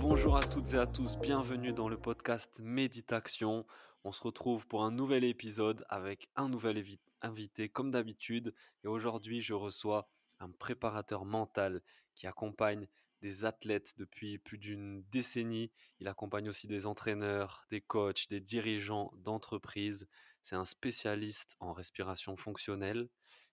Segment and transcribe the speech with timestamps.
[0.00, 3.66] Bonjour à toutes et à tous, bienvenue dans le podcast Méditation.
[4.02, 6.82] On se retrouve pour un nouvel épisode avec un nouvel
[7.20, 10.08] invité comme d'habitude et aujourd'hui je reçois
[10.40, 11.82] un préparateur mental
[12.14, 12.86] qui accompagne
[13.20, 15.70] des athlètes depuis plus d'une décennie.
[16.00, 20.08] Il accompagne aussi des entraîneurs, des coachs, des dirigeants d'entreprises.
[20.42, 23.08] C'est un spécialiste en respiration fonctionnelle.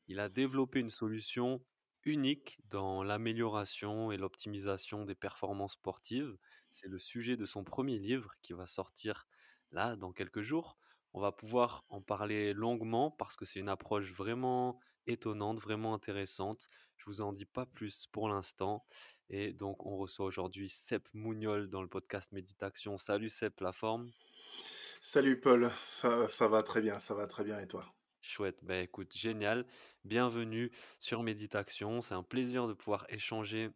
[0.08, 1.62] Il a développé une solution
[2.04, 6.38] unique dans l'amélioration et l'optimisation des performances sportives.
[6.70, 9.28] C'est le sujet de son premier livre qui va sortir
[9.72, 10.78] là dans quelques jours.
[11.14, 16.68] On va pouvoir en parler longuement parce que c'est une approche vraiment étonnante, vraiment intéressante.
[16.98, 18.86] Je vous en dis pas plus pour l'instant.
[19.30, 22.98] Et donc, on reçoit aujourd'hui Sep Mouniol dans le podcast Méditation.
[22.98, 24.12] Salut Sep, la forme?
[25.02, 27.92] Salut Paul, ça, ça va très bien, ça va très bien et toi?
[28.22, 29.66] Chouette, bah écoute, génial.
[30.06, 32.02] Bienvenue sur Méditation.
[32.02, 33.72] C'est un plaisir de pouvoir échanger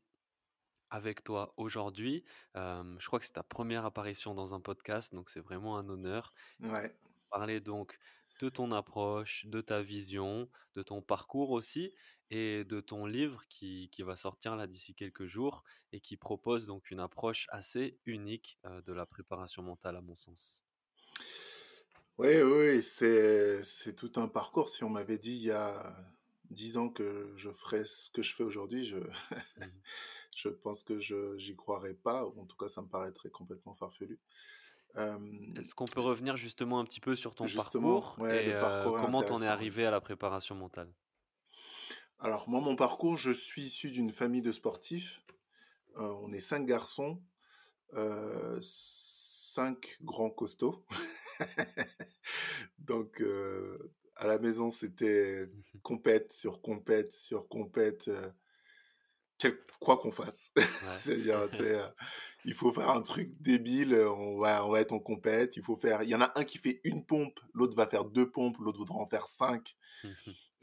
[0.91, 2.23] avec toi aujourd'hui.
[2.55, 5.89] Euh, je crois que c'est ta première apparition dans un podcast, donc c'est vraiment un
[5.89, 6.31] honneur.
[6.59, 6.95] Ouais,
[7.31, 7.97] Parler donc
[8.39, 11.91] de ton approche, de ta vision, de ton parcours aussi,
[12.29, 16.67] et de ton livre qui, qui va sortir là d'ici quelques jours et qui propose
[16.67, 20.63] donc une approche assez unique euh, de la préparation mentale à mon sens.
[22.17, 24.69] Oui, oui, c'est c'est tout un parcours.
[24.69, 25.95] Si on m'avait dit il y a
[26.49, 28.97] dix ans que je ferais ce que je fais aujourd'hui, je
[29.55, 29.83] Mhm.
[30.35, 33.73] je pense que je j'y croirais pas, ou en tout cas ça me paraîtrait complètement
[33.73, 34.19] farfelu.
[34.97, 35.19] Euh,
[35.55, 38.57] Est-ce qu'on peut revenir justement un petit peu sur ton parcours ouais, et le euh,
[38.57, 40.93] parcours est comment t'en es arrivé à la préparation mentale?
[42.19, 45.23] Alors moi, mon parcours, je suis issu d'une famille de sportifs.
[45.97, 47.23] Euh, on est cinq garçons,
[47.95, 48.59] euh,
[49.55, 50.85] cinq grands costauds.
[52.79, 53.77] Donc, euh,
[54.15, 55.81] à la maison, c'était Mhm.
[55.81, 58.29] compète sur compète sur compète, euh,
[59.37, 60.51] quel- quoi qu'on fasse.
[60.55, 60.99] Ouais.
[60.99, 61.87] C'est-à-dire, c'est, euh,
[62.45, 65.75] il faut faire un truc débile, on va, on va être en compète, il faut
[65.75, 68.57] faire, il y en a un qui fait une pompe, l'autre va faire deux pompes,
[68.59, 69.75] l'autre voudra en faire cinq.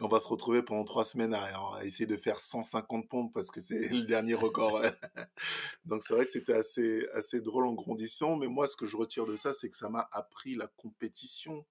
[0.03, 3.51] On va se retrouver pendant trois semaines à, à essayer de faire 150 pompes parce
[3.51, 4.83] que c'est le dernier record.
[5.85, 8.97] Donc c'est vrai que c'était assez, assez drôle en grandissant, mais moi, ce que je
[8.97, 11.65] retire de ça, c'est que ça m'a appris la compétition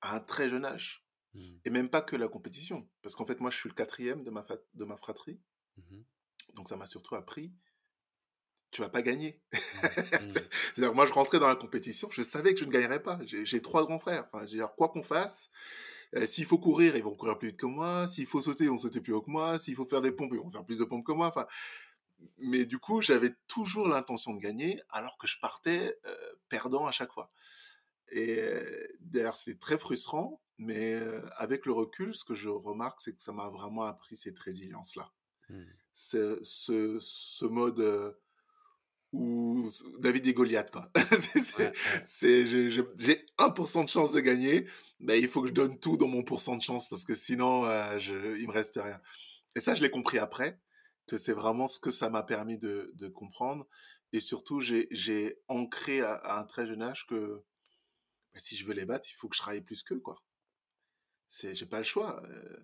[0.00, 1.06] à un très jeune âge.
[1.34, 1.60] Mhm.
[1.66, 2.88] Et même pas que la compétition.
[3.02, 5.38] Parce qu'en fait, moi, je suis le quatrième de ma, de ma fratrie.
[5.76, 6.04] Mhm.
[6.54, 7.52] Donc, ça m'a surtout appris,
[8.70, 9.42] tu vas pas gagner.
[9.52, 13.18] C'est-à-dire, moi, je rentrais dans la compétition, je savais que je ne gagnerais pas.
[13.24, 14.28] J'ai trois grands frères.
[14.32, 15.50] Enfin, dire, quoi qu'on fasse,
[16.16, 18.08] euh, s'il faut courir, ils vont courir plus vite que moi.
[18.08, 19.58] S'il faut sauter, ils vont sauter plus haut que moi.
[19.58, 21.28] S'il faut faire des pompes, ils vont faire plus de pompes que moi.
[21.28, 21.46] Enfin,
[22.38, 26.16] mais du coup, j'avais toujours l'intention de gagner, alors que je partais euh,
[26.48, 27.30] perdant à chaque fois.
[28.10, 33.00] Et euh, d'ailleurs, c'est très frustrant, mais euh, avec le recul, ce que je remarque,
[33.00, 35.12] c'est que ça m'a vraiment appris cette résilience-là.
[35.92, 38.18] C'est ce, ce mode
[39.16, 40.90] où David et Goliath, quoi.
[42.04, 44.66] c'est, j'ai, j'ai j'ai 1% de chance de gagner,
[45.00, 47.64] mais il faut que je donne tout dans mon pourcent de chance, parce que sinon,
[47.64, 49.00] euh, je, il me reste rien.
[49.54, 50.60] Et ça, je l'ai compris après,
[51.06, 53.66] que c'est vraiment ce que ça m'a permis de, de comprendre.
[54.12, 57.42] Et surtout, j'ai, ancré à, à un très jeune âge que
[58.34, 60.22] bah, si je veux les battre, il faut que je travaille plus qu'eux, quoi.
[61.26, 62.22] C'est, j'ai pas le choix.
[62.24, 62.56] Euh,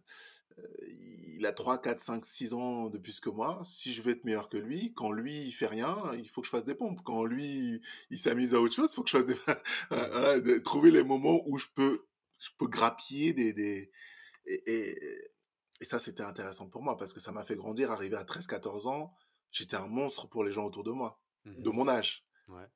[1.37, 3.61] il a 3, 4, 5, 6 ans de plus que moi.
[3.65, 6.47] Si je veux être meilleur que lui, quand lui, il fait rien, il faut que
[6.47, 7.01] je fasse des pompes.
[7.05, 7.81] Quand lui,
[8.11, 9.35] il s'amuse à autre chose, il faut que je fasse des...
[9.91, 12.07] voilà, de- trouver les moments où je peux,
[12.39, 13.53] je peux grappiller des...
[13.53, 13.91] des...
[14.47, 14.99] Et, et,
[15.81, 17.91] et ça, c'était intéressant pour moi parce que ça m'a fait grandir.
[17.91, 19.13] Arrivé à 13, 14 ans,
[19.51, 21.77] j'étais un monstre pour les gens autour de moi, de Mhm.
[21.77, 22.67] mon âge Ouais.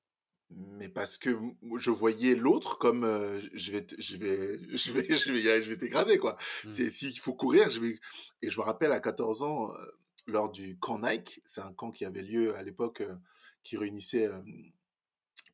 [0.51, 1.37] Mais parce que
[1.79, 6.19] je voyais l'autre comme euh, je vais je vais je vais je vais je t'écraser
[6.19, 6.71] quoi Mhm.
[6.71, 7.99] c'est s'il faut courir je vais
[8.43, 9.85] et je me rappelle à 14 ans euh,
[10.27, 13.17] lors du camp Nike c'est un camp qui avait lieu à l'époque euh,
[13.65, 14.29] qui réunissait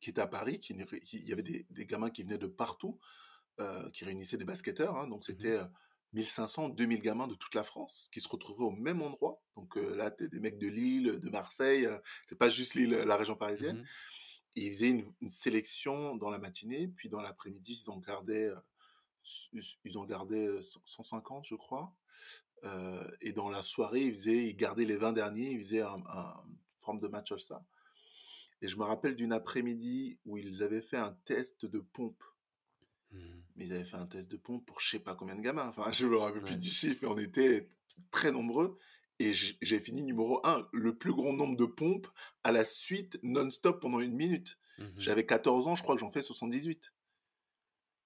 [0.01, 2.99] qui était à Paris qui, il y avait des, des gamins qui venaient de partout
[3.93, 5.59] qui réunissaient des basketteurs hein, donc c'était Mhm.
[5.59, 5.65] euh,
[6.13, 10.11] 1500 2000 gamins de toute la France qui se retrouvaient au même endroit donc là
[10.11, 11.87] t'es des mecs de Lille de Marseille
[12.25, 13.87] c'est pas juste Lille la région parisienne Mhm.
[14.55, 18.51] Et ils faisaient une, une sélection dans la matinée, puis dans l'après-midi, ils en gardaient,
[19.83, 21.93] ils en gardaient euh, 100 150, je crois.
[22.63, 26.01] Euh, et dans la soirée, ils faisaient, ils gardaient les 20 derniers, ils faisaient un,
[26.07, 26.43] un
[26.79, 27.61] forme de match all-star.
[28.61, 32.23] Et je me rappelle d'une après-midi où ils avaient fait un test de pompe.
[33.11, 33.19] Mmh.
[33.55, 35.67] Mais ils avaient fait un test de pompe pour je sais pas combien de gamins.
[35.67, 37.69] Enfin, je me rappelle plus du chiffre, et on était
[38.11, 38.77] très nombreux.
[39.23, 42.07] Et j'ai fini numéro 1, le plus grand nombre de pompes
[42.43, 44.57] à la suite non-stop pendant une minute.
[44.79, 46.93] Mmh J'avais 14 ans, je crois que j'en fais 78.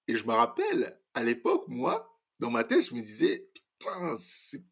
[0.06, 4.62] Et je me rappelle, à l'époque, moi, dans ma tête, je me disais, putain, c'est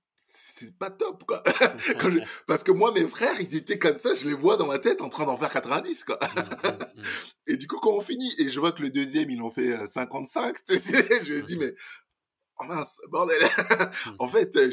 [0.59, 1.43] c'est pas top, quoi.
[2.47, 5.03] Parce que moi, mes frères, ils étaient comme ça, je les vois dans ma tête
[5.03, 6.19] en train d'en faire 90, quoi.
[6.23, 7.03] Mmh, mmh,
[7.49, 9.87] et du coup, quand on finit, et je vois que le deuxième, il en fait
[9.87, 10.75] 55, euh,
[11.23, 11.75] je me dis, mais,
[12.61, 13.43] oh mince, bordel.
[14.19, 14.71] en fait, euh,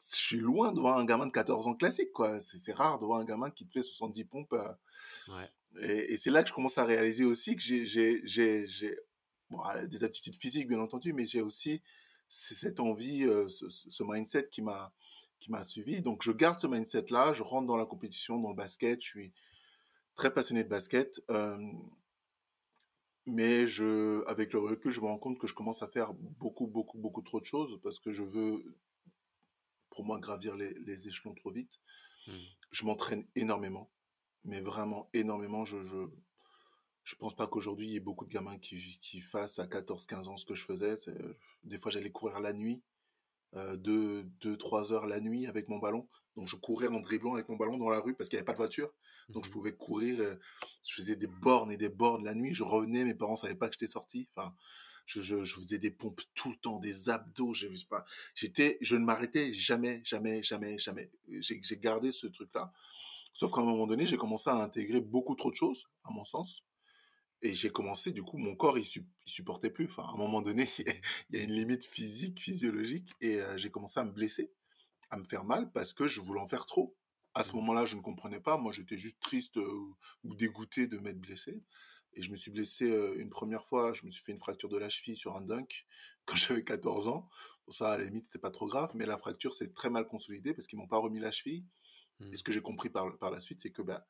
[0.00, 2.40] je, suis loin de voir un gamin de 14 ans classique, quoi.
[2.40, 4.52] C'est rare de voir un gamin qui te fait 70 pompes.
[4.52, 5.46] Euh.
[5.80, 8.96] Et, c'est là que je commence à réaliser aussi que j'ai
[9.50, 11.82] bon, des attitudes physiques, bien entendu, mais j'ai aussi
[12.28, 14.92] cette envie, ce, mindset qui m'a
[15.38, 16.02] qui m'a suivi.
[16.02, 19.08] Donc je garde ce mindset là, je rentre dans la compétition, dans le basket, je
[19.08, 19.32] suis
[20.14, 21.22] très passionné de basket.
[23.26, 26.66] mais je, avec le recul, je me rends compte que je commence à faire beaucoup,
[26.66, 28.64] beaucoup, beaucoup trop de choses parce que je veux,
[29.90, 31.80] pour moi, gravir les, les échelons trop vite.
[32.26, 32.32] Mmh.
[32.70, 33.90] Je m'entraîne énormément,
[34.44, 35.64] mais vraiment énormément.
[35.64, 36.08] Je, je,
[37.04, 40.28] je pense pas qu'aujourd'hui, il y ait beaucoup de gamins qui, qui fassent à 14-15
[40.28, 40.94] ans ce que je faisais.
[41.64, 42.82] Des fois, j'allais courir la nuit,
[43.54, 46.08] 2-3 euh, heures la nuit avec mon ballon.
[46.36, 48.46] Donc, je courais en dribblant avec mon ballon dans la rue parce qu'il n'y avait
[48.46, 48.92] pas de voiture.
[49.28, 50.20] Donc, je mmh pouvais courir.
[50.20, 50.36] Euh,
[50.84, 52.54] je faisais des bornes et des bornes la nuit.
[52.54, 54.28] Je revenais, mes parents savaient pas que j'étais sorti.
[54.30, 54.54] Enfin,
[55.10, 57.52] je, je, je, faisais des pompes tout le temps, des abdos.
[57.52, 57.66] Je,
[58.34, 61.10] j'étais, je ne m'arrêtais jamais, jamais, jamais, jamais.
[61.40, 62.72] J'ai, j'ai gardé ce truc-là.
[63.32, 66.22] Sauf qu'à un moment donné, j'ai commencé à intégrer beaucoup trop de choses, à mon
[66.22, 66.64] sens.
[67.42, 68.86] Et j'ai commencé, du coup, mon corps, il,
[69.24, 69.86] supportait plus.
[69.86, 70.68] Enfin, à un moment donné,
[71.30, 74.52] il y a une limite physique, physiologique, et j'ai commencé à me blesser,
[75.10, 76.96] à me faire mal, parce que je voulais en faire trop.
[77.34, 77.56] À ce mmh.
[77.56, 78.58] moment-là, je ne comprenais pas.
[78.58, 81.62] Moi, j'étais juste triste ou dégoûté de m'être blessé.
[82.14, 82.86] Et je me suis blessé
[83.16, 83.92] une première fois.
[83.92, 85.86] Je me suis fait une fracture de la cheville sur un dunk
[86.24, 87.28] quand j'avais 14 ans.
[87.64, 88.90] Pour ça, à la limite, c'était pas trop grave.
[88.94, 91.64] Mais la fracture s'est très mal consolidée parce qu'ils m'ont pas remis la cheville.
[92.20, 92.34] Et mmh.
[92.34, 94.06] ce que j'ai compris par, par la suite, c'est que bah,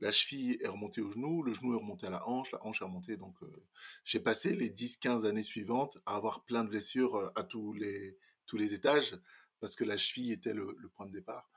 [0.00, 2.82] la cheville est remontée au genou, le genou est remonté à la hanche, la hanche
[2.82, 3.16] est remontée.
[3.16, 3.66] Donc, euh,
[4.04, 8.16] j'ai passé les 10-15 années suivantes à avoir plein de blessures à tous les,
[8.46, 9.18] tous les étages
[9.60, 11.50] parce que la cheville était le, point de départ.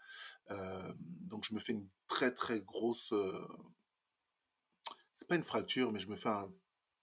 [0.49, 3.13] Euh, donc, je me fais une très, très grosse.
[5.21, 6.51] C'est pas une fracture, mais je me fais un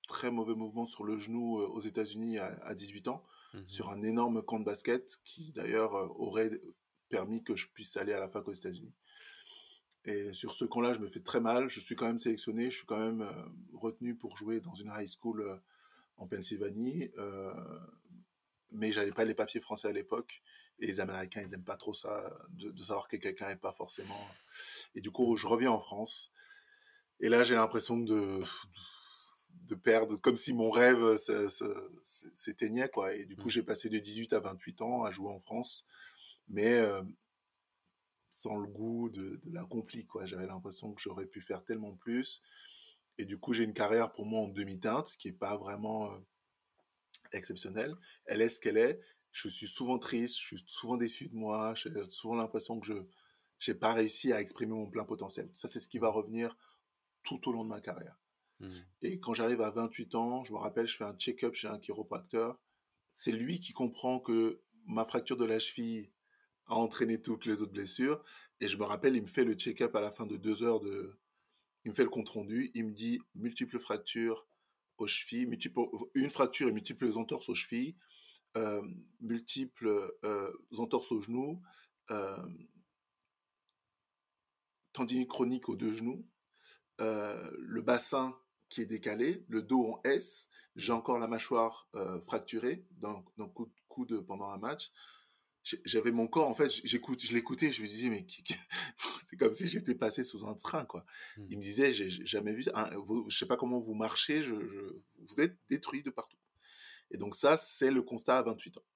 [0.09, 3.23] très mauvais mouvement sur le genou aux États-Unis à, 18 ans,
[3.55, 6.51] mmh sur un énorme camp de basket qui d'ailleurs aurait
[7.09, 8.93] permis que je puisse aller à la fac aux États-Unis.
[10.05, 11.69] Et sur ce camp-là, je me fais très mal.
[11.69, 12.71] Je suis quand même sélectionné.
[12.71, 13.33] Je suis quand même euh,
[13.73, 15.57] retenu pour jouer dans une high school euh,
[16.17, 17.11] en Pennsylvanie.
[17.19, 17.53] Euh,
[18.73, 20.43] mais j'avais pas les papiers français à l'époque.
[20.81, 24.29] Et les Américains, ils aiment pas trop ça, de, savoir que quelqu'un n'est pas forcément.
[24.95, 26.31] Et du coup, je reviens en France.
[27.21, 28.41] Et là, j'ai l'impression de,
[29.67, 31.17] de perdre, comme si mon rêve
[32.03, 33.15] s'éteignait, quoi.
[33.15, 33.51] Et du coup, mmh.
[33.51, 35.85] j'ai passé de 18 à 28 ans à jouer en France.
[36.49, 36.81] Mais
[38.31, 40.27] sans le goût de, l'accompli, quoi.
[40.27, 42.43] J'avais l'impression que j'aurais pu faire tellement plus.
[43.19, 46.19] Et du coup, j'ai une carrière pour moi en demi-teinte, qui n'est pas vraiment euh,
[47.33, 47.97] exceptionnelle.
[48.27, 49.01] Elle est ce qu'elle est.
[49.33, 52.87] Je suis souvent triste, je suis souvent déçu de moi, j'ai souvent l'impression que
[53.59, 55.51] je n'ai pas réussi à exprimer mon plein potentiel.
[55.53, 56.57] Ça, c'est ce qui va revenir
[57.37, 58.19] tout au long de ma carrière.
[58.61, 58.69] Mmh.
[59.03, 61.79] Et quand j'arrive à 28 ans, je me rappelle, je fais un check-up chez un
[61.79, 62.59] chiropracteur.
[63.13, 66.11] C'est lui qui comprend que ma fracture de la cheville
[66.67, 68.23] à entraîner toutes les autres blessures.
[68.61, 70.81] Et je me rappelle, il me fait le check-up à la fin de deux heures
[70.81, 71.19] de.
[71.85, 72.71] Il me fait le compte rendu.
[72.75, 74.47] Il me dit multiples fractures
[74.99, 75.81] aux chevilles, multiples,
[76.15, 77.97] une fracture et multiples entorses aux chevilles,
[78.57, 78.83] euh,
[79.21, 81.63] multiples euh, entorses aux genoux,
[82.11, 82.37] euh,
[84.93, 86.27] tendinite chronique aux deux genoux,
[87.01, 88.37] euh, le bassin
[88.69, 91.89] qui est décalé, le dos en S, j'ai encore la mâchoire
[92.23, 93.23] fracturée d'un
[93.55, 94.93] coup de coude pendant un match.
[95.85, 98.25] J'avais mon corps en fait j'écoute je l'écoutais je me disais mais
[99.23, 101.05] c'est comme si j'étais passé sous un train quoi.
[101.37, 101.47] Mmh.
[101.51, 104.55] il me disait j'ai jamais vu un, vous, je sais pas comment vous marchez je,
[104.55, 106.39] vous êtes détruit de partout.
[107.11, 108.87] Et donc ça c'est le constat à 28 ans.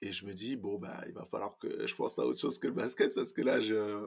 [0.00, 2.58] Et je me dis bon bah il va falloir que je pense à autre chose
[2.58, 4.06] que le basket parce que là je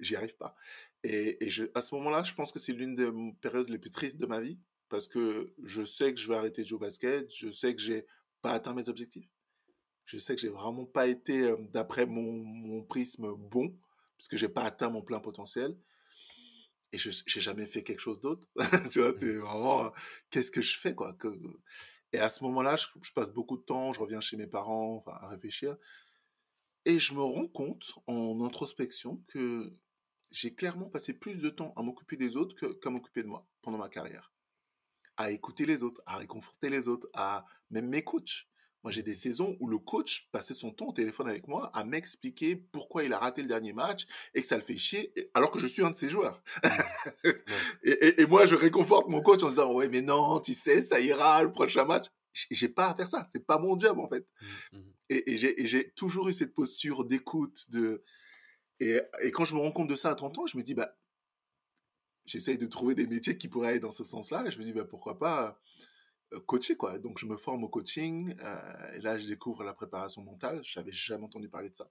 [0.00, 0.56] j'y arrive pas
[1.06, 3.10] et, et je, à ce moment-là je pense que c'est l'une des
[3.40, 4.58] périodes les plus tristes de ma vie
[4.88, 7.82] parce que je sais que je vais arrêter de jouer au basket je sais que
[7.82, 8.06] j'ai
[8.42, 9.28] pas atteint mes objectifs
[10.06, 13.76] je sais que j'ai vraiment pas été, euh, d'après mon, prisme, bon,
[14.16, 15.76] parce que j'ai pas atteint mon plein potentiel.
[16.92, 18.48] Et je n'ai jamais fait quelque chose d'autre.
[18.90, 19.90] tu vois, es vraiment, euh,
[20.30, 21.28] qu'est-ce que je fais, quoi que...
[22.12, 25.28] Et à ce moment-là, je, passe beaucoup de temps, je reviens chez mes parents, à
[25.28, 25.76] réfléchir.
[26.84, 29.76] Et je me rends compte, en introspection, que
[30.30, 33.78] j'ai clairement passé plus de temps à m'occuper des autres qu'à m'occuper de moi pendant
[33.78, 34.32] ma carrière.
[35.16, 38.46] À écouter les autres, à réconforter les autres, à même mes coachs.
[38.82, 41.82] Moi, j'ai des saisons où le coach passait son temps au téléphone avec moi à
[41.82, 45.50] m'expliquer pourquoi il a raté le dernier match et que ça le fait chier, alors
[45.50, 46.40] que je suis un de ses joueurs.
[47.82, 51.42] Et, moi, je réconforte mon coach en disant Ouais, mais non, tu sais, ça ira
[51.42, 52.06] le prochain match.
[52.32, 53.26] J'ai pas à faire ça.
[53.32, 54.24] C'est pas mon job, en fait.
[54.40, 54.92] Mmh, mmh.
[55.08, 57.70] Et, j'ai toujours eu cette posture d'écoute.
[57.70, 58.04] de
[58.80, 59.00] et,
[59.32, 60.96] quand je me rends compte de ça à 30 ans, je me dis bah,
[62.26, 64.44] J'essaye de trouver des métiers qui pourraient aller dans ce sens-là.
[64.46, 65.60] Et je me dis bah, Pourquoi pas
[66.32, 66.98] euh, coacher quoi.
[66.98, 70.60] Donc je me forme au coaching euh, et là je découvre la préparation mentale.
[70.64, 71.88] J'avais jamais entendu parler de ça.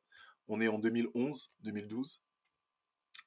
[0.48, 2.22] On est en 2011, 2012.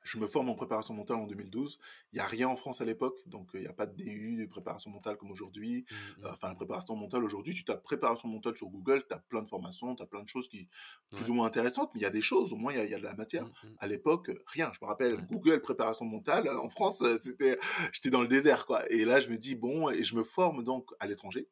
[0.08, 1.78] Je me forme en préparation mentale en 2012.
[2.12, 4.36] Il n'y a rien en France à l'époque, donc il n'y a pas de DU
[4.36, 5.84] de préparation mentale comme aujourd'hui.
[5.90, 6.26] Mmh, mmh.
[6.32, 9.48] enfin, la préparation mentale aujourd'hui, tu tapes préparation mentale sur Google, tu as plein de
[9.48, 10.68] formations, tu as plein de choses qui
[11.10, 12.98] plus ou moins intéressantes, mais il y a des choses, au moins il y, a
[12.98, 13.44] de la matière.
[13.44, 14.72] Mmh, à l'époque, rien.
[14.72, 17.58] Je me rappelle, Google préparation mentale, en France, c'était,
[17.92, 18.90] j'étais dans le désert, quoi.
[18.90, 21.48] Et là, je me dis, bon, et je me forme donc à l'étranger.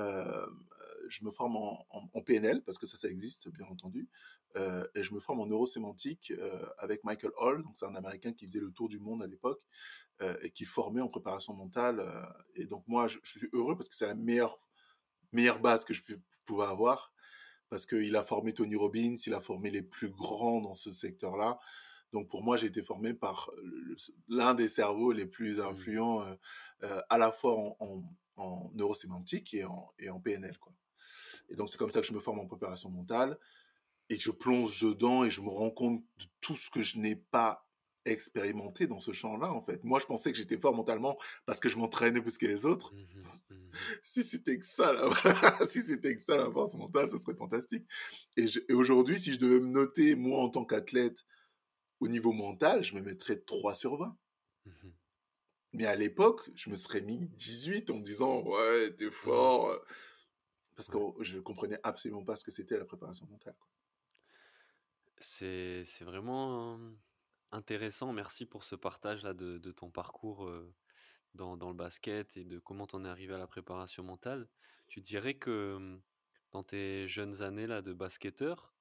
[0.00, 0.46] Euh,
[1.08, 4.08] je me forme en, en, PNL, parce que ça, ça existe, bien entendu.
[4.56, 8.32] Euh, et je me forme en neurosémantique euh, avec Michael Hall, donc c'est un Américain
[8.32, 9.60] qui faisait le tour du monde à l'époque
[10.22, 12.04] euh, et qui formait en préparation mentale.
[12.54, 14.56] et donc moi, je, suis heureux parce que c'est la meilleure,
[15.32, 16.02] meilleure base que je
[16.44, 17.12] pouvais avoir
[17.68, 21.58] parce qu'il a formé Tony Robbins, il a formé les plus grands dans ce secteur-là.
[22.14, 23.50] Donc pour moi, j'ai été formé par
[24.28, 25.66] l'un des cerveaux les plus mmh.
[25.66, 26.24] influents
[26.80, 28.02] à la fois en,
[28.36, 30.56] en, neurosémantique et en, et en PNL.
[30.56, 30.72] Quoi.
[31.50, 33.38] Et donc c'est comme ça que je me forme en préparation mentale
[34.10, 37.16] et je plonge dedans et je me rends compte de tout ce que je n'ai
[37.16, 37.68] pas
[38.04, 39.84] expérimenté dans ce champ-là, en fait.
[39.84, 42.94] Moi, je pensais que j'étais fort mentalement parce que je m'entraînais plus que les autres.
[42.94, 43.54] Mmh mmh
[44.02, 45.08] si c'était que ça, là,
[45.66, 47.86] si c'était que ça, la force mentale, ce serait fantastique.
[48.36, 51.24] Et, aujourd'hui, si je devais me noter, moi, en tant qu'athlète,
[52.00, 54.16] au niveau mental, je me mettrais 3 sur 20.
[54.64, 54.70] Mmh
[55.74, 59.78] Mais à l'époque, je me serais mis 18 en me disant, ouais, t'es fort.
[60.74, 63.56] Parce que je comprenais absolument pas ce que c'était la préparation mentale.
[65.20, 66.78] C'est vraiment
[67.50, 68.12] intéressant.
[68.12, 70.50] Merci pour ce partage-là de, ton parcours
[71.34, 74.48] dans, le basket et de comment tu en es arrivé à la préparation mentale.
[74.88, 75.98] Tu dirais que
[76.52, 78.74] dans tes jeunes années là, de basketteur,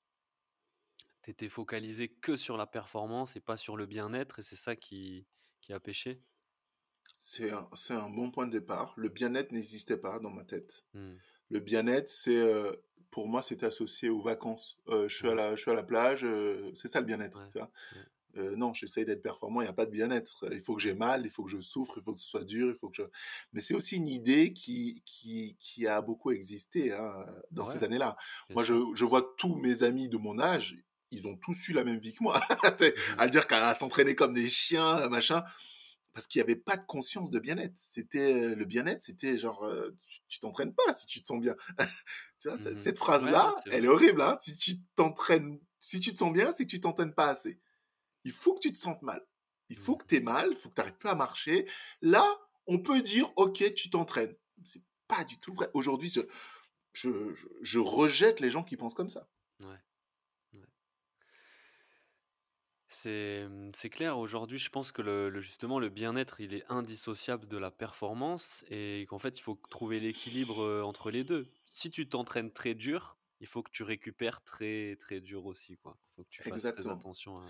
[1.24, 4.76] tu étais focalisé que sur la performance et pas sur le bien-être et c'est ça
[4.76, 5.28] qui,
[5.62, 6.24] qui a pêché?
[7.18, 8.94] C'est un, un bon point de départ.
[8.96, 10.86] Le bien-être n'existait pas dans ma tête.
[10.94, 11.16] Mmh.
[11.50, 12.42] Le bien-être, c'est
[13.12, 14.78] pour moi, c'était associé aux vacances.
[14.88, 16.26] je, suis à la, je suis à la plage,
[16.74, 17.40] c'est ça le bien-être.
[18.36, 20.46] non, j'essaye d'être performant, il n'y a pas de bien-être.
[20.52, 22.44] Il faut que j'ai mal, il faut que je souffre, il faut que ce soit
[22.44, 23.04] dur, il faut que je...
[23.54, 28.18] Mais c'est aussi une idée qui, qui, qui a beaucoup existé hein, dans ces années-là.
[28.50, 30.78] Moi, je, je, vois tous mes amis de mon âge,
[31.12, 32.40] ils ont tous eu la même vie que moi.
[32.76, 35.44] c'est mmh à dire qu'à s'entraîner comme des chiens, machin
[36.14, 37.78] parce qu'il n'y avait pas de conscience de bien-être.
[37.78, 39.70] C'était le bien-être, c'était genre
[40.28, 41.56] tu t'entraînes pas si tu te sens bien.
[42.40, 44.22] tu vois, mmh cette phrase-là, elle est horrible.
[44.22, 47.60] Hein si tu t'entraînes, si tu te sens bien, c'est que tu t'entraînes pas assez.
[48.24, 49.26] Il faut que tu te sentes mal.
[49.70, 51.66] Il faut mmh que tu aies mal, il faut que tu n'arrives plus à marcher.
[52.02, 52.26] Là,
[52.68, 54.36] on peut dire ok, tu t'entraînes.
[54.64, 55.70] C'est pas du tout vrai.
[55.74, 56.22] Aujourd'hui, je,
[56.94, 59.28] je, je, rejette les gens qui pensent comme ça.
[59.60, 59.78] Ouais.
[63.06, 67.58] Mmh, c'est clair, aujourd'hui, je pense que le justement, le bien-être, il est indissociable de
[67.58, 71.48] la performance et qu'en fait, il faut trouver l'équilibre, entre les deux.
[71.66, 75.98] Si tu t'entraînes très dur, il faut que tu récupères très, très dur aussi, quoi.
[76.14, 77.42] Il faut que tu fasses très attention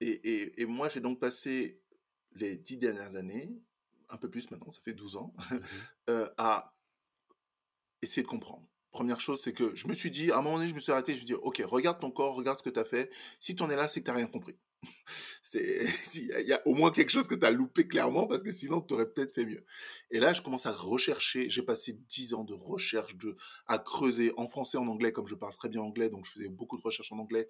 [0.00, 1.82] Et et moi, j'ai donc passé
[2.32, 3.50] les dix dernières années,
[4.08, 5.66] un peu plus maintenant, ça fait 12 ans, mmh
[6.38, 6.74] à
[8.02, 8.68] essayer de comprendre.
[8.90, 10.92] Première chose, c'est que je me suis dit, à un moment donné, je me suis
[10.92, 13.10] arrêté, je me suis dit: «OK, regarde ton corps, regarde ce que tu as fait.
[13.38, 14.56] Si tu en es là, c'est que tu rien compris».
[15.42, 18.52] c'est il y, a au moins quelque chose que tu as loupé clairement parce que
[18.52, 19.64] sinon tu aurais peut-être fait mieux.
[20.10, 23.36] Et là, je commence à rechercher, j'ai passé dix ans de recherche de
[23.66, 26.48] à creuser en français en anglais comme je parle très bien anglais donc je faisais
[26.48, 27.48] beaucoup de recherches en anglais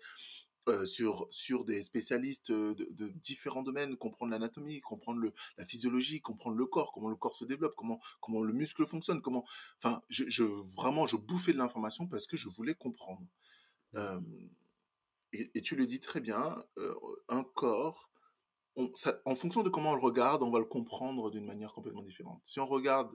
[0.68, 6.56] euh, sur sur des spécialistes de, différents domaines, comprendre l'anatomie, comprendre le, la physiologie, comprendre
[6.56, 9.44] le corps, comment le corps se développe, comment comment le muscle fonctionne, comment
[9.78, 10.44] enfin je, je
[10.76, 13.26] vraiment je bouffais de l'information parce que je voulais comprendre.
[13.92, 13.98] Mmh.
[13.98, 14.20] Euh,
[15.32, 16.62] et, tu le dis très bien,
[17.28, 18.10] un corps,
[18.76, 22.40] en fonction de comment on le regarde, on va le comprendre d'une manière complètement différente.
[22.44, 23.10] Si on regarde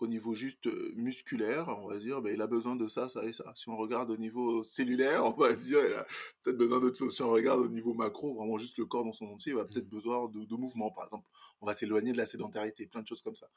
[0.00, 3.32] au niveau juste musculaire, on va dire, ben, il a besoin de ça, ça et
[3.32, 3.52] ça.
[3.56, 6.06] Si on regarde au niveau cellulaire, on va dire, il a
[6.42, 7.14] peut-être besoin d'autre chose.
[7.14, 9.64] Si on regarde au niveau macro, vraiment juste le corps dans son entier, il va
[9.64, 9.96] peut-être mmh.
[9.96, 11.28] besoin de, de mouvement, par exemple.
[11.60, 13.48] On va s'éloigner de la sédentarité, plein de choses comme ça.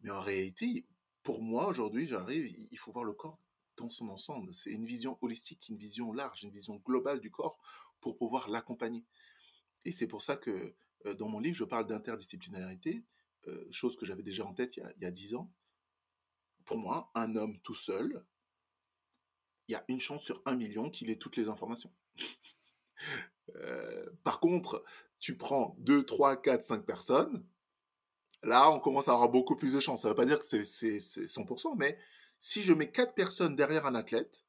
[0.00, 0.86] Mais en réalité,
[1.22, 3.38] pour moi, aujourd'hui, j'arrive, il faut voir le corps
[3.78, 4.54] dans son ensemble.
[4.54, 7.58] C'est une vision holistique, une vision large, une vision globale du corps
[8.00, 9.04] pour pouvoir l'accompagner.
[9.84, 10.74] Et c'est pour ça que
[11.18, 13.04] dans mon livre, je parle d'interdisciplinarité,
[13.70, 15.50] chose que j'avais déjà en tête il y a dix ans.
[16.64, 18.24] Pour moi, un homme tout seul,
[19.68, 21.92] il y a une chance sur un million qu'il ait toutes les informations.
[24.24, 24.84] par contre,
[25.18, 27.46] tu prends 2, 3, 4, 5 personnes,
[28.42, 30.02] là, on commence à avoir beaucoup plus de chances.
[30.02, 31.98] Ça ne veut pas dire que c'est 100%, mais
[32.40, 34.44] si je mets 4 personnes derrière un athlète,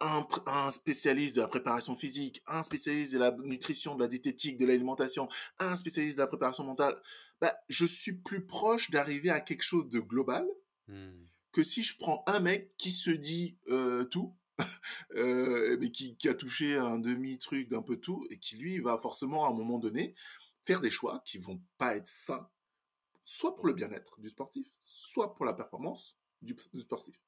[0.00, 4.66] un, spécialiste de la préparation physique, un spécialiste de la nutrition, de la diététique, de
[4.66, 7.00] l'alimentation, un spécialiste de la préparation mentale,
[7.40, 10.46] bah, je suis plus proche d'arriver à quelque chose de global
[10.88, 11.10] mmh.
[11.52, 14.36] que si je prends un mec qui se dit euh, tout,
[15.16, 18.98] euh, mais qui, qui, a touché un demi-truc d'un peu tout, et qui lui va
[18.98, 20.14] forcément à un moment donné
[20.64, 22.48] faire des choix qui vont pas être sains,
[23.24, 27.20] soit pour le bien-être du sportif, soit pour la performance du sportif.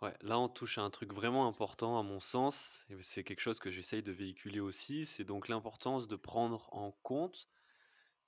[0.00, 3.40] Ouais, là on touche à un truc vraiment important à mon sens, et c'est quelque
[3.40, 7.48] chose que j'essaye de véhiculer aussi, c'est donc l'importance de prendre en compte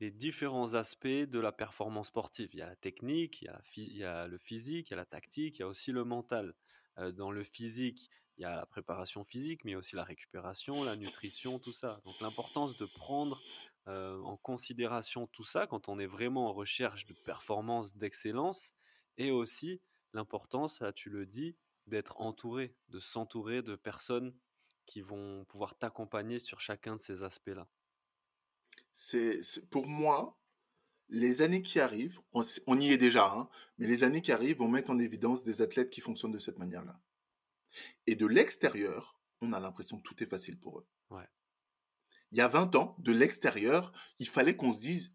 [0.00, 2.50] les différents aspects de la performance sportive.
[2.52, 3.42] Il y a la technique,
[3.76, 6.04] il y a, le physique, il y a la tactique, il y a aussi le
[6.04, 6.54] mental.
[6.98, 10.96] Euh, dans le physique, il y a la préparation physique, mais aussi la récupération, la
[10.96, 12.00] nutrition, tout ça.
[12.04, 13.40] Donc l'importance de prendre
[13.86, 18.72] euh, en considération tout ça quand on est vraiment en recherche de performance, d'excellence,
[19.18, 19.80] et aussi
[20.12, 21.56] l'importance, tu le dis,
[21.86, 24.34] d'être entouré, de s'entourer de personnes
[24.86, 27.68] qui vont pouvoir t'accompagner sur chacun de ces aspects-là.
[28.92, 29.40] C'est
[29.70, 30.38] pour moi
[31.08, 34.68] les années qui arrivent, on, y est déjà, hein, mais les années qui arrivent vont
[34.68, 36.98] mettre en évidence des athlètes qui fonctionnent de cette manière-là.
[38.06, 40.86] Et de l'extérieur, on a l'impression que tout est facile pour eux.
[42.32, 45.13] Il y a 20 ans, de l'extérieur, il fallait qu'on se dise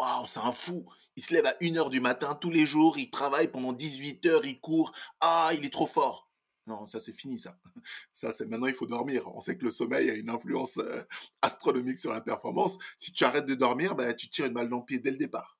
[0.00, 0.86] Waouh, c'est un fou.
[1.16, 4.46] Il se lève à 1h du matin tous les jours, il travaille pendant 18 heures,
[4.46, 4.92] il court.
[5.20, 6.30] Ah, il est trop fort.
[6.66, 7.58] Non, ça c'est fini ça.
[8.14, 9.28] Ça c'est maintenant il faut dormir.
[9.34, 11.02] On sait que le sommeil a une influence euh,
[11.42, 12.78] astronomique sur la performance.
[12.96, 15.18] Si tu arrêtes de dormir, bah, tu tires une balle dans le pied dès le
[15.18, 15.58] départ.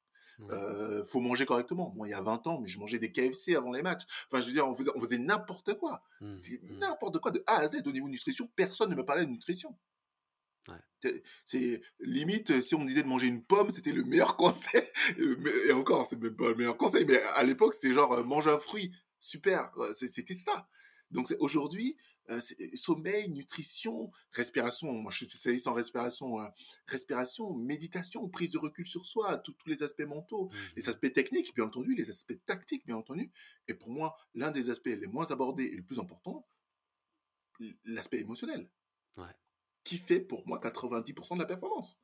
[0.50, 1.92] Euh, faut manger correctement.
[1.94, 4.04] Moi, il y a 20 ans, mais je mangeais des KFC avant les matchs.
[4.26, 6.02] Enfin, je veux dire, on faisait, n'importe quoi.
[6.22, 6.78] Mmh, mmh.
[6.78, 8.48] n'importe quoi de A à Z au niveau nutrition.
[8.56, 9.76] Personne ne me parlait de nutrition.
[11.44, 14.82] C'est limite, si on me disait de manger une pomme, c'était le meilleur conseil.
[15.68, 18.48] Et encore, c'est même pas le meilleur conseil, mais à l'époque, c'était genre, euh, mange
[18.48, 18.92] un fruit.
[19.20, 19.70] Super.
[19.92, 20.68] C'était ça.
[21.10, 21.96] Donc aujourd'hui,
[22.30, 22.40] euh,
[22.74, 24.92] sommeil, nutrition, respiration.
[24.92, 26.38] Moi, je suis spécialiste en respiration,
[26.86, 31.54] respiration, méditation, prise de recul sur soi, tous les aspects mentaux, mmh les aspects techniques,
[31.54, 33.30] bien entendu, les aspects tactiques, bien entendu.
[33.66, 36.46] Et pour moi, l'un des aspects les moins abordés et le plus important,
[37.84, 38.70] l'aspect émotionnel.
[39.90, 42.00] Qui fait pour moi 90% de la performance.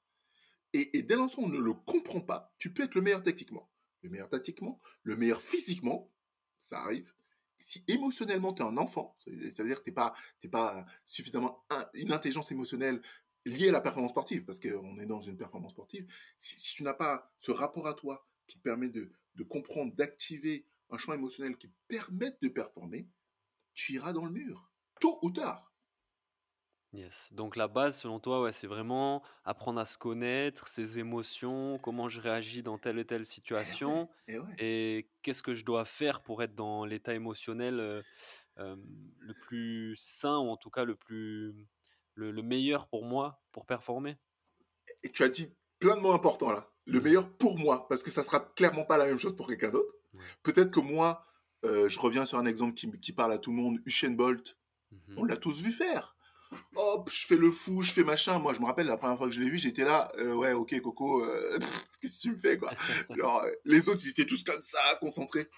[0.72, 3.70] Et, dès l'instant on ne le comprend pas, tu peux être le meilleur techniquement,
[4.02, 6.12] le meilleur tactiquement, le meilleur physiquement,
[6.58, 7.14] ça arrive,
[7.60, 10.14] si émotionnellement tu es un enfant, c'est-à-dire que tu n'es pas,
[10.50, 13.00] pas suffisamment une intelligence émotionnelle
[13.44, 16.92] liée à la performance sportive, parce qu'on est dans une performance sportive, si, tu n'as
[16.92, 21.56] pas ce rapport à toi qui te permet de, de comprendre, d'activer un champ émotionnel
[21.56, 23.08] qui te permette de performer,
[23.74, 25.72] tu iras dans le mur, tôt ou tard.
[26.92, 27.30] Yes.
[27.32, 32.08] Donc la base, selon toi, ouais, c'est vraiment apprendre à se connaître, ses émotions, comment
[32.08, 34.08] je réagis dans telle et telle eh situation,
[34.58, 38.02] et qu'est-ce que je dois faire pour être dans l'état émotionnel
[38.56, 41.54] le plus sain, ou en tout cas le plus
[42.14, 44.16] le, meilleur pour moi pour performer?
[45.02, 46.72] Et tu as dit plein de mots importants là.
[46.86, 47.02] Le mmh.
[47.02, 49.92] meilleur pour moi, parce que ça sera clairement pas la même chose pour quelqu'un d'autre.
[50.42, 51.26] Peut-être que moi,
[51.64, 54.56] je reviens sur un exemple qui, parle à tout le monde, Usain Bolt.
[54.92, 56.15] Mmh On l'a tous vu faire
[56.74, 58.38] hop, je fais le fou, je fais machin.
[58.38, 60.52] Moi, je me rappelle la première fois que je l'ai vu, j'étais là, euh, ouais,
[60.52, 61.58] ok, Coco, euh,
[62.00, 62.72] qu'est-ce que tu me fais, quoi?
[63.10, 65.48] Alors, euh, les autres, ils étaient tous comme ça, concentrés.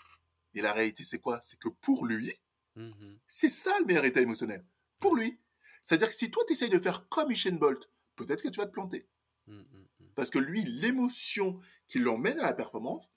[0.54, 1.40] Et la réalité, c'est quoi?
[1.42, 2.32] C'est que pour lui,
[2.76, 2.90] mmh
[3.26, 4.64] c'est ça le meilleur état émotionnel.
[5.00, 5.38] Pour lui.
[5.82, 8.66] C'est-à-dire que si toi, tu essayes de faire comme Usain Bolt, peut-être que tu vas
[8.66, 9.08] te planter.
[9.46, 13.08] Mmh, mmh, Parce que lui, l'émotion qui l'emmène à la performance,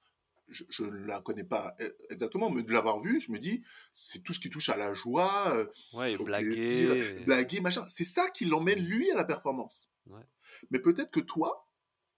[0.52, 4.24] je, ne la connais pas e, exactement, mais de l'avoir vu, je me dis, c'est
[4.24, 7.86] tout ce qui touche à la joie, euh, ouais, blaguer, blaguer, machin.
[7.90, 9.88] C'est ça qui l'emmène lui à la performance.
[10.70, 11.66] Mais peut-être que toi,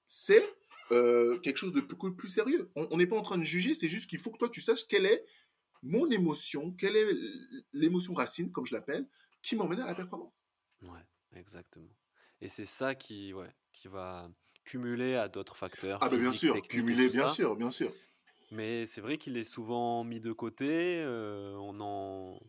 [0.08, 0.44] c'est
[0.92, 2.72] euh, quelque chose de plus, plus sérieux.
[2.76, 4.88] On n'est pas en train de juger, c'est juste qu'il faut que toi tu saches
[4.88, 5.24] quelle est
[5.84, 7.08] mon émotion, quelle est
[7.74, 9.08] l'émotion racine, comme je l'appelle,
[9.42, 10.34] qui m'emmène à la performance.
[10.82, 11.90] Ouais, exactement.
[12.42, 14.30] Et c'est ça qui, ouais, qui va
[14.64, 16.00] cumuler à d'autres facteurs.
[16.02, 17.94] Ah, ben bien sûr, cumuler, bien sûr, bien sûr.
[18.54, 21.04] Mais c'est vrai qu'il est souvent mis de côté,
[21.58, 22.40] on en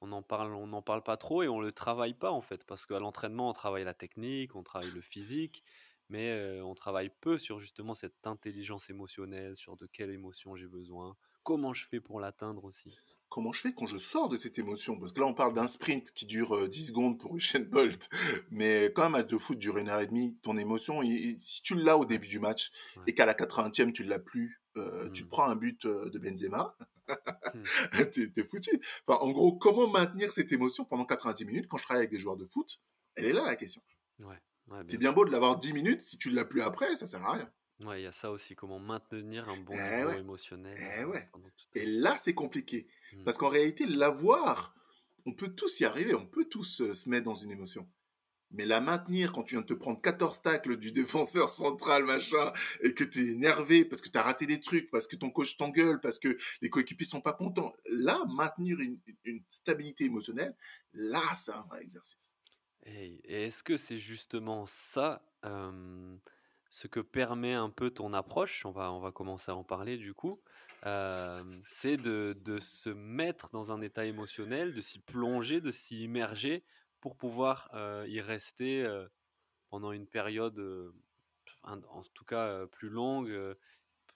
[0.00, 2.64] on en parle on n'en parle pas trop et on le travaille pas, en fait.
[2.64, 5.64] Parce qu'à l'entraînement, on travaille la technique, on travaille le physique,
[6.08, 11.16] mais on travaille peu sur justement cette intelligence émotionnelle, sur de quelle émotion j'ai besoin,
[11.42, 12.96] comment je fais pour l'atteindre aussi.
[13.28, 14.98] comment je fais quand je sors de cette émotion?
[14.98, 18.08] Parce que là, on parle d'un sprint qui dure 10 secondes pour Usain Bolt,
[18.50, 21.74] mais quand un match de foot dure une heure et demie, ton émotion, si tu
[21.74, 22.70] l'as au début du match
[23.06, 24.60] et qu'à la 80e, tu ne l'as plus,
[25.12, 25.28] tu te mmh.
[25.28, 26.76] prends un but de Benzema,
[27.08, 28.10] mmh.
[28.12, 28.80] tu es foutu.
[29.06, 32.18] Enfin, en gros, comment maintenir cette émotion pendant 90 minutes quand je travaille avec des
[32.18, 32.80] joueurs de foot?
[33.16, 33.82] Elle est là la question.
[34.86, 37.24] c'est bien beau de l'avoir 10 minutes, si tu ne l'as plus après, ça sert
[37.24, 37.50] à rien.
[37.84, 40.76] Ouais, il y a ça aussi, comment maintenir un bon eh niveau émotionnel.
[40.98, 41.30] Eh ouais.
[41.74, 42.88] Et là, c'est compliqué.
[43.12, 43.24] Mmh.
[43.24, 44.74] Parce qu'en réalité, l'avoir,
[45.26, 47.88] on peut tous y arriver, on peut tous se mettre dans une émotion.
[48.50, 52.52] Mais la maintenir quand tu viens de te prendre 14 tacles du défenseur central, machin,
[52.82, 55.30] et que tu es énervé parce que tu as raté des trucs, parce que ton
[55.30, 57.74] coach t'engueule, parce que les coéquipiers sont pas contents.
[57.90, 58.98] Là, maintenir une,
[59.50, 60.56] stabilité émotionnelle,
[60.94, 62.34] là, c'est un vrai exercice.
[62.84, 65.22] Et, est-ce que c'est justement ça
[66.70, 69.96] ce que permet un peu ton approche, on va, on va commencer à en parler
[69.96, 70.38] du coup,
[70.82, 76.64] c'est de, de, se mettre dans un état émotionnel, de s'y plonger, de s'y immerger
[77.00, 77.70] pour pouvoir
[78.06, 78.86] y rester
[79.68, 80.92] pendant une période,
[81.62, 83.56] en tout cas plus longue,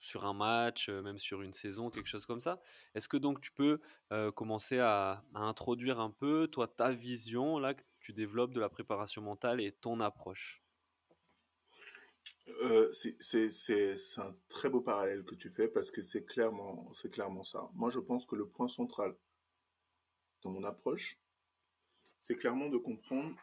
[0.00, 2.60] sur un match, même sur une saison, quelque chose comme ça.
[2.94, 3.80] Est-ce que donc tu peux
[4.34, 9.22] commencer à, introduire un peu, toi, ta vision là que tu développes de la préparation
[9.22, 10.62] mentale et ton approche?
[12.92, 17.70] C'est un très beau parallèle que tu fais parce que c'est clairement, clairement ça.
[17.74, 19.14] Moi, je pense que le point central
[20.42, 21.18] dans mon approche,
[22.22, 23.36] c'est clairement de comprendre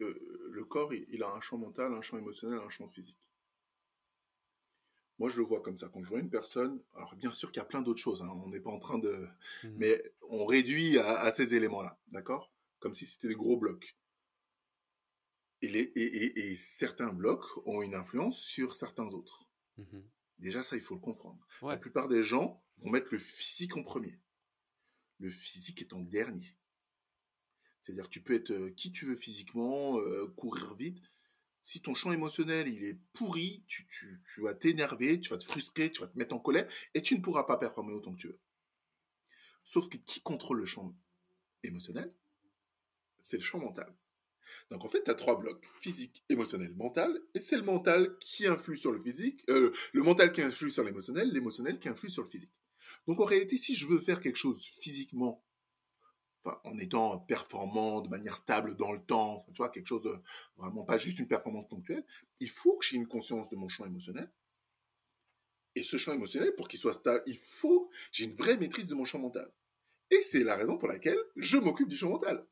[0.00, 3.20] euh, le corps, il, a un champ mental, un champ émotionnel, un champ physique.
[5.20, 5.88] Moi, je le vois comme ça.
[5.92, 8.30] Quand je vois une personne, alors bien sûr qu'il y a plein d'autres choses, hein,
[8.44, 9.28] on n'est pas en train de...
[9.62, 9.68] Mmh.
[9.76, 12.52] Mais on réduit à, à ces éléments-là, d'accord?
[12.80, 13.96] Comme si c'était des gros blocs.
[15.62, 19.48] Et, certains blocs ont une influence sur certains autres.
[19.76, 20.00] Mmh
[20.40, 21.46] Déjà, ça, il faut le comprendre.
[21.62, 24.20] La plupart des gens vont mettre le physique en premier.
[25.20, 26.56] Le physique est en dernier.
[27.84, 31.02] C'est-à-dire, tu peux être euh, qui tu veux physiquement, euh, courir vite.
[31.62, 33.86] Si ton champ émotionnel, il est pourri, tu,
[34.38, 37.20] vas t'énerver, tu vas te frustrer, tu vas te mettre en colère, et tu ne
[37.20, 38.40] pourras pas performer autant que tu veux.
[39.64, 40.94] Sauf que qui contrôle le champ
[41.62, 42.14] émotionnel?
[43.20, 43.94] C'est le champ mental.
[44.70, 48.46] Donc en fait, tu as trois blocs, physique, émotionnel, mental, et c'est le mental qui
[48.46, 52.22] influe sur le physique, euh, le mental qui influe sur l'émotionnel, l'émotionnel qui influe sur
[52.22, 52.52] le physique.
[53.06, 55.43] Donc en réalité, si je veux faire quelque chose physiquement,
[56.44, 60.14] enfin, en étant performant de manière stable dans le temps, tu vois, quelque chose de
[60.56, 62.04] vraiment pas juste une performance ponctuelle,
[62.40, 64.30] il faut que j'ai une conscience de mon champ émotionnel.
[65.76, 68.94] Et ce champ émotionnel, pour qu'il soit stable, il faut j'ai une vraie maîtrise de
[68.94, 69.50] mon champ mental.
[70.10, 72.46] Et c'est la raison pour laquelle je m'occupe du champ mental.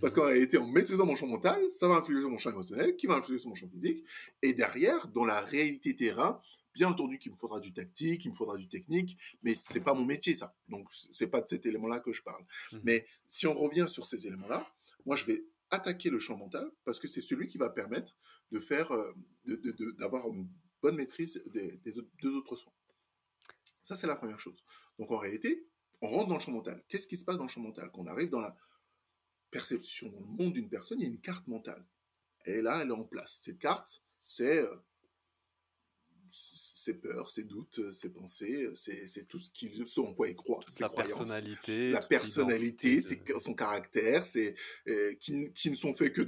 [0.00, 0.22] Parce mhm.
[0.22, 3.06] qu'en réalité, en maîtrisant mon champ mental, ça va influer sur mon champ émotionnel, qui
[3.06, 4.04] va influer sur mon champ physique.
[4.42, 6.40] Et derrière, dans la réalité terrain,
[6.74, 9.94] bien entendu qu'il me faudra du tactique, il me faudra du technique, mais c'est pas
[9.94, 10.54] mon métier, ça.
[10.68, 12.44] Donc, c'est pas de cet élément-là que je parle.
[12.72, 12.80] Mhm.
[12.84, 14.66] Mais si on revient sur ces éléments-là,
[15.06, 18.16] moi, je vais attaquer le champ mental parce que c'est celui qui va permettre
[18.52, 19.12] de faire, euh,
[19.98, 20.48] d'avoir une
[20.82, 21.80] bonne maîtrise des,
[22.22, 22.72] deux autres soins.
[23.82, 24.64] Ça, c'est la première chose.
[24.98, 25.68] Donc, en réalité,
[26.00, 26.82] on rentre dans le champ mental.
[26.88, 27.90] Qu'est-ce qui se passe dans le champ mental?
[27.92, 28.56] Quand on arrive dans la
[29.50, 31.86] perception dans le monde d'une personne, il y a une carte mentale.
[32.46, 33.38] Et là, elle est en place.
[33.40, 34.76] Cette carte, c'est euh,
[36.30, 40.60] ses peurs, ses doutes, ses pensées, c'est tout ce qu'il, ce en quoi il croit,
[40.68, 43.02] ses la personnalité, la personnalité,
[43.38, 44.54] son caractère, c'est
[44.88, 46.22] euh, qui, qui, ne sont faits que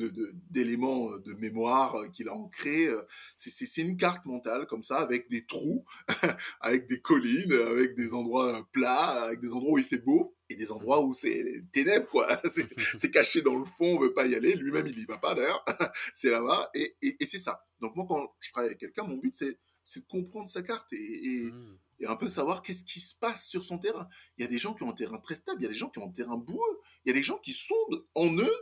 [0.50, 2.88] d'éléments de, de, mémoire euh, qu'il a ancrés.
[3.34, 5.84] C'est une carte mentale comme ça, avec des trous,
[6.60, 10.56] avec des collines, avec des endroits plats, avec des endroits où il fait beau et
[10.56, 12.28] des endroits où c'est ténèbres, quoi.
[12.98, 14.54] C'est caché dans le fond, on veut pas y aller.
[14.54, 15.64] Lui-même, il y va pas, d'ailleurs.
[16.12, 16.70] c'est là-bas.
[16.74, 17.64] Et, et, c'est ça.
[17.80, 19.58] Donc, moi, quand je travaille avec quelqu'un, mon but, c'est
[19.94, 21.78] de comprendre sa carte et, mmh.
[22.00, 24.08] et, un peu savoir qu'est-ce qui se passe sur son terrain.
[24.36, 25.76] Il y a des gens qui ont un terrain très stable, il y a des
[25.76, 28.56] gens qui ont un terrain boueux, il y a des gens qui sondent en eux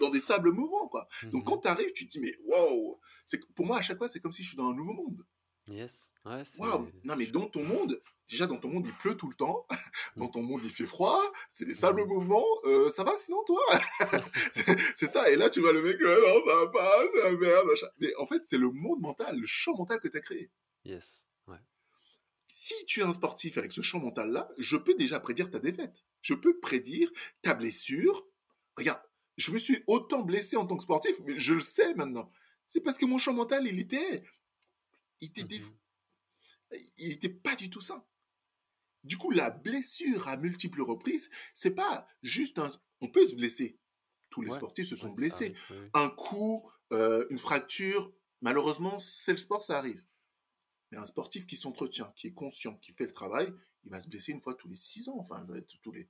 [0.00, 1.06] dans des sables mouvants, quoi.
[1.24, 2.98] Donc, mmh quand tu arrives, tu te dis, mais waouh!
[3.54, 5.24] Pour moi, à chaque fois, c'est comme si je suis dans un nouveau monde.
[5.68, 6.12] Yes.
[6.58, 9.66] Non, mais dans ton monde, déjà dans ton monde, il pleut tout le temps.
[10.16, 11.20] Dans ton monde, il fait froid.
[11.48, 12.44] C'est des sables mouvements.
[12.64, 13.62] Euh, ça va sinon, toi?
[14.52, 15.30] C'est ça.
[15.30, 17.66] Et là, tu vois le mec, non, ça va pas, c'est la merde.
[17.98, 20.50] Mais en fait, c'est le monde mental, le champ mental que tu as créé.
[20.84, 21.26] Yes.
[21.46, 21.56] Ouais.
[22.48, 26.04] Si tu es un sportif avec ce champ mental-là, je peux déjà prédire ta défaite.
[26.20, 28.26] Je peux prédire ta blessure.
[28.76, 29.00] Regarde,
[29.36, 32.30] je me suis autant blessé en tant que sportif, mais je le sais maintenant.
[32.66, 34.22] C'est parce que mon champ mental, il était
[35.22, 35.62] il était,
[36.98, 38.06] il était pas du tout ça.
[39.04, 42.68] Du coup, la blessure à multiples reprises, c'est pas juste un.
[43.00, 43.78] On peut se blesser.
[44.30, 45.54] Tous les sportifs se sont blessés.
[45.94, 50.04] Un coup, euh, une fracture, malheureusement, c'est le sport, ça arrive.
[50.90, 53.52] Mais un sportif qui s'entretient, qui est conscient, qui fait le travail,
[53.84, 55.16] il va se blesser une fois tous les six ans.
[55.18, 55.46] Enfin,
[55.82, 56.08] tous les.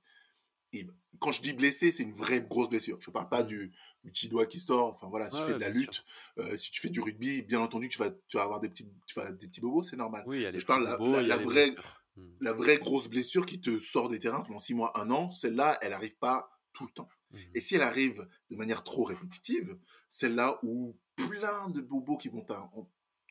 [1.19, 2.97] Quand je dis blessé, c'est une vraie grosse blessure.
[3.01, 4.89] Je ne parle pas du, petit doigt qui sort.
[4.89, 6.03] Enfin voilà, si tu fais de la lutte,
[6.37, 8.87] euh, si tu fais du rugby, bien entendu, tu vas, tu vas avoir des petits,
[9.07, 10.23] tu vas, des petits bobos, c'est normal.
[10.27, 11.71] Oui, je parle la, la, vraie,
[12.15, 12.21] mmh.
[12.41, 15.31] la vraie grosse blessure qui te sort des terrains pendant six mois, un an.
[15.31, 17.09] Celle-là, elle n'arrive pas tout le temps.
[17.31, 17.37] Mmh.
[17.55, 19.77] Et si elle arrive de manière trop répétitive,
[20.09, 22.45] celle-là où plein de bobos qui vont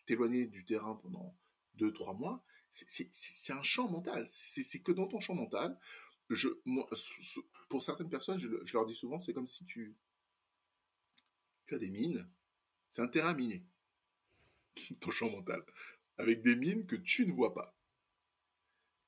[0.07, 1.37] t'éloigner du terrain pendant
[1.74, 4.24] deux, trois mois, c'est un champ mental.
[4.26, 5.78] C'est que dans ton champ mental.
[7.69, 9.97] Pour certaines personnes, je, leur dis souvent, c'est comme si tu,
[11.67, 12.29] tu as des mines.
[12.91, 13.65] C'est un terrain miné,
[15.01, 15.65] ton champ mental,
[16.19, 17.77] avec des mines que tu ne vois pas.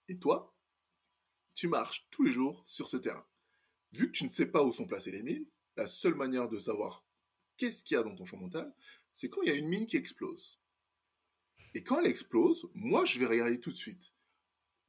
[0.08, 0.54] Et toi,
[1.54, 3.26] tu marches tous les jours sur ce terrain.
[3.92, 5.46] Vu que tu ne sais pas où sont placées les mines,
[5.76, 7.04] la seule manière de savoir
[7.56, 8.74] qu'est-ce qu'il y a dans ton champ mental,
[9.12, 10.58] c'est quand il y a une mine qui explose.
[11.74, 14.12] Et quand elle explose, moi, je vais regarder tout de suite.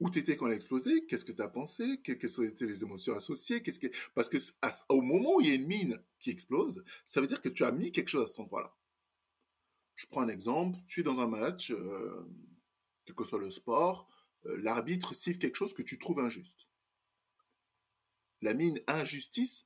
[0.02, 1.06] Où t'étais quand elle a explosé?
[1.06, 3.64] Qu'est-ce que tu as pensé Quelles étaient les émotions associées?
[4.14, 4.38] Parce que
[4.90, 7.64] au moment où il y a une mine qui explose, ça veut dire que tu
[7.64, 8.76] as mis quelque chose à cet endroit-là.
[9.96, 10.78] Je prends un exemple.
[10.88, 12.28] Tu es dans un match, euh,
[13.06, 14.10] quel que soit le sport,
[14.46, 16.68] euh, l'arbitre siffle quelque chose que tu trouves injuste.
[18.42, 19.66] La mine injustice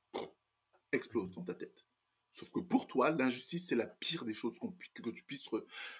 [0.92, 1.84] explose dans ta tête.
[2.30, 4.58] Sauf que pour toi, l'injustice, c'est la pire des choses
[4.94, 5.48] que tu puisses...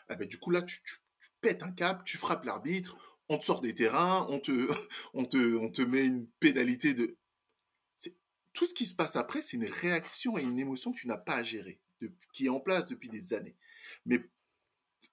[0.09, 2.97] Ah ben, du coup, là, tu, tu pètes un cap, tu frappes l'arbitre,
[3.31, 4.69] on te sort des terrains, on te,
[5.15, 7.17] on te, on te met une pénalité de...
[8.53, 11.17] Tout ce qui se passe après, c'est une réaction et une émotion que tu n'as
[11.17, 11.81] pas à gérer,
[12.33, 13.57] qui est en place depuis des années.
[14.05, 14.29] Mais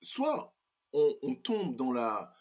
[0.02, 0.56] soit
[0.92, 2.34] on, tombe dans la...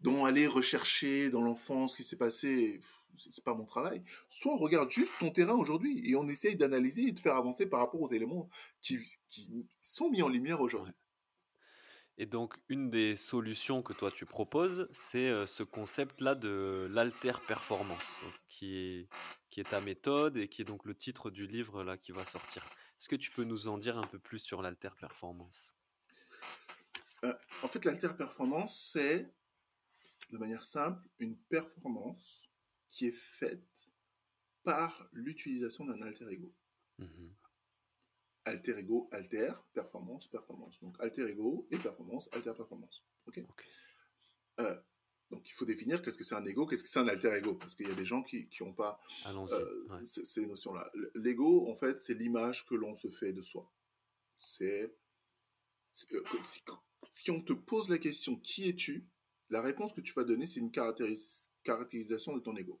[0.00, 2.80] dans aller rechercher dans l'enfance ce qui s'est passé,
[3.14, 4.02] c'est pas mon travail.
[4.30, 7.66] Soit on regarde juste ton terrain aujourd'hui et on essaye d'analyser et de faire avancer
[7.66, 8.48] par rapport aux éléments
[8.80, 8.98] qui
[9.82, 10.94] sont mis en lumière aujourd'hui.
[12.20, 18.20] Et donc, une des solutions que toi tu proposes, c'est ce concept-là de l'alter performance,
[18.46, 19.08] qui est,
[19.48, 22.26] qui est ta méthode et qui est donc le titre du livre là qui va
[22.26, 22.62] sortir.
[22.98, 25.74] Est-ce que tu peux nous en dire un peu plus sur l'alter performance
[27.22, 29.32] En fait, l'alter performance, c'est,
[30.28, 32.50] de manière simple, une performance
[32.90, 33.88] qui est faite
[34.62, 36.54] par l'utilisation d'un alter ego.
[36.98, 37.30] Mmh
[38.44, 40.80] alter ego, alter, performance, performance.
[40.80, 43.04] Donc alter ego et performance, alter performance.
[43.26, 43.42] Ok.
[44.60, 44.76] Euh,
[45.30, 47.54] donc il faut définir qu'est-ce que c'est un ego, qu'est-ce que c'est un alter ego,
[47.54, 50.90] parce qu'il y a des gens qui n'ont pas euh, ces, notions-là.
[51.14, 53.70] L'ego, en fait, c'est l'image que l'on se fait de soi.
[54.38, 54.92] C'est
[56.12, 56.24] euh,
[57.12, 59.08] si, on te pose la question qui es-tu,
[59.50, 62.80] la réponse que tu vas donner, c'est une caractérisation de ton ego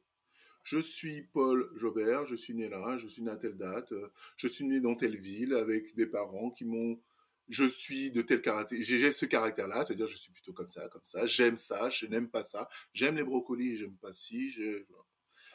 [0.62, 4.08] je suis Paul Jobert, je suis né là, je suis né à telle date, euh,
[4.36, 7.00] je suis né dans telle ville avec des parents qui m'ont
[7.48, 11.04] je suis de tel caractère, j'ai ce caractère-là, c'est-à-dire je suis plutôt comme ça, comme
[11.04, 14.54] ça, j'aime ça, je n'aime pas ça, j'aime les brocolis, j'aime pas ci,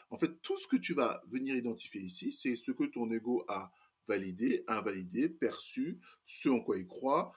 [0.09, 3.43] en fait, tout ce que tu vas venir identifier ici, c'est ce que ton ego
[3.47, 3.71] a
[4.07, 7.33] validé, invalidé, perçu, ce en quoi il croit.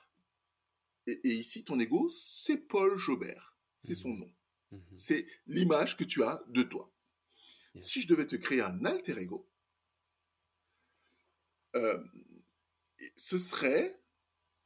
[1.07, 4.33] Et, ici, ton ego, c'est Paul Jobert, c'est son mmh nom.
[4.73, 6.93] Mmh c'est l'image que tu as de toi.
[7.81, 9.49] Si je devais te créer un alter ego,
[11.77, 12.03] euh,
[13.17, 14.01] ce serait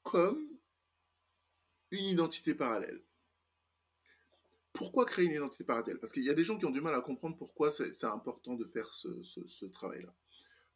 [0.02, 0.48] comme
[1.90, 3.02] une identité parallèle.
[4.72, 5.98] Pourquoi créer une identité parallèle?
[5.98, 8.54] Parce qu'il y a des gens qui ont du mal à comprendre pourquoi c'est important
[8.54, 10.14] de faire ce, travail-là.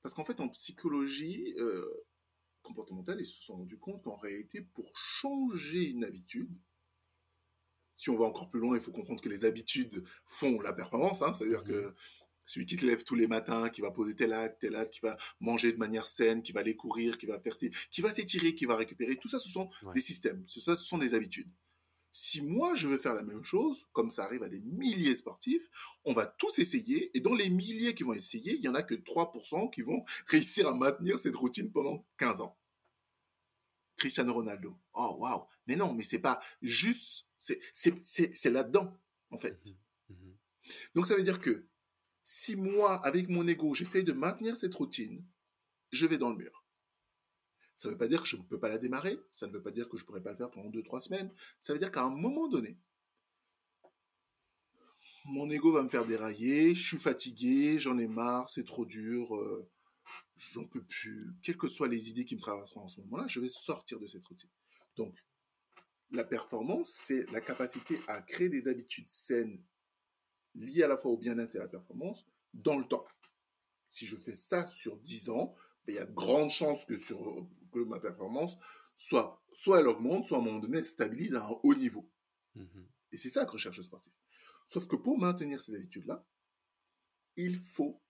[0.02, 1.88] Parce qu'en fait, en psychologie euh,
[2.62, 6.50] comportementale, ils se sont rendus compte qu'en réalité, pour changer une habitude,
[7.96, 11.22] si on va encore plus loin, il faut comprendre que les habitudes font la performance.
[11.22, 11.94] Hein, C'est-à-dire mmh que
[12.46, 15.00] celui qui te lève tous les matins, qui va poser tel acte, tel acte, qui
[15.00, 17.56] va manger de manière saine, qui va aller courir, qui va faire
[17.90, 20.98] qui va s'étirer, qui va récupérer, tout ça, ce sont des systèmes, ça, ce sont
[20.98, 21.50] des habitudes.
[22.12, 25.18] Si moi je veux faire la même chose, comme ça arrive à des milliers de
[25.18, 25.68] sportifs,
[26.04, 28.82] on va tous essayer, et dans les milliers qui vont essayer, il y en a
[28.82, 32.56] que 3% qui vont réussir à maintenir cette routine pendant 15 ans.
[33.96, 34.78] Cristiano Ronaldo.
[34.94, 38.98] Oh waouh, mais non, mais c'est pas juste, c'est là-dedans
[39.30, 39.60] en fait.
[40.08, 40.32] Mmh mmh
[40.94, 41.66] Donc ça veut dire que
[42.22, 45.24] si moi, avec mon ego, j'essaye de maintenir cette routine,
[45.92, 46.64] je vais dans le mur.
[47.76, 49.62] Ça ne veut pas dire que je ne peux pas la démarrer, ça ne veut
[49.62, 51.92] pas dire que je ne pourrais pas le faire pendant 2-3 semaines, ça veut dire
[51.92, 52.78] qu'à un moment donné,
[55.26, 59.36] mon ego va me faire dérailler, je suis fatigué, j'en ai marre, c'est trop dur,
[59.36, 59.68] euh,
[60.36, 61.34] j'en peux plus.
[61.42, 64.06] Quelles que soient les idées qui me traverseront en ce moment-là, je vais sortir de
[64.06, 64.50] cette routine.
[64.96, 65.24] Donc,
[66.16, 69.62] la performance, c'est la capacité à créer des habitudes saines
[70.54, 73.06] lié à la fois au bien-être et à la performance dans le temps.
[73.88, 75.54] Si je fais ça sur 10 ans,
[75.86, 78.56] ben, il y a de grandes chances que, sur, que ma performance
[78.96, 82.10] soit, soit elle augmente, soit à un moment donné elle stabilise à un haut niveau.
[82.54, 82.88] Mhm.
[83.12, 84.12] Et c'est ça que recherche le sportif.
[84.66, 86.26] Sauf que pour maintenir ces habitudes-là,
[87.36, 88.02] il faut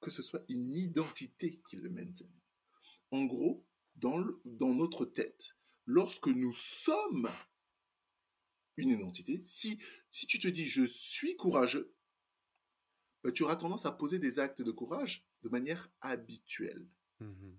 [0.00, 2.32] que ce soit une identité qui le maintienne.
[3.10, 5.56] En gros, dans, dans notre tête,
[5.90, 7.28] lorsque nous sommes
[8.76, 9.78] une identité, si,
[10.10, 11.94] si tu te dis je suis courageux,
[13.22, 16.88] bah, tu auras tendance à poser des actes de courage de manière habituelle.
[17.20, 17.50] Mmh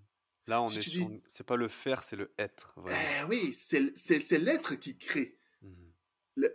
[0.48, 1.08] Là, on est sur...
[1.28, 2.74] C'est pas le faire, c'est le être.
[2.88, 5.38] Eh oui, c'est l'être qui crée.
[5.60, 5.92] Mmh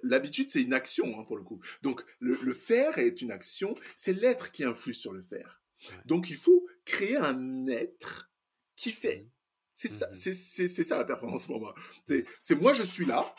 [0.01, 1.61] l'habitude, c'est une action, hein, pour le coup.
[1.83, 5.61] Donc, le, faire est une action, c'est l'être qui influe sur le faire.
[6.05, 8.31] Donc, il faut créer un être
[8.75, 9.21] qui fait.
[9.21, 9.36] Mmh
[9.77, 11.75] c'est ça, c'est ça la performance pour moi.
[12.41, 13.31] C'est moi, je suis là,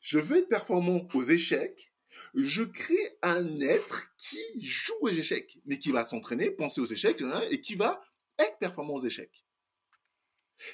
[0.00, 1.92] je veux être performant aux échecs,
[2.32, 7.22] je crée un être qui joue aux échecs, mais qui va s'entraîner, penser aux échecs,
[7.50, 8.00] et qui va
[8.38, 9.44] être performant aux échecs.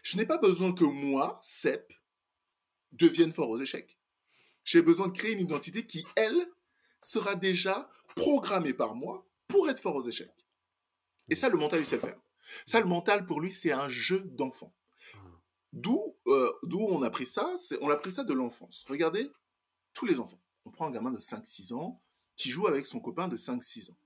[0.05, 1.93] Je n'ai pas besoin que moi, Sep,
[2.93, 3.99] devienne fort aux échecs.
[4.63, 6.47] J'ai besoin de créer une identité qui, elle,
[7.03, 10.47] sera déjà programmée par moi pour être fort aux échecs.
[11.29, 12.24] Et ça, le mental, il sait le faire.
[12.67, 14.75] Ça, le mental, pour lui, c'est un jeu d'enfant.
[15.73, 18.85] D'où euh, on a pris ça On a pris ça de l'enfance.
[18.89, 19.31] Regardez,
[19.93, 20.41] tous les enfants.
[20.65, 22.01] On prend un gamin de 5-6 ans
[22.37, 23.99] qui joue avec son copain de 5-6 ans.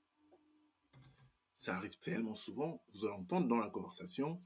[1.54, 4.40] Ça arrive tellement souvent, vous allez entendre dans la conversation.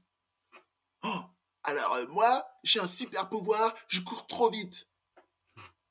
[1.03, 1.21] Oh,
[1.63, 4.89] alors euh, moi, j'ai un super pouvoir, je cours trop vite.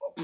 [0.00, 0.14] Oh,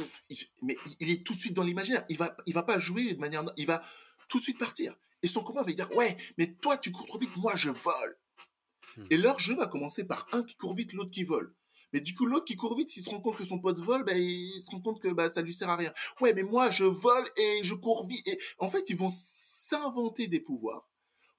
[0.63, 2.05] mais il est tout de suite dans l'imaginaire.
[2.09, 3.83] Il va, il va pas jouer de manière, il va
[4.29, 4.95] tout de suite partir.
[5.23, 8.19] Et son copain va dire, ouais, mais toi tu cours trop vite, moi je vole.
[8.97, 9.07] Hmm.
[9.11, 11.55] Et leur jeu va commencer par un qui court vite, l'autre qui vole.
[11.93, 14.05] Mais du coup, l'autre qui court vite, s'il se rend compte que son pote vole,
[14.05, 15.93] ben, il se rend compte que bah, ça lui sert à rien.
[16.21, 18.27] Ouais, mais moi, je vole et je cours vite.
[18.29, 20.91] Et en fait, ils vont s'inventer des pouvoirs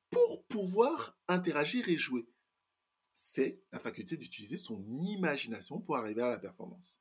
[0.10, 2.28] pour pouvoir interagir et jouer.
[3.14, 7.00] C'est la faculté d'utiliser son imagination pour arriver à la performance.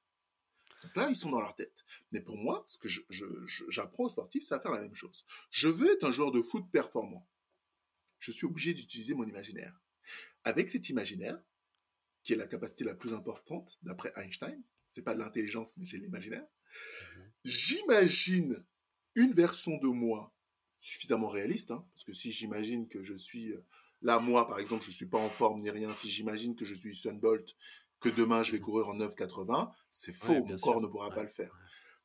[0.83, 1.85] Donc là, ils sont dans leur tête.
[2.12, 2.88] Mais pour moi, ce que
[3.69, 5.25] j'apprends aux sportifs, c'est à faire la même chose.
[5.51, 7.27] Je veux être un joueur de foot performant.
[8.19, 9.81] Je suis obligé d'utiliser mon imaginaire.
[10.45, 11.41] Avec cet imaginaire,
[12.23, 15.99] qui est la capacité la plus importante d'après Einstein, c'est pas de l'intelligence, mais c'est
[15.99, 16.47] l'imaginaire,
[17.17, 17.33] mhm.
[17.45, 18.64] j'imagine
[19.14, 20.35] une version de moi
[20.79, 23.64] suffisamment réaliste, hein, parce que si j'imagine que je suis euh,
[24.03, 26.75] là, moi, par exemple, je suis pas en forme ni rien, si j'imagine que je
[26.75, 27.57] suis Sunbolt,
[28.01, 31.29] que demain je vais courir en 9,80, c'est faux, mon corps ne pourra pas le
[31.29, 31.53] faire.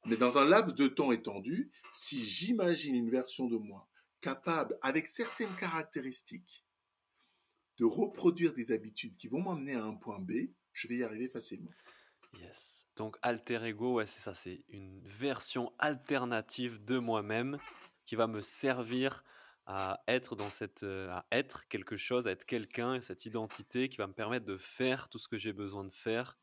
[0.06, 3.88] Mais dans un laps de temps étendu, si j'imagine une version de moi
[4.22, 6.66] capable, avec certaines caractéristiques,
[7.78, 10.32] de reproduire des habitudes qui vont m'emmener à un point B,
[10.74, 11.72] je vais y arriver facilement.
[12.40, 12.88] Yes.
[12.96, 17.58] Donc alter ego, ouais, c'est ça, c'est une version alternative de moi-même
[18.06, 19.24] qui va me servir
[19.65, 23.97] à être dans cette, euh, à être quelque chose, à être quelqu'un, cette identité qui
[23.97, 26.38] va me permettre de faire tout ce que j'ai besoin de faire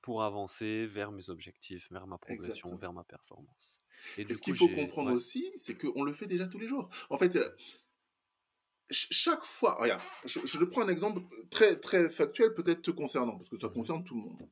[0.00, 3.82] pour avancer vers mes objectifs, vers ma progression, vers ma performance.
[4.16, 6.88] Et, ce qu'il faut comprendre aussi, c'est qu'on le fait déjà tous les jours.
[7.10, 7.48] En fait, euh,
[8.90, 13.48] chaque fois, regarde, je, je, prends un exemple très, très factuel, peut-être te concernant, parce
[13.48, 14.48] que ça mmh concerne tout le monde.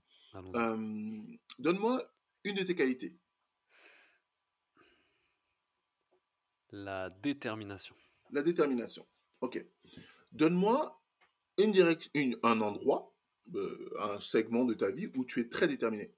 [0.54, 2.02] Euh, donne-moi
[2.44, 3.16] une de tes qualités.
[6.70, 7.94] La détermination.
[8.31, 9.07] La détermination.
[9.40, 9.64] Ok.
[10.33, 11.00] Donne-moi
[11.57, 13.14] une un endroit,
[13.54, 16.12] euh, un segment de ta vie où tu es très déterminé.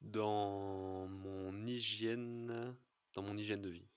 [0.00, 2.74] Dans mon hygiène,
[3.14, 3.88] dans mon hygiène de vie.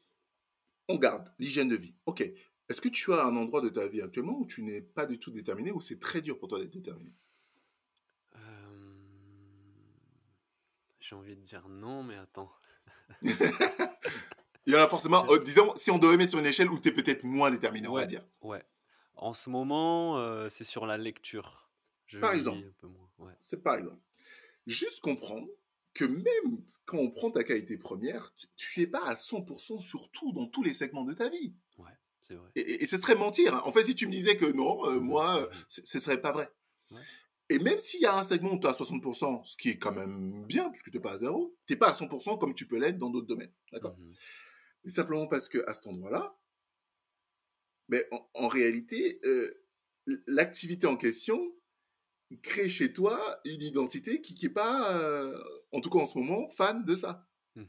[0.90, 1.96] On garde l'hygiène de vie.
[2.06, 2.22] Ok.
[2.70, 5.20] Est-ce que tu as un endroit de ta vie actuellement où tu n'es pas du
[5.20, 7.14] tout déterminé ou c'est très dur pour toi d'être déterminé?
[8.36, 8.40] Euh,
[11.00, 12.52] J'ai envie de dire non, mais attends.
[14.66, 16.80] Il y en a forcément, euh, disons, si on devait mettre sur une échelle où
[16.80, 18.26] tu es peut-être moins déterminé, on va dire.
[18.42, 18.64] Ouais.
[19.16, 21.70] En ce moment, euh, c'est sur la lecture.
[22.22, 22.72] par exemple.
[23.42, 24.02] C'est par exemple.
[24.66, 25.48] Juste comprendre
[25.94, 30.32] que même quand on prend ta qualité première, tu n'es pas à 100% sur tout
[30.32, 31.54] dans tous les segments de ta vie.
[31.78, 31.92] Ouais,
[32.22, 32.50] c'est vrai.
[32.56, 33.54] Et, ce serait mentir.
[33.54, 33.62] Hein.
[33.66, 36.50] En fait, si tu me disais que non, euh, moi, ce serait pas vrai.
[36.92, 37.02] Ouais.
[37.50, 39.92] Et même s'il y a un segment où tu as 60%, ce qui est quand
[39.92, 42.66] même bien, puisque tu n'es pas à zéro, tu n'es pas à 100% comme tu
[42.66, 43.54] peux l'être dans d'autres domaines.
[43.72, 43.98] D'accord?
[43.98, 44.12] Mmh
[44.86, 46.38] simplement parce que à cet endroit-là,
[47.88, 49.50] mais en, réalité, euh,
[50.28, 51.40] l'activité en question
[52.42, 55.42] crée chez toi une identité qui n'est pas, euh,
[55.72, 57.26] en tout cas en ce moment, fan de ça.
[57.56, 57.64] Mmh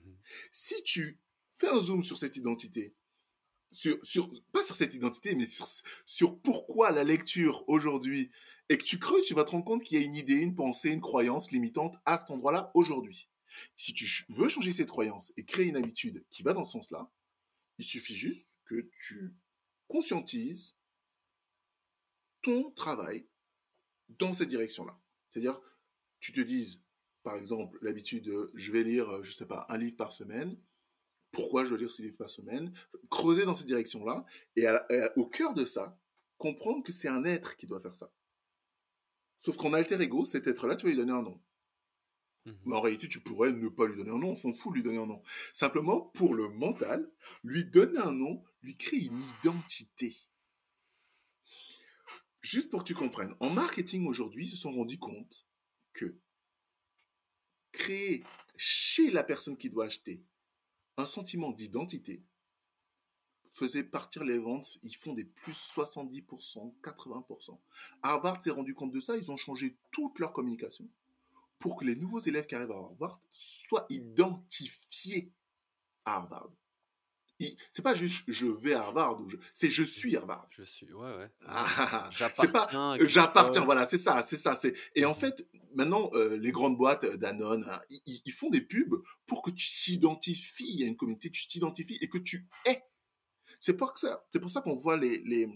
[0.50, 1.20] si tu
[1.52, 2.96] fais un zoom sur cette identité,
[3.70, 5.68] sur, sur, pas sur cette identité, mais sur,
[6.04, 8.32] sur pourquoi la lecture aujourd'hui
[8.68, 10.54] et que tu creuses, tu vas te rendre compte qu'il y a une idée, une
[10.54, 13.28] pensée, une croyance limitante à cet endroit-là aujourd'hui.
[13.76, 17.10] Si tu veux changer cette croyance et créer une habitude qui va dans ce sens-là,
[17.78, 19.34] il suffit juste que tu
[19.88, 20.76] conscientises
[22.42, 23.26] ton travail
[24.08, 24.98] dans cette direction-là.
[25.30, 25.60] C'est-à-dire,
[26.20, 26.82] tu te dises,
[27.22, 30.56] par exemple, l'habitude de je vais lire, euh, je sais pas, un livre par semaine.
[31.32, 32.72] Pourquoi je dois lire ce livre par semaine?
[33.10, 34.24] Creuser dans cette direction-là
[34.56, 34.66] et,
[35.16, 35.98] au cœur de ça,
[36.38, 38.12] comprendre que c'est un être qui doit faire ça.
[39.44, 41.38] Sauf qu'en alter ego, cet être-là, tu vas lui donner un nom.
[42.46, 42.58] Mhm.
[42.64, 44.76] Mais en réalité, tu pourrais ne pas lui donner un nom, on s'en fout de
[44.76, 45.22] lui donner un nom.
[45.52, 50.16] Simplement, pour le mental, lui donner un nom, lui créer une identité.
[52.40, 55.46] Juste pour que tu comprennes, en marketing aujourd'hui, ils se sont rendus compte
[55.92, 56.18] que
[57.70, 58.24] créer
[58.56, 60.24] chez la personne qui doit acheter
[60.96, 62.24] un sentiment d'identité
[63.54, 67.58] faisait partir les ventes, ils font des plus 70%, 80%.
[68.02, 70.88] Harvard s'est rendu compte de ça, ils ont changé toute leur communication
[71.58, 75.32] pour que les nouveaux élèves qui arrivent à Harvard soient identifiés
[76.04, 76.50] à Harvard.
[77.72, 80.48] C'est pas juste je vais à Harvard ou je, c'est je suis Harvard.
[80.50, 81.30] Je suis, ouais, ouais.
[81.46, 82.96] Ah, j'appartiens.
[83.06, 84.54] J'appartiens, voilà, c'est ça, c'est ça.
[84.54, 88.50] C'est et en mmh fait, maintenant, euh, les grandes boîtes euh, Danone, hein, ils, font
[88.50, 92.82] des pubs pour que tu t'identifies à une communauté, tu t'identifies et que tu es.
[93.64, 95.48] C'est pour ça, c'est pour ça qu'on voit les, les,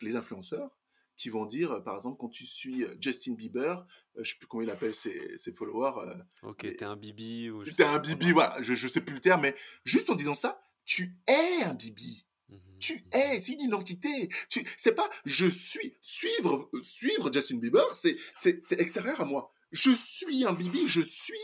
[0.00, 0.68] les influenceurs
[1.16, 3.86] qui vont dire, par exemple, quand tu suis euh, Justin Bieber,
[4.18, 6.12] je sais plus comment il appelle ses, ses followers.
[6.42, 7.62] ok, t'es un bibi ou.
[7.62, 9.54] T'es un bibi, voilà, je, je sais plus le terme, mais
[9.84, 12.26] juste en disant ça, tu es un bibi.
[12.48, 14.28] Mmh tu mmh es, c'est une identité.
[14.48, 15.94] Tu, c'est pas je suis.
[16.00, 19.52] Suivre, suivre Justin Bieber, c'est, c'est, c'est extérieur à moi.
[19.70, 21.38] Je suis un bibi, je suis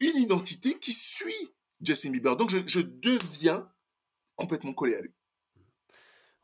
[0.00, 2.36] une identité qui suit Justin Bieber.
[2.36, 3.66] Donc je, je deviens
[4.36, 5.14] complètement collé à lui.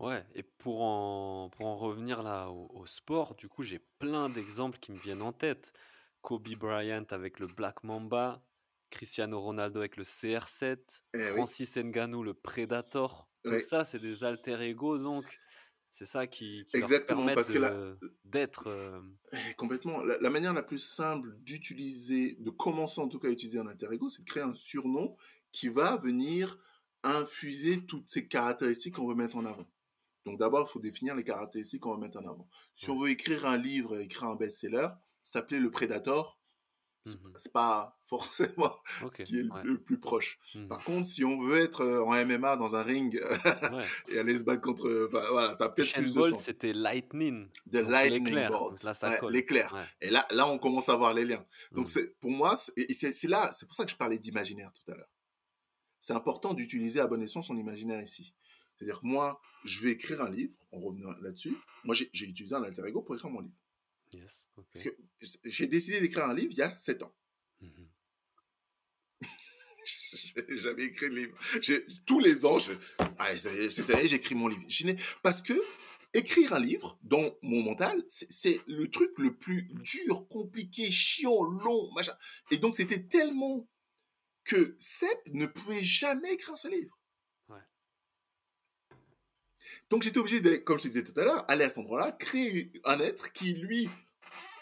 [0.01, 4.79] Ouais, et pour en, pour en revenir là au, sport, du coup, j'ai plein d'exemples
[4.79, 5.75] qui me viennent en tête.
[6.23, 8.43] Kobe Bryant avec le Black Mamba,
[8.89, 10.79] Cristiano Ronaldo avec le CR7,
[11.15, 13.29] eh Francis Ngannou le Predator.
[13.45, 15.25] Tout ça, c'est des alter ego, donc
[15.91, 17.95] c'est ça qui, qui Exactement, leur permet
[18.25, 18.69] d'être.
[18.69, 19.01] Euh,
[19.33, 20.03] eh, complètement.
[20.03, 23.89] La, manière la plus simple d'utiliser, de commencer en tout cas à utiliser un alter
[23.93, 25.15] ego, c'est de créer un surnom
[25.53, 26.59] qui va venir
[27.03, 29.67] infuser toutes ces caractéristiques qu'on veut mettre en avant.
[30.31, 32.49] Donc d'abord, il faut définir les caractéristiques qu'on veut mettre en avant.
[32.75, 34.89] Si on veut écrire un livre, écrire un best-seller,
[35.25, 36.41] s'appeler le Predator,
[37.07, 38.75] Mmh c'est pas forcément
[39.11, 40.39] ce qui est le, plus proche.
[40.55, 40.69] Mmh.
[40.69, 43.19] Par contre, si on veut être euh, en MMA dans un ring
[44.09, 46.43] et aller se battre contre, voilà, ça a peut-être plus de sens.
[46.43, 47.49] C'était Lightning.
[47.73, 48.85] The Lightning Bolt.
[49.31, 49.75] L'éclair.
[50.03, 51.45] Et là, là, on commence à voir les liens.
[51.73, 52.01] Donc, mmh.
[52.21, 55.11] pour moi, c'est là, c'est pour ça que je parlais d'imaginaire tout à l'heure.
[56.01, 58.35] C'est important d'utiliser à bon escient son imaginaire ici.
[58.81, 61.55] C'est-à-dire, moi, je vais écrire un livre, en revenant là-dessus.
[61.85, 63.55] Moi, j'ai utilisé un alter ego pour écrire mon livre.
[64.73, 64.91] Parce que
[65.45, 67.15] j'ai décidé d'écrire un livre il y a 7 ans.
[67.61, 67.87] Mmh
[70.49, 71.39] J'avais écrit le livre.
[72.07, 72.59] Tous les ans,
[73.19, 74.65] ah, cette année, j'écris mon livre.
[75.23, 75.53] Parce que
[76.15, 81.93] écrire un livre, dans mon mental, c'est le truc le plus dur, compliqué, chiant, long,
[81.93, 82.15] machin.
[82.51, 83.69] Et donc, c'était tellement
[84.45, 87.00] que Sep ne pouvait jamais écrire ce livre.
[89.89, 92.73] Donc j'étais obligé, de, comme je disais tout à l'heure, aller à cet endroit-là, créer
[92.85, 93.89] un être qui, lui,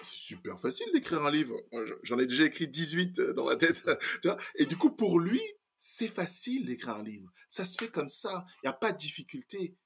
[0.02, 1.56] c'est super facile d'écrire un livre.
[2.02, 3.88] J'en ai déjà écrit 18 euh, dans ma tête.
[4.56, 5.40] et du coup, pour lui,
[5.76, 7.32] c'est facile d'écrire un livre.
[7.48, 8.44] Ça se fait comme ça.
[8.56, 9.76] Il n'y a pas de difficulté.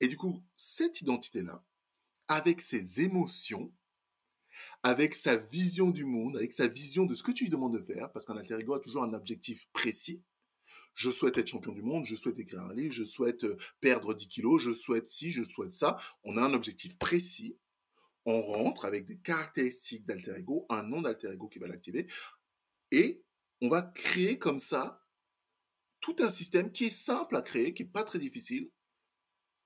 [0.00, 1.64] Et du coup, cette identité-là,
[2.28, 3.72] avec ses émotions,
[4.82, 7.82] avec sa vision du monde, avec sa vision de ce que tu lui demandes de
[7.82, 10.22] faire, parce qu'un alter ego a toujours un objectif précis,
[10.94, 14.14] je souhaite être champion du monde, je souhaite écrire un livre, je souhaite euh, perdre
[14.14, 15.96] 10 kilos, je souhaite ci, je souhaite ça.
[16.22, 17.58] On a un objectif précis.
[18.26, 22.06] On rentre avec des caractéristiques d'alter ego, un nom d'alter ego qui va l'activer.
[22.90, 23.22] Et
[23.60, 25.04] on va créer comme ça
[26.00, 28.70] tout un système qui est simple à créer, qui n'est pas très difficile,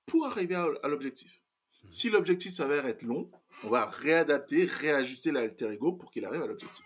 [0.05, 1.43] pour arriver à, l'objectif.
[1.83, 1.89] Mmh.
[1.89, 3.29] Si l'objectif s'avère être long,
[3.63, 6.83] on va réadapter, réajuster l'alter ego pour qu'il arrive à l'objectif.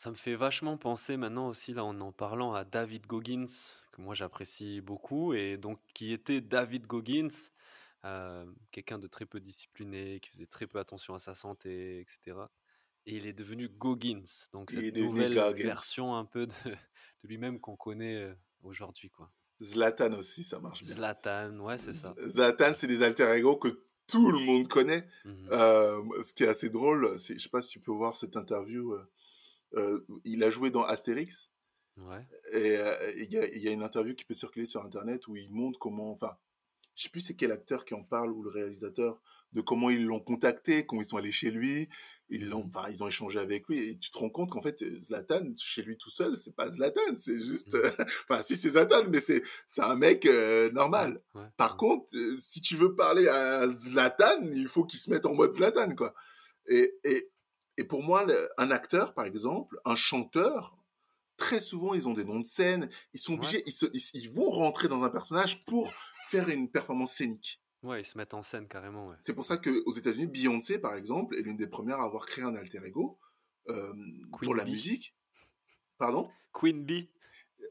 [0.00, 3.44] Ça me fait vachement penser maintenant aussi, là, en en parlant à David Goggins,
[3.92, 7.28] que moi j'apprécie beaucoup, et donc qui était David Goggins,
[8.06, 12.38] euh, quelqu'un de très peu discipliné, qui faisait très peu attention à sa santé, etc.
[13.04, 14.24] Et il est devenu Goggins,
[14.54, 19.30] donc cette nouvelle version un peu de, de lui-même qu'on connaît euh, aujourd'hui, quoi.
[19.62, 20.94] Zlatan aussi, ça marche bien.
[20.94, 22.14] Zlatan, ouais, c'est ça.
[22.26, 25.06] Zlatan, c'est des alter ego que tout le monde connaît.
[25.26, 28.16] Mmh euh, ce qui est assez drôle, c'est, je sais pas si tu peux voir
[28.16, 29.06] cette interview euh,
[30.24, 31.52] il a joué dans Astérix.
[31.96, 32.26] Ouais.
[32.52, 35.78] Et euh, il y, a une interview qui peut circuler sur Internet où il montre
[35.78, 36.36] comment, enfin,
[36.94, 39.20] je sais plus c'est quel acteur qui en parle ou le réalisateur
[39.52, 41.88] de comment ils l'ont contacté, comment ils sont allés chez lui,
[42.28, 44.84] ils l'ont, enfin, ils ont échangé avec lui et tu te rends compte qu'en fait
[45.02, 48.04] Zlatan chez lui tout seul, c'est pas Zlatan, c'est juste, mmh.
[48.30, 51.20] enfin si c'est Zlatan, mais c'est c'est un mec euh, normal.
[51.56, 55.52] Par contre, si tu veux parler à Zlatan, il faut qu'il se mette en mode
[55.52, 56.14] Zlatan quoi.
[56.68, 57.29] Et, et
[57.80, 58.26] Et pour moi,
[58.58, 60.76] un acteur, par exemple, un chanteur,
[61.38, 62.90] très souvent, ils ont des noms de scène.
[63.14, 63.64] Ils sont obligés,
[64.12, 65.90] ils, vont rentrer dans un personnage pour
[66.28, 67.62] faire une performance scénique.
[67.82, 69.06] Ouais, ils se mettent en scène carrément.
[69.06, 69.16] Ouais.
[69.22, 72.44] C'est pour ça qu'aux États-Unis, Beyoncé, par exemple, est l'une des premières à avoir créé
[72.44, 73.18] un alter ego
[73.70, 73.94] euh,
[74.42, 75.16] pour la musique.
[75.96, 76.30] Pardon?
[76.52, 77.08] Queen Bee.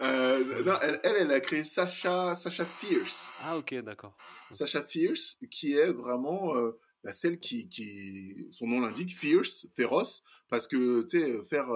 [0.00, 3.30] Euh, non, elle, elle, a créé Sacha, Sacha Fierce.
[3.44, 4.14] Ah, ok, d'accord.
[4.50, 10.22] Sacha Fierce, qui est vraiment euh, bah, celle qui, qui, son nom l'indique, fierce, féroce,
[10.48, 11.68] parce que, tu sais, faire,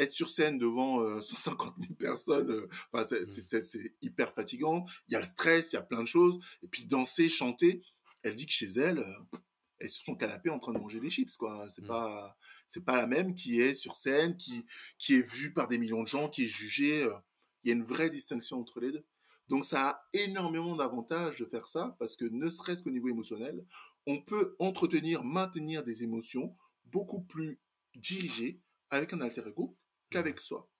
[0.00, 3.26] être sur scène devant 150 000 personnes, enfin, mmh.
[3.26, 4.84] c'est hyper fatigant.
[5.08, 6.38] Il y a le stress, il y a plein de choses.
[6.62, 7.82] Et puis danser, chanter.
[8.22, 9.04] Elle dit que chez elle,
[9.78, 11.66] elle est sur son canapé en train de manger des chips, quoi.
[11.70, 11.88] C'est mmh.
[11.88, 12.36] pas,
[12.68, 14.66] c'est pas la même qui est sur scène, qui,
[14.98, 17.06] qui est vue par des millions de gens, qui est jugée.
[17.62, 19.04] Il y a une vraie distinction entre les deux.
[19.48, 23.64] Donc ça a énormément d'avantages de faire ça parce que ne serait-ce qu'au niveau émotionnel,
[24.10, 26.56] on peut entretenir, maintenir des émotions
[26.86, 27.60] beaucoup plus
[27.94, 29.76] dirigées avec un alter ego
[30.10, 30.40] qu'avec mmh.
[30.40, 30.70] soi.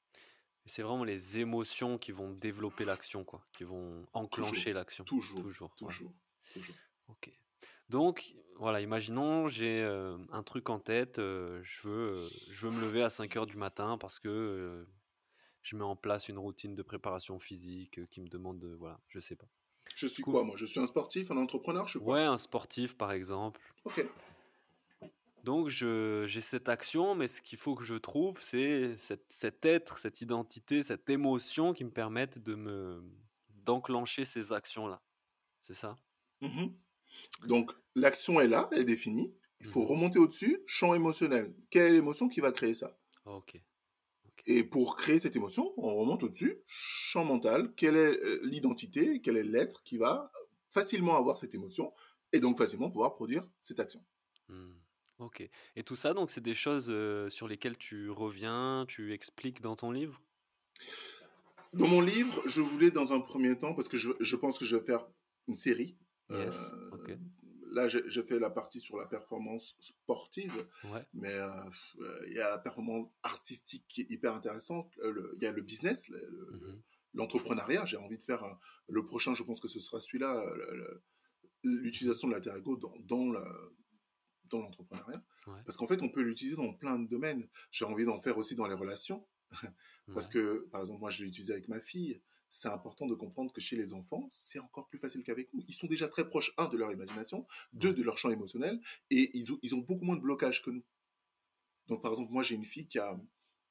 [0.67, 5.05] C'est vraiment les émotions qui vont développer l'action, quoi, qui vont enclencher l'action.
[5.05, 6.13] Toujours, toujours, toujours,
[6.53, 6.75] toujours.
[7.09, 7.31] Ok.
[7.89, 13.11] Donc, voilà, imaginons, j'ai un truc en tête, je, veux, je veux me lever à
[13.11, 14.87] 5 heures du matin parce que
[15.63, 18.69] je mets en place une routine de préparation physique qui me demande de.
[18.75, 19.49] Voilà, je sais pas.
[19.95, 20.55] Je suis quoi, moi?
[20.57, 23.61] Je suis un sportif, un entrepreneur je Ouais, un sportif, par exemple.
[23.85, 24.07] Ok.
[25.45, 30.21] Donc, j'ai cette action, mais ce qu'il faut que je trouve, c'est cet être, cette
[30.21, 33.03] identité, cette émotion qui me permettent de me
[33.65, 35.03] d'enclencher ces actions-là.
[35.61, 35.97] C'est ça?
[36.41, 36.69] Mmh
[37.47, 39.35] donc, l'action est là, elle est définie.
[39.61, 41.55] Il faut mmh remonter au-dessus, champ émotionnel.
[41.69, 42.97] Quelle est l'émotion qui va créer ça?
[43.25, 43.61] Ok.
[44.47, 47.73] Et pour créer cette émotion, on remonte au-dessus, champ mental.
[47.75, 50.33] Quelle est euh, l'identité, quel est l'être qui va
[50.71, 51.93] facilement avoir cette émotion
[52.33, 54.05] et donc facilement pouvoir produire cette action.
[54.49, 54.73] Mmh.
[55.19, 55.49] Ok.
[55.77, 59.77] Et tout ça, donc, c'est des choses euh, sur lesquelles tu reviens, tu expliques dans
[59.77, 60.23] ton livre?
[61.75, 64.65] Dans mon livre, je voulais dans un premier temps, parce que je, je pense que
[64.65, 65.07] je vais faire
[65.47, 65.97] une série
[66.31, 66.51] euh,
[67.71, 70.67] là, j'ai fait la partie sur la performance sportive,
[71.15, 74.93] mais euh, il y a la performance artistique qui est hyper intéressante.
[75.03, 76.81] Euh, il y a le business, mhm.
[77.15, 77.87] l'entrepreneuriat.
[77.87, 78.45] J'ai envie de faire
[78.89, 80.45] le prochain, je pense que ce sera celui-là,
[81.63, 82.95] l'utilisation de la Terre dans
[84.51, 85.23] dans l'entrepreneuriat.
[85.65, 87.49] Parce qu'en fait, on peut l'utiliser dans plein de domaines.
[87.71, 89.27] J'ai envie d'en faire aussi dans les relations.
[90.15, 93.53] Parce que, par exemple, moi, je l'ai utilisé avec ma fille c'est important de comprendre
[93.53, 95.63] que chez les enfants, c'est encore plus facile qu'avec nous.
[95.69, 98.81] Ils sont déjà très proches, un, de leur imagination, deux, de leur champ émotionnel,
[99.11, 100.85] et ils ont, ils ont beaucoup moins de blocage que nous.
[101.87, 103.19] Donc, par exemple, moi, j'ai une fille qui a,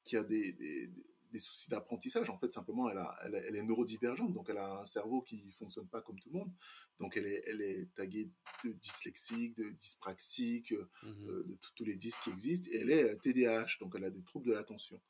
[0.04, 2.28] qui a des, des, soucis d'apprentissage.
[2.28, 5.52] En fait, simplement, elle, a, elle, est neurodivergente, donc elle a un cerveau qui ne
[5.52, 6.52] fonctionne pas comme tout le monde.
[6.98, 8.30] Donc, elle est, elle est taguée
[8.64, 13.16] de dyslexique, de dyspraxique, mmh euh, de tous les dys qui existent, et elle est
[13.20, 15.00] TDAH, donc elle a des troubles de l'attention.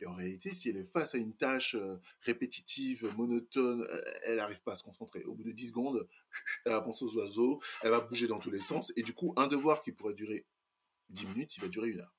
[0.00, 1.76] Et en réalité, si elle est face à une tâche
[2.20, 3.86] répétitive, monotone,
[4.24, 5.24] elle n'arrive pas à se concentrer.
[5.24, 6.08] Au bout de 10 secondes,
[6.64, 9.32] elle va penser aux oiseaux, elle va bouger dans tous les sens, et du coup,
[9.36, 10.46] un devoir qui pourrait durer
[11.10, 12.14] 10 minutes, il va durer une heure.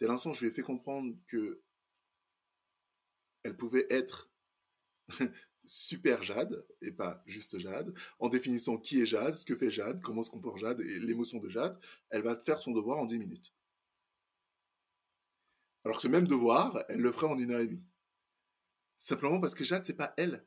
[0.00, 1.62] Dès l'instant, je lui ai fait comprendre que
[3.42, 4.30] elle pouvait être
[5.64, 10.00] super Jade, et pas juste Jade, en définissant qui est Jade, ce que fait Jade,
[10.00, 11.78] comment se comporte Jade, et l'émotion de Jade,
[12.10, 13.54] elle va faire son devoir en 10 minutes.
[15.86, 17.84] Alors que ce même devoir, elle le ferait en une heure et demie.
[18.98, 20.44] Simplement parce que Jade, c'est pas elle.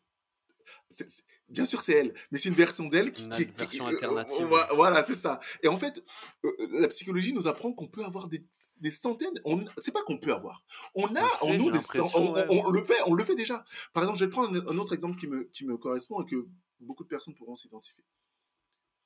[1.47, 4.47] bien sûr, c'est elle, mais c'est une version d'elle qui, une version euh, alternative.
[4.75, 5.39] voilà, c'est ça.
[5.63, 6.03] Et en fait,
[6.43, 8.43] euh, la psychologie nous apprend qu'on peut avoir des,
[8.91, 9.39] centaines.
[9.45, 10.61] On, c'est pas qu'on peut avoir.
[10.93, 12.45] On a en nous des centaines.
[12.49, 13.63] On, le fait, on le fait déjà.
[13.93, 16.49] Par exemple, je vais prendre un, autre exemple qui me, qui me correspond et que
[16.81, 18.03] beaucoup de personnes pourront s'identifier.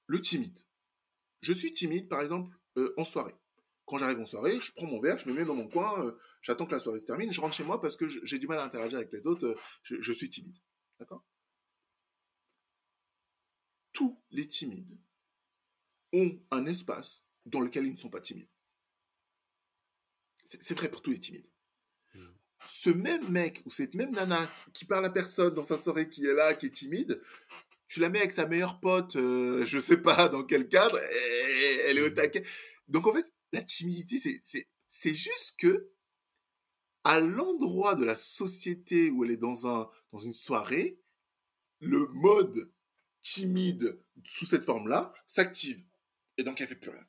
[0.07, 0.59] Le timide.
[1.41, 3.35] Je suis timide, par exemple, euh, en soirée.
[3.85, 6.17] Quand j'arrive en soirée, je prends mon verre, je me mets dans mon coin, euh,
[6.41, 8.59] j'attends que la soirée se termine, je rentre chez moi parce que j'ai du mal
[8.59, 10.57] à interagir avec les autres, euh, je, suis timide.
[10.99, 11.25] D'accord?
[13.91, 14.97] Tous les timides
[16.13, 18.49] ont un espace dans lequel ils ne sont pas timides.
[20.45, 21.49] C'est vrai pour tous les timides.
[22.13, 22.31] Hmm.
[22.65, 26.25] Ce même mec ou cette même nana qui parle à personne dans sa soirée qui
[26.25, 27.21] est là, qui est timide,
[27.87, 30.97] tu la mets avec sa meilleure pote, euh, je sais pas dans quel cadre,
[31.87, 32.43] elle est au taquet.
[32.87, 34.19] Donc en fait, la timidité,
[34.87, 35.89] c'est juste que
[37.05, 40.99] à l'endroit de la société où elle est dans, un, dans une soirée,
[41.79, 42.71] le mode
[43.21, 45.83] timide sous cette forme-là s'active.
[46.37, 47.07] Et donc, elle fait plus rien.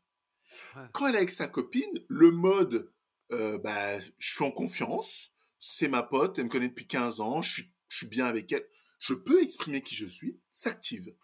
[0.92, 2.92] Quand elle est avec sa copine, le mode
[3.32, 7.40] euh, bah, je suis en confiance, c'est ma pote, elle me connaît depuis 15 ans,
[7.40, 8.66] je suis, je suis bien avec elle,
[8.98, 11.14] je peux exprimer qui je suis, s'active.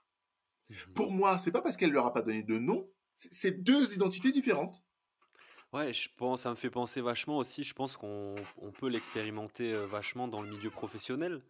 [0.69, 3.95] Mmh Pour moi, c'est pas parce qu'elle leur a pas donné de nom, c'est deux
[3.95, 4.83] identités différentes.
[5.73, 9.73] Ouais, je pense, ça me fait penser vachement aussi, je pense qu'on on peut l'expérimenter
[9.73, 11.45] euh, vachement dans le milieu professionnel.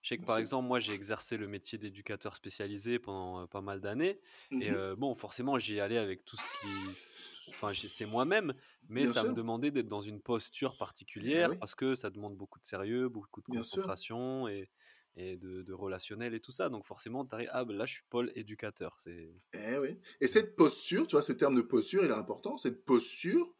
[0.00, 0.38] Je sais que Bien par sûr.
[0.38, 4.22] exemple, moi j'ai exercé le métier d'éducateur spécialisé pendant euh, pas mal d'années.
[4.60, 4.70] Et Mhm.
[4.70, 6.98] euh, bon, forcément, j'y allais avec tout ce qui...
[7.48, 8.54] Enfin, c'est moi-même,
[8.88, 10.76] mais Bien ça me demandait d'être dans une posture
[11.20, 13.86] Eh particulière oui, parce que ça demande beaucoup de sérieux, beaucoup de bien sûr.
[13.86, 14.70] concentration et,
[15.16, 16.70] et de, de relationnel et tout ça.
[16.70, 18.96] Donc forcément, t'arrives, ah ben là, je suis Paul éducateur.
[19.54, 19.98] Eh oui.
[20.20, 22.56] Et cette posture, tu vois, ce terme de posture, il est important.
[22.56, 23.54] Cette posture,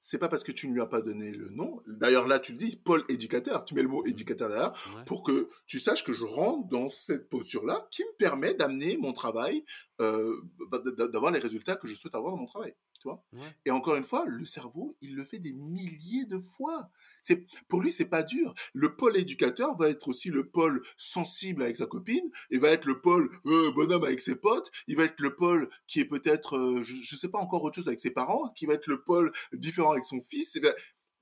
[0.00, 1.82] c'est pas parce que tu ne lui as pas donné le nom.
[1.86, 3.64] D'ailleurs, là, tu le dis, Paul éducateur.
[3.64, 4.10] Tu mets le mot Mhm.
[4.10, 8.16] éducateur derrière Ouais, pour que tu saches que je rentre dans cette posture-là qui me
[8.16, 9.64] permet d'amener mon travail,
[10.00, 10.34] euh,
[10.70, 10.78] bah,
[11.08, 12.74] d'avoir les résultats que je souhaite avoir dans mon travail.
[12.98, 13.54] Tu vois ouais.
[13.64, 16.90] Et encore une fois, le cerveau, il le fait des milliers de fois.
[17.22, 18.54] C'est pour lui, c'est pas dur.
[18.74, 22.86] Le pôle éducateur va être aussi le pôle sensible avec sa copine, et va être
[22.86, 24.70] le pôle euh, bonhomme avec ses potes.
[24.88, 27.76] Il va être le pôle qui est peut-être, euh, je, je sais pas encore autre
[27.76, 30.56] chose avec ses parents, qui va être le pôle différent avec son fils.
[30.56, 30.60] Et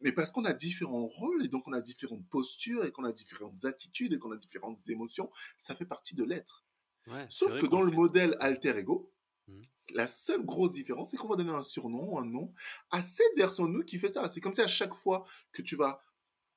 [0.00, 3.12] mais parce qu'on a différents rôles et donc on a différentes postures et qu'on a
[3.12, 6.64] différentes attitudes et qu'on a différentes émotions, ça fait partie de l'être.
[7.06, 8.02] Ouais, Sauf que dans le le fait tous.
[8.02, 9.12] modèle alter ego,
[9.48, 9.62] Mhm.
[9.94, 12.52] la seule grosse différence, c'est qu'on va donner un surnom, un nom
[12.90, 14.28] à cette version de nous qui fait ça.
[14.28, 16.02] C'est comme si à chaque fois que tu vas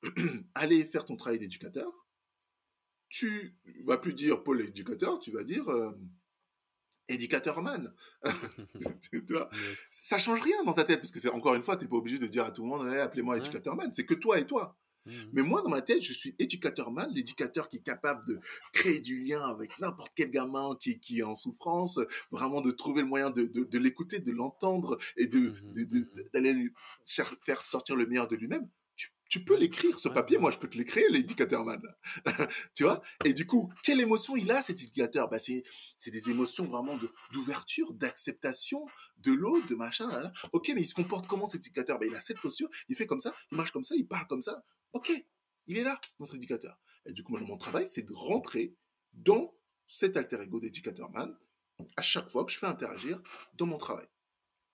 [0.55, 1.91] aller faire ton travail d'éducateur,
[3.09, 5.91] tu vas plus dire Paul éducateur, tu vas dire euh,
[7.07, 7.93] éducateur man.
[8.23, 9.49] tu tu vois?
[9.53, 9.77] Yes.
[9.91, 12.19] ça change rien dans ta tête parce que c'est encore une fois, t'es pas obligé
[12.19, 13.39] de dire à tout le monde, Eh, appelez-moi Ouais.
[13.41, 13.91] éducateur man.
[13.93, 14.77] C'est que toi et toi.
[15.09, 15.29] Mhm.
[15.33, 18.39] Mais moi, dans ma tête, je suis éducateur man, l'éducateur qui est capable de
[18.73, 21.99] créer du lien avec n'importe quel gamin qui, qui est en souffrance,
[22.31, 25.85] vraiment de trouver le moyen de, de, de l'écouter, de l'entendre et de, mhm.
[26.33, 26.71] d'aller
[27.05, 28.67] faire sortir le meilleur de lui-même.
[29.29, 31.81] Tu, peux l'écrire, ce papier, moi je peux te l'écrire, l'éducateur man.
[32.75, 33.01] tu vois?
[33.25, 35.63] Et du coup, quelle émotion il a cet éducateur bah, c'est,
[35.97, 38.85] c'est des émotions vraiment de, d'ouverture, d'acceptation
[39.17, 40.09] de l'autre, de machin.
[40.11, 40.31] là, là.
[40.51, 43.07] Ok, mais il se comporte comment cet éducateur bah, Il a cette posture, il fait
[43.07, 44.63] comme ça, il marche comme ça, il parle comme ça.
[44.93, 45.11] Ok,
[45.67, 46.79] il est là, notre éducateur.
[47.05, 48.75] Et du coup, mon travail, c'est de rentrer
[49.13, 49.55] dans
[49.85, 51.35] cet alter ego d'éducateur man
[51.95, 53.21] à chaque fois que je fais interagir
[53.53, 54.07] dans mon travail.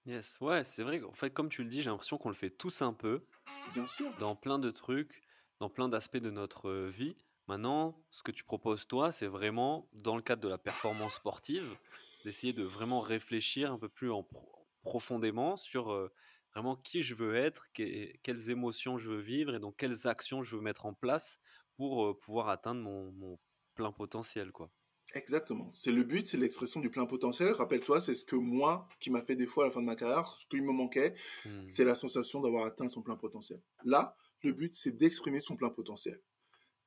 [0.06, 2.51] Yes, ouais, c'est vrai qu'en fait, comme tu le dis, j'ai l'impression qu'on le fait
[2.51, 3.26] tous un peu
[3.74, 4.06] Bien sûr.
[4.20, 5.24] dans plein de trucs,
[5.60, 7.16] dans plein d'aspects de notre euh, vie.
[7.47, 11.76] Maintenant, ce que tu proposes, toi, c'est vraiment, dans le cadre de la performance sportive,
[12.24, 16.12] d'essayer de vraiment réfléchir un peu plus en pro- profondément sur euh,
[16.53, 20.43] vraiment qui je veux être, que- quelles émotions je veux vivre et donc quelles actions
[20.43, 21.39] je veux mettre en place
[21.78, 23.39] pour euh, pouvoir atteindre mon, mon
[23.74, 24.72] plein potentiel, quoi.
[25.14, 25.70] Exactement.
[25.74, 27.51] C'est le but, c'est l'expression du plein potentiel.
[27.53, 29.95] Rappelle-toi, c'est ce que moi, qui m'a fait des fois à la fin de ma
[29.95, 31.14] carrière, ce qui me manquait,
[31.45, 31.68] Hmm.
[31.70, 33.62] c'est la sensation d'avoir atteint son plein potentiel.
[33.86, 36.20] Là, le but, c'est d'exprimer son plein potentiel.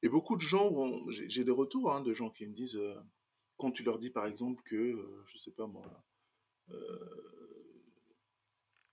[0.02, 0.70] Et beaucoup de gens,
[1.10, 2.94] j'ai des retours hein, de gens qui me disent, euh,
[3.56, 6.04] quand tu leur dis par exemple que, euh, je sais pas moi,
[6.70, 6.74] euh,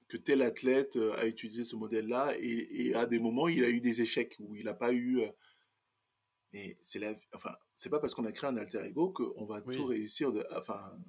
[0.07, 3.69] que tel athlète euh, a utilisé ce modèle-là et, et à des moments, il a
[3.69, 5.21] eu des échecs où il n'a pas eu.
[6.55, 9.61] Mais c'est la, enfin, c'est pas parce qu'on a créé un alter ego qu'on va
[9.65, 9.75] Oui.
[9.75, 10.33] tout réussir.
[10.33, 10.99] De, enfin,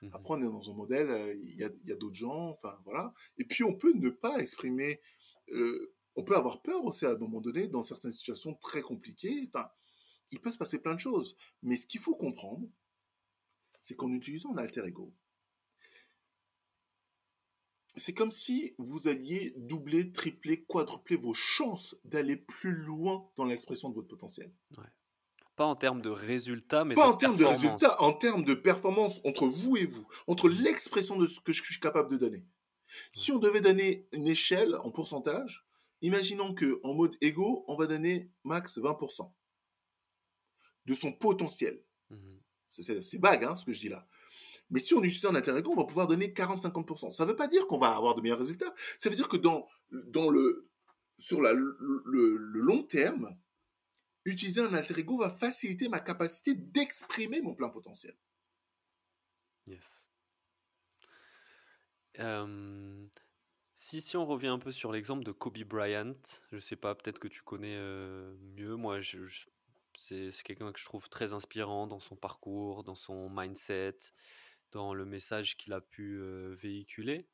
[0.00, 0.12] Mhm.
[0.12, 2.50] après, on est dans un modèle, euh, il y a, il y a d'autres gens,
[2.50, 3.12] enfin voilà.
[3.38, 5.00] Et puis, on peut ne pas exprimer.
[5.50, 9.48] euh, on peut avoir peur aussi à un moment donné, dans certaines situations très compliquées.
[9.48, 9.68] Enfin,
[10.32, 11.36] il peut se passer plein de choses.
[11.62, 12.68] Mais ce qu'il faut comprendre,
[13.80, 15.14] c'est qu'en utilisant un alter ego,
[17.96, 23.88] c'est comme si vous alliez doubler, tripler, quadrupler vos chances d'aller plus loin dans l'expression
[23.90, 24.52] de votre potentiel.
[25.56, 27.62] Pas en termes de résultats, mais Pas en termes de performance.
[27.64, 31.62] résultats, en termes de performance entre vous et vous, entre l'expression de ce que je
[31.64, 32.44] suis capable de donner.
[33.12, 35.66] Si on devait donner une échelle en pourcentage,
[36.02, 39.32] imaginons que en mode égo, on va donner max 20%
[40.84, 41.82] de son potentiel.
[42.68, 44.06] C'est- C'est c'est vague hein, ce que je dis là.
[44.70, 47.10] Mais si on utilise un ego, on va pouvoir donner 40-50%.
[47.10, 48.74] Ça ne veut pas dire qu'on va avoir de meilleurs résultats.
[48.98, 50.68] Ça veut dire que dans, dans le,
[51.18, 53.36] sur la- le, long terme,
[54.24, 58.16] utiliser un alter ego va faciliter ma capacité d'exprimer mon plein potentiel.
[59.66, 60.08] Yes.
[62.18, 63.06] Euh,
[63.74, 66.14] si, si on revient un peu sur l'exemple de Kobe Bryant,
[66.50, 68.74] je sais pas, peut-être que tu connais euh, mieux.
[68.74, 69.00] Moi,
[70.00, 73.98] c'est quelqu'un que je trouve très inspirant dans son parcours, dans son mindset,
[74.76, 76.20] dans le message qu'il a pu
[76.54, 77.26] véhiculer.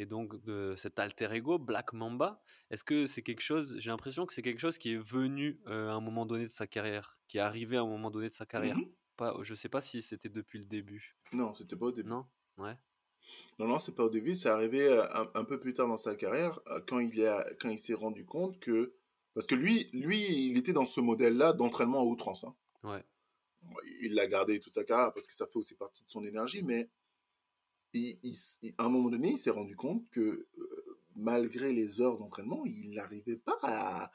[0.00, 4.26] Et donc, de cet alter ego, Black Mamba, est-ce que c'est quelque chose, j'ai l'impression
[4.26, 7.38] que c'est quelque chose qui est venu à un moment donné de sa carrière, qui
[7.38, 8.76] est arrivé à un moment donné de sa carrière?
[8.78, 8.88] Mhm.
[9.16, 11.16] Pas, je sais pas si c'était depuis le début.
[11.32, 12.08] Non, c'était pas au début.
[12.08, 12.24] Non?
[12.58, 12.76] Ouais.
[13.58, 14.36] Non, non, c'est pas au début.
[14.36, 17.78] C'est arrivé un, un peu plus tard dans sa carrière, quand il, a, quand il
[17.80, 18.94] s'est rendu compte que.
[19.34, 20.20] Parce que lui, lui,
[20.50, 22.44] il était dans ce modèle-là d'entraînement à outrance.
[22.44, 22.54] hein.
[22.84, 23.04] Ouais.
[24.02, 26.62] Il l'a gardé toute sa carrière parce que ça fait aussi partie de son énergie,
[26.62, 26.88] mais
[27.92, 28.18] il-
[28.62, 32.64] il à un moment donné, il s'est rendu compte que euh, malgré les heures d'entraînement,
[32.66, 34.12] il n'arrivait pas à,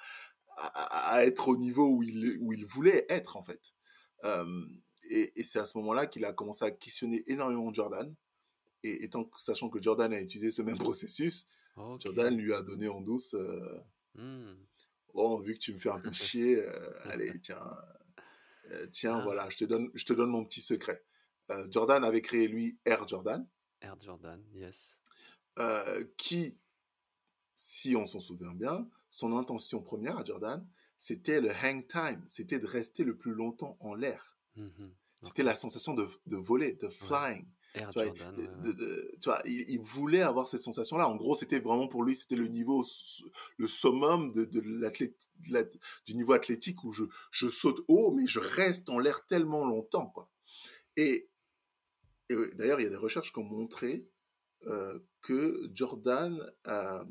[0.58, 3.74] à, être au niveau où il, où il voulait être, en fait.
[4.24, 4.66] Euh,
[5.10, 8.14] et, et c'est à ce moment-là qu'il a commencé à questionner énormément Jordan.
[8.84, 11.48] Et étant, sachant que Jordan a utilisé ce même processus,
[12.00, 13.80] Jordan lui a donné en douce euh,
[14.16, 14.56] hmm.
[15.14, 17.62] Bon, vu que tu me fais un peu chier, euh, allez, tiens,
[18.92, 19.24] tiens, ah.
[19.24, 21.04] voilà, je te, donne, je te donne mon petit secret.
[21.70, 23.48] Jordan avait créé, lui, Air Jordan.
[23.82, 25.00] Air Jordan, yes.
[26.18, 26.58] qui,
[27.56, 30.66] si on s'en souvient bien, son intention première à Jordan,
[30.98, 34.38] c'était le hang time, c'était de rester le plus longtemps en l'air.
[34.56, 34.88] Mmh
[35.24, 37.48] c'était la sensation de, de voler, de flying.
[37.74, 41.10] Tu, vois, tu vois, il, voulait avoir cette sensation-là.
[41.10, 42.86] En gros, c'était vraiment pour lui, c'était le niveau,
[43.58, 44.62] le summum de, de
[46.06, 50.08] du niveau athlétique où je, je saute haut, mais je reste en l'air tellement longtemps,
[50.08, 50.30] quoi.
[50.96, 51.30] Et,
[52.30, 54.08] et d'ailleurs, il y a des recherches qui ont montré
[54.68, 57.04] euh, que Jordan, euh,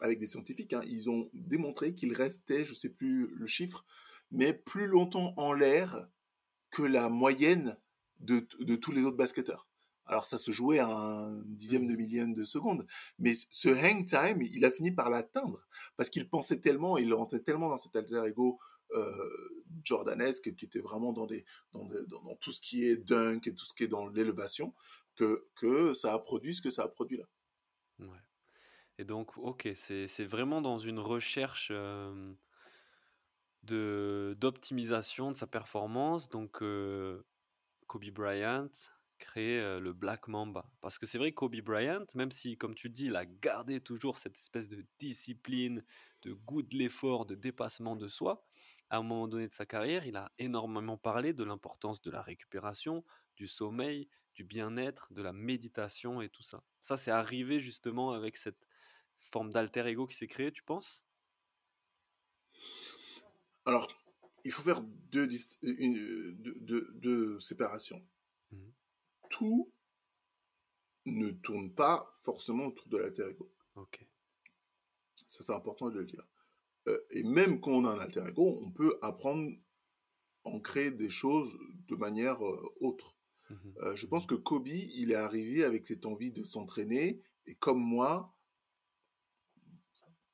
[0.00, 3.84] avec des scientifiques, hein, ils ont démontré qu'il restait, je sais plus le chiffre,
[4.30, 6.08] mais plus longtemps en l'air
[6.70, 7.76] que la moyenne
[8.20, 9.68] de, de, tous les autres basketteurs.
[10.06, 12.86] Alors ça se jouait à un dixième de millième de seconde,
[13.18, 17.40] mais ce hang time, il a fini par l'atteindre parce qu'il pensait tellement, il rentrait
[17.40, 18.58] tellement dans cet alter ego
[18.92, 19.28] euh,
[19.84, 21.28] jordanesque qui était vraiment dans,
[22.40, 24.74] tout ce qui est dunk et tout ce qui est dans l'élévation
[25.14, 27.24] que, ça a produit ce que ça a produit là.
[28.98, 31.72] Et donc, ok, c'est vraiment dans une recherche
[33.62, 36.28] d'optimisation de sa performance.
[36.28, 37.22] Donc, euh,
[37.86, 38.68] Kobe Bryant
[39.20, 40.68] crée euh, le Black Mamba.
[40.80, 43.80] Parce que c'est vrai que Kobe Bryant, même si, comme tu dis, il a gardé
[43.80, 45.84] toujours cette espèce de discipline,
[46.22, 48.44] de goût de l'effort, de dépassement de soi,
[48.90, 52.22] à un moment donné de sa carrière, il a énormément parlé de l'importance de la
[52.22, 53.04] récupération,
[53.36, 56.64] du sommeil, du bien-être, de la méditation et tout ça.
[56.80, 58.66] Ça, c'est arrivé justement avec cette
[59.32, 61.04] forme d'alter ego qui s'est créée, tu penses?
[63.64, 63.86] Alors,
[64.44, 65.28] il faut faire deux,
[65.62, 68.02] une, deux, séparations.
[68.50, 68.56] Mmh.
[69.30, 69.72] Tout
[71.06, 73.50] ne tourne pas forcément autour de l'alter ego.
[73.76, 74.06] Ok.
[75.28, 76.24] Ça, c'est important de le dire.
[76.88, 79.50] Euh, et même quand on a un alter ego, on peut apprendre
[80.44, 81.58] à en créer des choses
[81.88, 83.16] de manière euh, autre.
[83.48, 87.54] Mmh euh, je pense que Kobe, il est arrivé avec cette envie de s'entraîner, et
[87.54, 88.34] comme moi,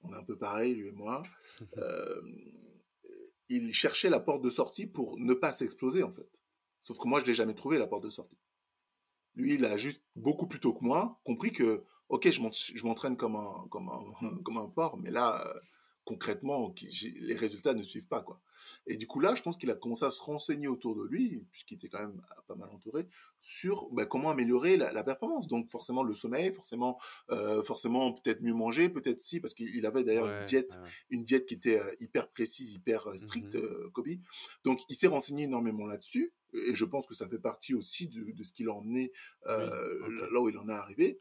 [0.03, 1.23] on est un peu pareil, lui et moi,
[3.49, 6.29] il cherchait la porte de sortie pour ne pas s'exploser, en fait.
[6.81, 8.39] Sauf que moi, je l'ai jamais trouvé, la porte de sortie.
[9.37, 13.37] Lui, il a juste beaucoup plus tôt que moi compris que, ok, je m'entraîne comme
[13.37, 15.47] un, comme, un, porc, mais là,
[16.07, 18.41] concrètement, les résultats ne suivent pas, quoi.
[18.87, 21.45] Et du coup, là, je pense qu'il a commencé à se renseigner autour de lui,
[21.51, 23.07] puisqu'il était quand même pas mal entouré,
[23.41, 25.49] sur bah, comment améliorer la, performance.
[25.49, 26.99] Donc, forcément, le sommeil, forcément,
[27.31, 30.79] euh, forcément peut-être mieux manger, peut-être si, parce qu'il avait d'ailleurs une diète,
[31.11, 34.07] une diète qui était euh, hyper précise, hyper euh, stricte, mmh Kobe.
[34.63, 38.43] Donc, il s'est renseigné énormément là-dessus, et je pense que ça fait partie aussi de,
[38.45, 39.11] ce qui l'a emmené
[39.45, 41.19] là où il en est arrivé.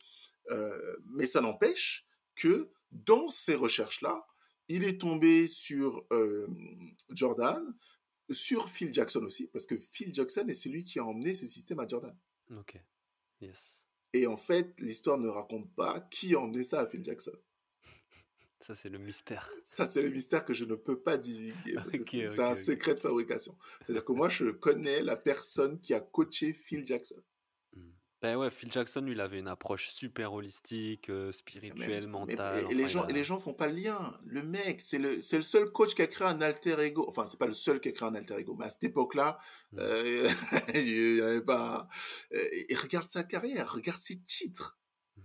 [1.08, 2.06] mais ça n'empêche
[2.36, 4.26] que dans ces recherches-là,
[4.68, 6.48] il est tombé sur euh,
[7.10, 7.76] Jordan,
[8.30, 11.80] sur Phil Jackson aussi, parce que Phil Jackson est celui qui a emmené ce système
[11.80, 12.16] à Jordan.
[12.52, 12.80] Ok,
[13.42, 13.86] yes.
[14.14, 17.36] Et en fait, l'histoire ne raconte pas qui a emmené ça à Phil Jackson.
[18.60, 19.48] Ça, c'est le mystère.
[19.64, 22.28] Ça, c'est le mystère que je ne peux pas divulguer.
[22.28, 23.56] c'est un secret de fabrication.
[23.82, 27.22] C'est-à-dire que moi, je connais la personne qui a coaché Phil Jackson.
[28.22, 32.66] Ben ouais, Phil Jackson, lui, il avait une approche super holistique, euh, spirituelle, mentale.
[32.72, 34.18] et, les gens, et les gens font pas le lien.
[34.26, 37.06] Le mec, c'est le, c'est le seul coach qui a créé un alter ego.
[37.08, 39.38] Enfin, c'est pas le seul qui a créé un alter ego, mais à cette époque-là,
[39.74, 39.80] mmh.
[39.80, 40.30] euh,
[40.74, 41.88] il n'y avait pas.
[42.34, 44.80] Euh, et regarde sa carrière, regarde ses titres.
[45.18, 45.22] Mmh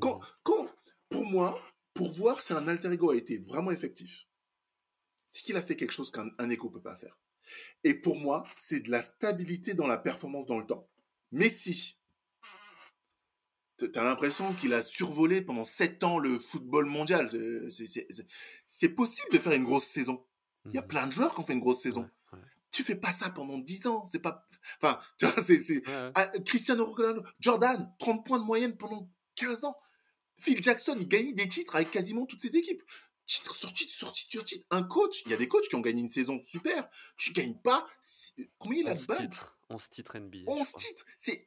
[0.00, 0.68] quand, mmh quand,
[1.08, 1.60] pour moi,
[1.94, 4.26] pour voir si un alter ego a été vraiment effectif,
[5.28, 7.18] c'est qu'il a fait quelque chose qu'un un ego peut pas faire.
[7.84, 10.88] Et pour moi, c'est de la stabilité dans la performance dans le temps.
[11.32, 11.98] Messi,
[13.86, 17.30] T'as l'impression qu'il a survolé pendant sept ans le football mondial.
[18.66, 20.24] C'est possible de faire une grosse saison.
[20.66, 20.86] Il y a mmh.
[20.86, 22.08] plein de joueurs qui ont fait une grosse saison.
[22.70, 24.04] Tu fais pas ça pendant dix ans.
[24.06, 24.46] C'est pas.
[24.80, 25.82] Enfin, tu vois, c'est.
[26.14, 29.76] Ah, Cristiano Ronaldo, Jordan, 30 points de moyenne pendant 15 ans.
[30.36, 32.82] Phil Jackson, il gagnait des titres avec quasiment toutes ses équipes.
[33.26, 34.66] Titre sur titre, sur titre, sur titre.
[34.70, 36.88] Un coach, il y a des coachs qui ont gagné une saison super.
[37.16, 37.86] Tu gagnes pas.
[38.58, 39.30] Combien il a de balles?
[39.68, 40.38] 11 titres NBA.
[40.46, 41.04] 11 titres.
[41.16, 41.46] C'est.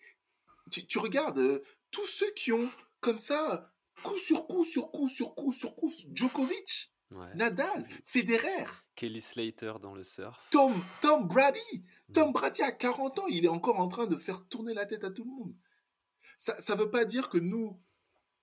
[0.71, 1.63] Tu, tu, regardes, euh,
[1.95, 2.69] tous ceux qui ont,
[2.99, 3.71] comme ça,
[4.03, 6.91] coup sur coup, sur coup, sur coup, sur coup, Djokovic,
[7.35, 8.65] Nadal, Federer.
[8.95, 10.37] Kelly Slater dans le surf.
[10.51, 11.85] Tom, Tom Brady.
[12.13, 15.05] Tom Brady a 40 ans, il est encore en train de faire tourner la tête
[15.05, 15.55] à tout le monde.
[16.37, 17.81] Ça ne veut pas dire que nous,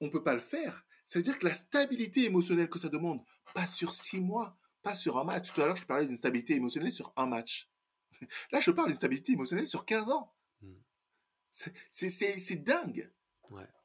[0.01, 0.87] on peut pas le faire.
[1.05, 3.23] C'est-à-dire que la stabilité émotionnelle que ça demande,
[3.53, 5.53] pas sur six mois, pas sur un match.
[5.53, 7.71] Tout à l'heure, je parlais d'une stabilité émotionnelle sur un match.
[8.51, 10.35] Là, je parle d'une stabilité émotionnelle sur 15 ans.
[10.63, 10.81] Hmm.
[11.51, 13.13] C'est dingue.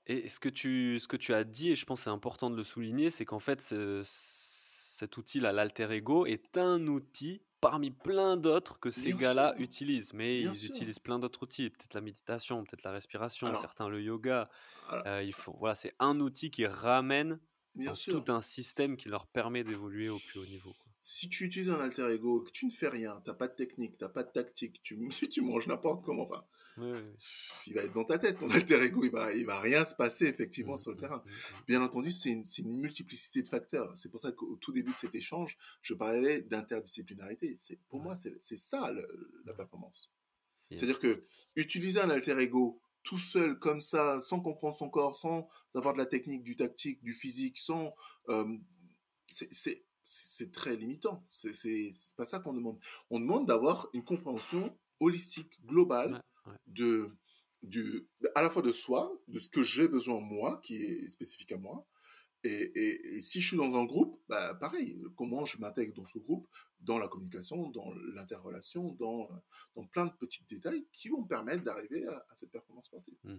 [0.09, 2.55] Et ce que, tu, ce que tu as dit, et je pense c'est important de
[2.55, 8.79] le souligner, c'est qu'en fait, cet outil, l'alter ego, est un outil parmi plein d'autres
[8.79, 10.13] que ces gars-là utilisent.
[10.13, 14.49] Mais ils utilisent plein d'autres outils, peut-être la méditation, peut-être la respiration, certains le yoga.
[15.05, 17.39] Euh, il faut, voilà, c'est un outil qui ramène
[18.05, 20.73] tout un système qui leur permet d'évoluer au plus haut niveau
[21.09, 23.55] si tu utilises un alter ego, que tu ne fais rien, tu n'as pas de
[23.55, 24.99] technique, tu n'as pas de tactique, tu,
[25.31, 26.43] tu manges n'importe comment, enfin,
[27.65, 29.95] il va être dans ta tête, ton alter ego, il va, il va rien se
[29.95, 31.23] passer effectivement mmh, sur le mmh, terrain.
[31.25, 33.97] Mmh, Bien entendu, c'est une, une, multiplicité de facteurs.
[33.97, 37.55] C'est pour ça qu'au tout début de cet échange, je parlais d'interdisciplinarité.
[37.57, 38.93] C'est, pour moi, c'est, ça
[39.45, 40.11] la performance.
[40.71, 41.23] C'est-à-dire que
[41.55, 45.99] utiliser un alter ego tout seul comme ça, sans comprendre son corps, sans avoir de
[45.99, 47.93] la technique, du tactique, du physique, sans...
[48.27, 48.57] Euh,
[49.27, 51.25] c'est c'est très limitant.
[51.31, 52.79] C'est pas ça qu'on demande.
[53.09, 56.23] On demande d'avoir une compréhension holistique, globale,
[56.65, 57.07] de,
[57.61, 61.51] du, à la fois de soi, de ce que j'ai besoin moi, qui est spécifique
[61.51, 61.85] à moi.
[62.43, 66.47] Et, si je suis dans un groupe, bah, pareil, comment je m'intègre dans ce groupe,
[66.79, 69.27] dans la communication, dans l'interrelation, dans,
[69.75, 73.17] dans plein de petits détails qui vont permettre d'arriver à, cette performance sportive.
[73.25, 73.37] Mmh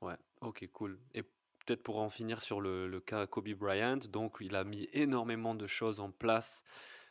[0.00, 0.98] ouais, ok, cool.
[1.14, 1.22] Et
[1.64, 5.66] peut-être pour en finir sur le, cas Kobe Bryant, donc il a mis énormément de
[5.66, 6.62] choses en place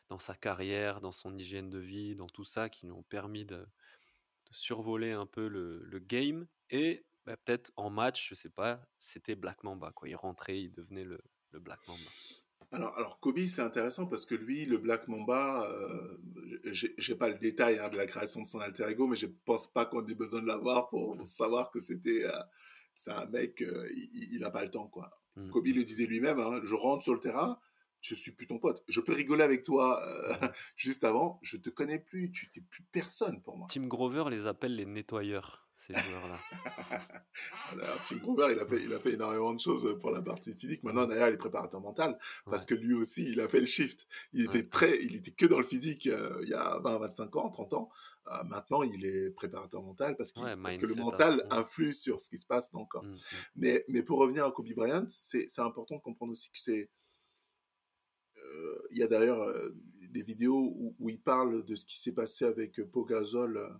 [0.09, 3.45] dans sa carrière, dans son hygiène de vie, dans tout ça, qui lui ont permis
[3.45, 3.65] de,
[4.51, 6.47] survoler un peu le, game.
[6.69, 9.91] Et bah, peut-être en match, je sais pas, c'était Black Mamba.
[9.93, 10.09] Quoi.
[10.09, 11.19] Il rentrait, il devenait le,
[11.53, 12.09] Black Mamba.
[12.73, 16.17] Alors, alors Kobe, c'est intéressant parce que lui, le Black Mamba, euh,
[16.71, 19.71] j'ai pas le détail hein, de la création de son alter ego, mais je pense
[19.71, 22.39] pas qu'on ait besoin de l'avoir pour savoir que c'était euh,
[23.01, 25.09] c'est un mec, euh, il n'a pas le temps, quoi.
[25.35, 25.49] Mmh.
[25.49, 27.59] Kobe le disait lui-même, hein, je rentre sur le terrain,
[27.99, 28.83] je suis plus ton pote.
[28.87, 32.83] Je peux rigoler avec toi euh, juste avant, je te connais plus, tu n'es plus
[32.91, 33.65] personne pour moi.
[33.71, 36.39] Tim Grover les appelle les nettoyeurs ces joueurs-là.
[38.07, 40.83] Tim Grover, il a, fait, il a fait énormément de choses pour la partie physique.
[40.83, 44.07] Maintenant, d'ailleurs, il est préparateur mental parce que lui aussi, il a fait le shift.
[44.33, 47.35] Il était très, il était que dans le physique euh, il y a 20, 25
[47.35, 47.89] ans, 30 ans.
[48.27, 50.41] Euh, maintenant, il est préparateur mental parce, que
[50.85, 53.03] le mental influe sur ce qui se passe dans le corps.
[53.03, 53.35] Mmh, mmh.
[53.55, 56.91] mais, mais pour revenir à Kobe Bryant, c'est important de comprendre aussi que c'est.
[58.37, 59.53] Euh, il y a d'ailleurs
[60.09, 63.79] des vidéos où, où, il parle de ce qui s'est passé avec Pogazol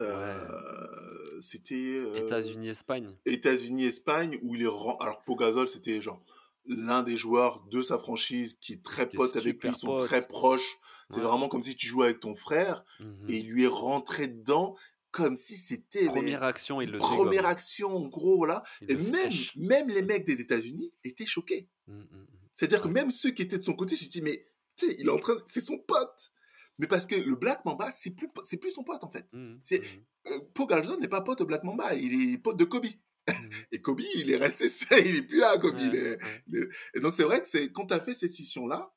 [0.00, 3.14] euh, c'était euh, États-Unis-Espagne.
[3.26, 4.66] États-Unis-Espagne où il est
[5.00, 6.22] alors Pogazol c'était genre
[6.66, 10.26] l'un des joueurs de sa franchise qui est très pote avec lui, ils sont très
[10.26, 10.78] proches.
[11.10, 14.28] C'est vraiment comme si tu jouais avec ton frère mmh et il lui est rentré
[14.28, 14.76] dedans
[15.10, 18.62] comme si c'était première action il le première action en gros voilà.
[18.88, 21.68] Et même même les mecs des États-Unis étaient choqués.
[21.88, 24.46] Mmh, mmh, C'est-à-dire que même ceux qui étaient de son côté, je dit mais
[24.82, 26.32] il est en train c'est son pote
[26.80, 29.30] mais parce que le Black Mamba, c'est plus, c'est plus son pote, en fait.
[29.34, 30.32] Mmh, c'est, mmh.
[30.32, 32.86] euh, Paul Galson n'est pas pote de Black Mamba, il est pote de Kobe.
[32.86, 33.28] Mmh.
[33.72, 34.66] Et Kobe, il est resté
[35.04, 35.78] il est plus là, Kobe.
[35.78, 38.94] Et donc, c'est vrai que c'est, quand tu as fait cette scission-là,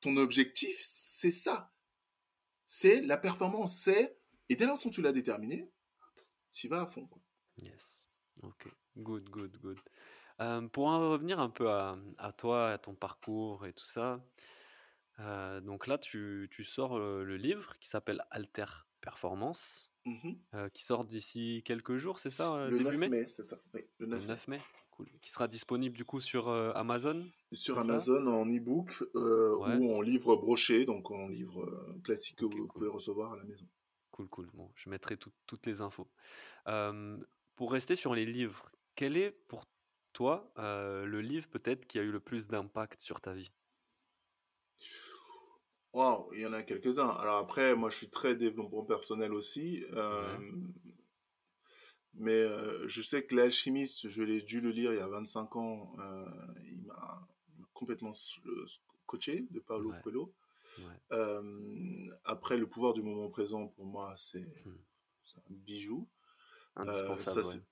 [0.00, 1.74] ton objectif, c'est ça.
[2.64, 4.18] C'est la performance, c'est,
[4.48, 5.70] et dès lors que tu l'as déterminé,
[6.52, 7.06] tu vas à fond.
[7.06, 7.20] Quoi.
[7.58, 8.08] Yes.
[8.42, 8.66] Ok.
[8.96, 9.78] Good, good, good.
[10.40, 14.24] Euh, pour en revenir un peu à, à, toi, à ton parcours et tout ça,
[15.20, 18.66] euh, donc là, tu, tu sors le livre qui s'appelle Alter
[19.00, 23.58] Performance, mmh euh, qui sort d'ici quelques jours, c'est ça Le 9 mai, c'est ça.
[23.98, 24.60] le 9, mai.
[24.90, 25.08] Cool.
[25.20, 30.84] Qui sera disponible du coup sur Amazon Sur Amazon en e-book ou en livre broché,
[30.86, 33.66] donc en livre classique que vous pouvez recevoir à la maison.
[34.10, 34.50] Cool, cool.
[34.54, 36.08] Bon, je mettrai toutes les infos.
[37.54, 39.64] pour rester sur les livres, quel est pour
[40.12, 43.52] toi le livre peut-être qui a eu le plus d'impact sur ta vie?
[45.98, 47.08] Waouh, il y en a quelques-uns.
[47.08, 49.84] Alors après, moi, je suis très développement personnel aussi.
[49.94, 50.38] Euh,
[52.14, 55.56] mais euh, je sais que l'alchimiste, je l'ai dû le lire il y a 25
[55.56, 55.92] ans.
[55.98, 56.24] Euh,
[56.66, 57.26] il m'a
[57.72, 58.12] complètement
[59.06, 60.32] coaché de Paolo Coelho.
[62.22, 64.78] après, le pouvoir du moment présent, pour moi, c'est hmm.
[65.36, 66.08] un bijou.
[66.76, 67.64] Indispensable,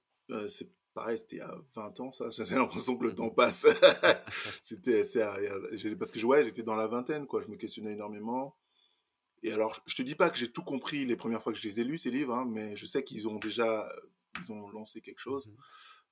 [0.49, 2.31] c'est pareil, c'était il y a 20 ans, ça.
[2.45, 3.67] J'ai l'impression que le temps passe.
[4.63, 5.03] c'était,
[5.95, 7.43] parce que ouais, j'étais dans la vingtaine, quoi.
[7.43, 8.57] Je me questionnais énormément.
[9.43, 11.69] Et alors, je te dis pas que j'ai tout compris les premières fois que je
[11.69, 13.87] les ai lus, ces livres, hein, mais je sais qu'ils ont déjà,
[14.41, 15.49] ils ont lancé quelque chose.
[15.49, 15.57] Mhm.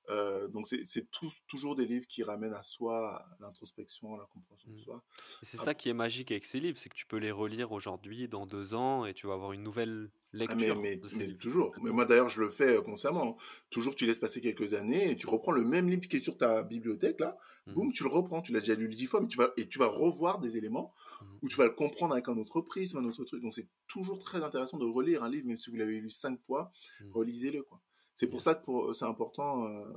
[0.09, 1.09] Euh, donc c'est
[1.47, 4.79] toujours des livres qui ramènent à soi, à l'introspection, à la compréhension de Mmh.
[4.79, 5.03] soi.
[5.41, 8.27] c'est ça qui est magique avec ces livres, c'est que tu peux les relire aujourd'hui,
[8.27, 10.09] dans deux ans, et tu vas avoir une nouvelle
[10.47, 11.73] Ah mais, lecture mais, toujours.
[11.81, 13.37] Mais moi d'ailleurs je le fais euh, consciemment.
[13.39, 13.43] hein.
[13.69, 16.37] Toujours tu laisses passer quelques années et tu reprends le même livre qui est sur
[16.37, 17.37] ta bibliothèque là,
[17.67, 18.41] boum, tu le reprends.
[18.41, 20.93] Tu l'as déjà lu dix fois, mais tu vas et tu vas revoir des éléments
[21.21, 23.41] mhm, où tu vas le comprendre avec un autre prisme, un autre truc.
[23.41, 26.39] Donc c'est toujours très intéressant de relire un livre, même si vous l'avez lu cinq
[26.45, 26.71] fois,
[27.11, 27.81] relisez-le quoi.
[28.15, 29.67] C'est pour ça que pour- c'est important.
[29.67, 29.93] euh,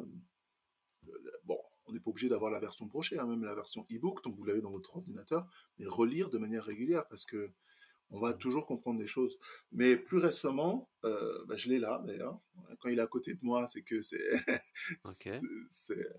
[1.45, 4.37] bon, on n'est pas obligé d'avoir la version brochée, hein, même la version e-book, donc
[4.37, 5.47] vous l'avez dans votre ordinateur,
[5.79, 7.51] mais relire de manière régulière parce que
[8.11, 9.39] on va toujours comprendre des choses.
[9.71, 12.41] Mais plus récemment, euh, bah, je l'ai là d'ailleurs.
[12.81, 14.29] Quand il est à côté de moi, c'est que c'est
[15.69, 16.19] c'est-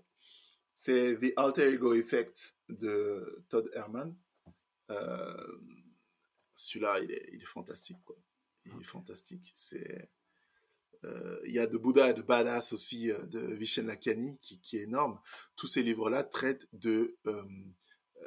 [1.20, 4.16] The Alter Ego Effect de Todd Herman.
[4.90, 5.58] Euh,
[6.54, 7.98] Celui-là, il est, il est fantastique.
[8.04, 8.16] Quoi.
[8.64, 9.50] Il est fantastique.
[9.54, 10.06] C'est euh,
[11.46, 14.76] il y a de Bouddha et de Badass aussi euh, de Vishen Lakiani qui, qui
[14.76, 15.18] est énorme.
[15.56, 17.42] Tous ces livres-là traitent de euh,
[18.22, 18.26] euh,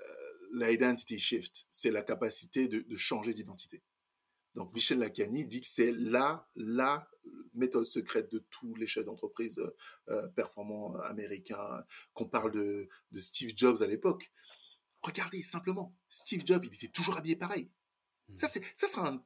[0.54, 1.68] l'identity shift.
[1.70, 3.84] C'est la capacité de, de changer d'identité.
[4.56, 7.10] Donc Vishen Lakiani dit que c'est la, la
[7.54, 9.76] méthode secrète de tous les chefs d'entreprise euh,
[10.10, 11.84] euh, performants américains.
[12.14, 14.32] Qu'on parle de, de Steve Jobs à l'époque.
[15.02, 17.72] Regardez simplement, Steve Jobs, il était toujours habillé pareil.
[18.36, 19.24] Ça, c'est ça, c'est un,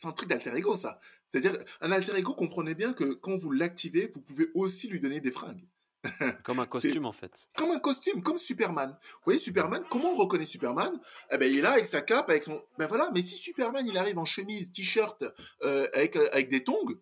[0.00, 0.98] c'est un truc d'alter ego, ça.
[1.28, 5.20] C'est-à-dire, un alter ego, comprenez bien que quand vous l'activez, vous pouvez aussi lui donner
[5.20, 5.68] des fringues.
[6.42, 7.46] Comme un costume, en fait.
[7.58, 8.96] comme un costume, comme Superman.
[9.02, 10.98] Vous voyez, Superman, comment on reconnaît Superman?
[11.30, 12.64] Eh ben, il est là avec sa cape, avec son.
[12.78, 15.22] Ben voilà, mais si Superman, il arrive en chemise, t-shirt,
[15.62, 16.94] euh, avec, euh, avec des tongs,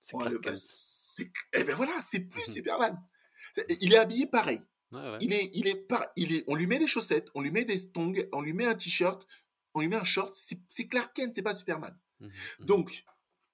[0.00, 0.56] C'est ouais, ben,
[1.52, 2.54] eh ben voilà, c'est plus Mhm.
[2.54, 3.02] Superman.
[3.80, 4.62] Il est habillé pareil.
[4.90, 5.18] Ouais, ouais.
[5.20, 5.86] Il est, il est
[6.16, 8.64] il est, on lui met des chaussettes, on lui met des tongs, on lui met
[8.64, 9.26] un t-shirt,
[9.74, 10.34] on lui met un short.
[10.34, 11.94] C'est, c'est Clark Kent, c'est pas Superman.
[12.20, 12.66] Mhm, mhm.
[12.66, 13.04] Donc,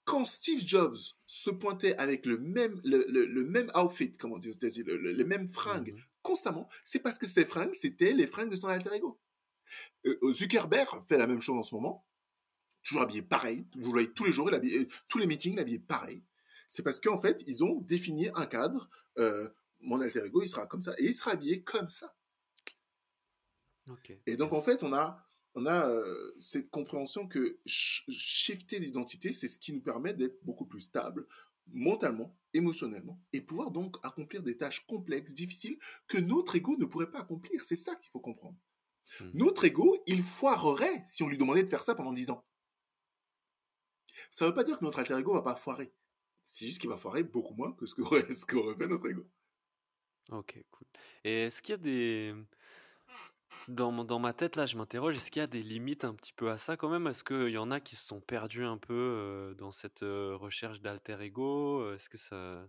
[0.04, 0.96] quand Steve Jobs
[1.26, 5.12] se pointait avec le même, le, le- le même outfit, comment dire, c'est-à-dire le- le-
[5.12, 8.94] les mêmes fringues constamment, c'est parce que ces fringues, c'était les fringues de son alter
[8.94, 9.20] ego.
[10.06, 12.06] Euh, Zuckerberg fait la même chose en ce moment,
[12.82, 13.66] toujours habillé pareil.
[13.74, 16.22] Vous le voyez tous les jours, il habillé- tous les meetings, il habillé pareil.
[16.68, 18.88] C'est parce qu'en fait, ils ont défini un cadre.
[19.18, 19.48] euh,
[19.80, 22.14] mon alter ego, il sera comme ça, et il sera habillé comme ça.
[24.26, 29.32] Et donc, en fait, on a, on a euh, cette compréhension que sh- shifter d'identité,
[29.32, 31.26] c'est ce qui nous permet d'être beaucoup plus stable
[31.68, 35.78] mentalement, émotionnellement, et pouvoir donc accomplir des tâches complexes, difficiles,
[36.09, 37.64] que notre ego ne pourrait pas accomplir.
[37.64, 38.57] C'est ça qu'il faut comprendre.
[39.20, 39.30] Mhm.
[39.34, 42.44] Notre ego, il foirerait si on lui demandait de faire ça pendant 10 ans.
[44.30, 45.92] Ça ne veut pas dire que notre alter ego va pas foirer.
[46.44, 49.26] C'est juste qu'il va foirer beaucoup moins que ce qu'aurait ce qu'aurait fait notre ego.
[50.30, 50.86] Ok, cool.
[51.24, 52.34] Et est-ce qu'il y a des...
[53.68, 56.14] Dans, mon- dans ma tête, là, je m'interroge, est-ce qu'il y a des limites un
[56.14, 57.07] petit peu à ça quand même?
[57.07, 60.36] Est-ce qu'il y en a qui se sont perdus un peu euh, dans cette euh,
[60.36, 61.92] recherche d'alter ego?
[61.92, 62.68] Est-ce que ça...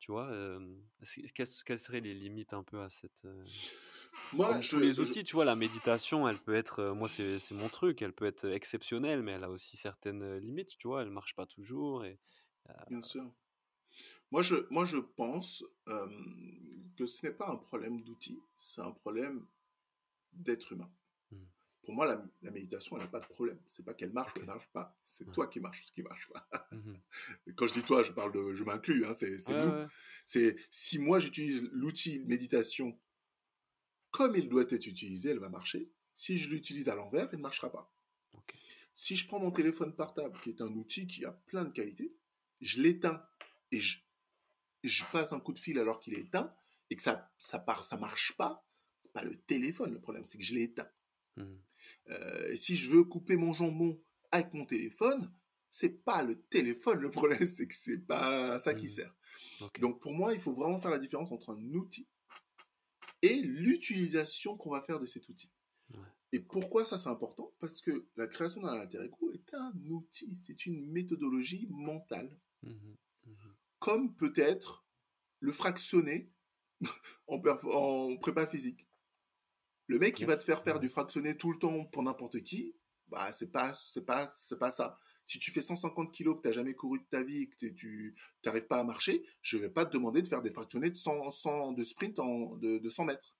[0.00, 0.58] Tu vois, euh,
[1.02, 3.24] est-ce que- quelles, quelles seraient les limites un peu à cette...
[3.24, 3.44] euh,
[4.32, 6.94] Moi, Comme je, tous les je- outils, tu vois, la méditation, elle peut être, euh,
[6.94, 10.38] moi c'est c'est mon truc, elle peut être exceptionnelle, mais elle a aussi certaines euh,
[10.40, 12.04] limites, tu vois, elle marche pas toujours.
[12.04, 12.18] Et...
[12.88, 13.30] Bien sûr.
[14.30, 16.06] Moi, je, moi, je pense euh,
[16.96, 19.46] que ce n'est pas un problème d'outils, c'est un problème
[20.32, 20.90] d'être humain.
[21.30, 21.44] Hmm.
[21.82, 23.58] Pour moi, la, la méditation, elle n'a pas de problème.
[23.66, 24.98] C'est pas qu'elle marche ou elle marche pas.
[25.02, 25.32] C'est Ouais.
[25.32, 26.46] toi qui marche ou ce qui marche pas.
[26.72, 27.00] Mhm.
[27.56, 29.04] Quand je dis toi, je parle de, je m'inclus.
[29.04, 29.72] Hein, c'est c'est Ouais, nous.
[29.72, 29.86] ouais.
[30.26, 32.98] C'est si moi j'utilise l'outil méditation
[34.12, 35.90] comme il doit être utilisé, elle va marcher.
[36.14, 37.92] Si je l'utilise à l'envers, elle ne marchera pas.
[38.94, 42.14] Si je prends mon téléphone portable, qui est un outil qui a plein de qualités,
[42.60, 43.24] je l'éteins
[43.72, 43.98] et je,
[44.84, 46.54] je passe un coup de fil alors qu'il est éteint
[46.90, 48.66] et que ça ça part, ça marche pas.
[49.12, 50.90] Pas le téléphone le problème, c'est que je l'ai éteint.
[51.36, 51.60] Mhm.
[52.10, 54.00] Euh, si je veux couper mon jambon
[54.30, 55.32] avec mon téléphone,
[55.70, 58.90] c'est pas le téléphone le problème, c'est que c'est pas ça qui Mhm.
[58.92, 59.14] sert.
[59.80, 62.06] Donc pour moi, il faut vraiment faire la différence entre un outil
[63.22, 65.50] et l'utilisation qu'on va faire de cet outil.
[65.94, 65.98] Ouais.
[66.32, 67.52] Et pourquoi ça c'est important?
[67.58, 72.96] Parce que la création d'un alter ego est un outil, c'est une méthodologie mentale, Mhm.
[73.26, 73.54] Mhm.
[73.78, 74.84] comme peut-être
[75.40, 76.30] le fractionner
[77.26, 78.86] en, en prépa physique.
[79.90, 82.76] Le mec qui va te faire faire du fractionné tout le temps pour n'importe qui,
[83.08, 85.00] bah c'est pas c'est pas c'est pas ça.
[85.24, 88.14] Si tu fais 150 kilos que t'as jamais couru de ta vie et que tu
[88.46, 91.30] n'arrives pas à marcher, je vais pas te demander de faire des fractionnés de 100,
[91.32, 93.36] 100 de sprint en, de, de 100 mètres.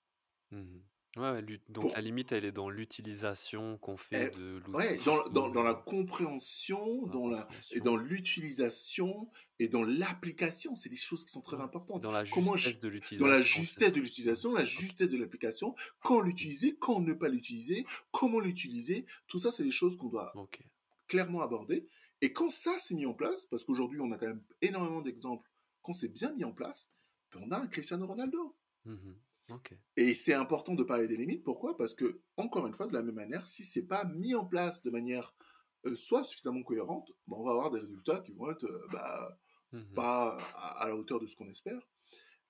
[0.51, 4.41] Ouais, ouais, l'ut- donc Pour- la limite, elle est dans l'utilisation qu'on fait Eh, de
[4.59, 4.71] l'outil.
[4.71, 5.83] Ouais, dans, dans, dans la Mhm.
[5.85, 7.39] compréhension, dans la,
[7.71, 12.01] et compréhension, dans l'utilisation et dans l'application, c'est des choses qui sont très importantes.
[12.01, 13.25] dans la Comment justesse de l'utilisation.
[13.27, 17.85] Dans la justesse de l'utilisation, la justesse de l'application, quand l'utiliser, quand ne pas l'utiliser,
[18.11, 20.59] comment l'utiliser, tout ça, c'est des choses qu'on doit Ok.
[21.07, 21.87] clairement aborder.
[22.21, 25.49] Et quand ça s'est mis en place, parce qu'aujourd'hui, on a quand même énormément d'exemples,
[25.81, 26.91] quand c'est bien mis en place,
[27.33, 28.55] ben, on a un Cristiano Ronaldo.
[29.97, 31.43] Et c'est important de parler des limites.
[31.43, 31.77] Pourquoi?
[31.77, 34.81] Parce que, encore une fois, de la même manière, si c'est pas mis en place
[34.83, 35.33] de manière
[35.85, 39.37] euh, soit suffisamment cohérente, ben, on va avoir des résultats qui vont être euh, bah,
[39.71, 41.81] mmh pas à, la hauteur de ce qu'on espère.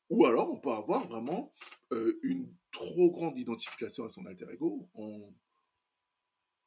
[0.10, 1.54] Ou alors, on peut avoir vraiment
[1.94, 5.34] euh, une trop grande identification à son alter ego en,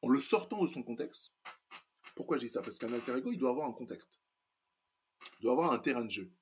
[0.03, 1.33] en le sortant de son contexte.
[2.15, 2.63] Pourquoi je dis ça?
[2.63, 4.21] Parce qu'un alter ego, il doit avoir un contexte.
[5.41, 6.33] Il doit avoir un terrain de jeu.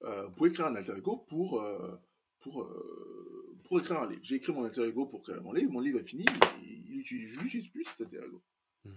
[0.00, 1.62] vous pouvez créer un alter ego pour
[2.40, 4.20] pour, euh, pour écrire un livre.
[4.22, 6.24] J'ai écrit mon alter ego pour créer mon livre, mon livre est fini,
[6.62, 8.42] il, je n'utilise plus cet alter ego.
[8.84, 8.94] Hmm.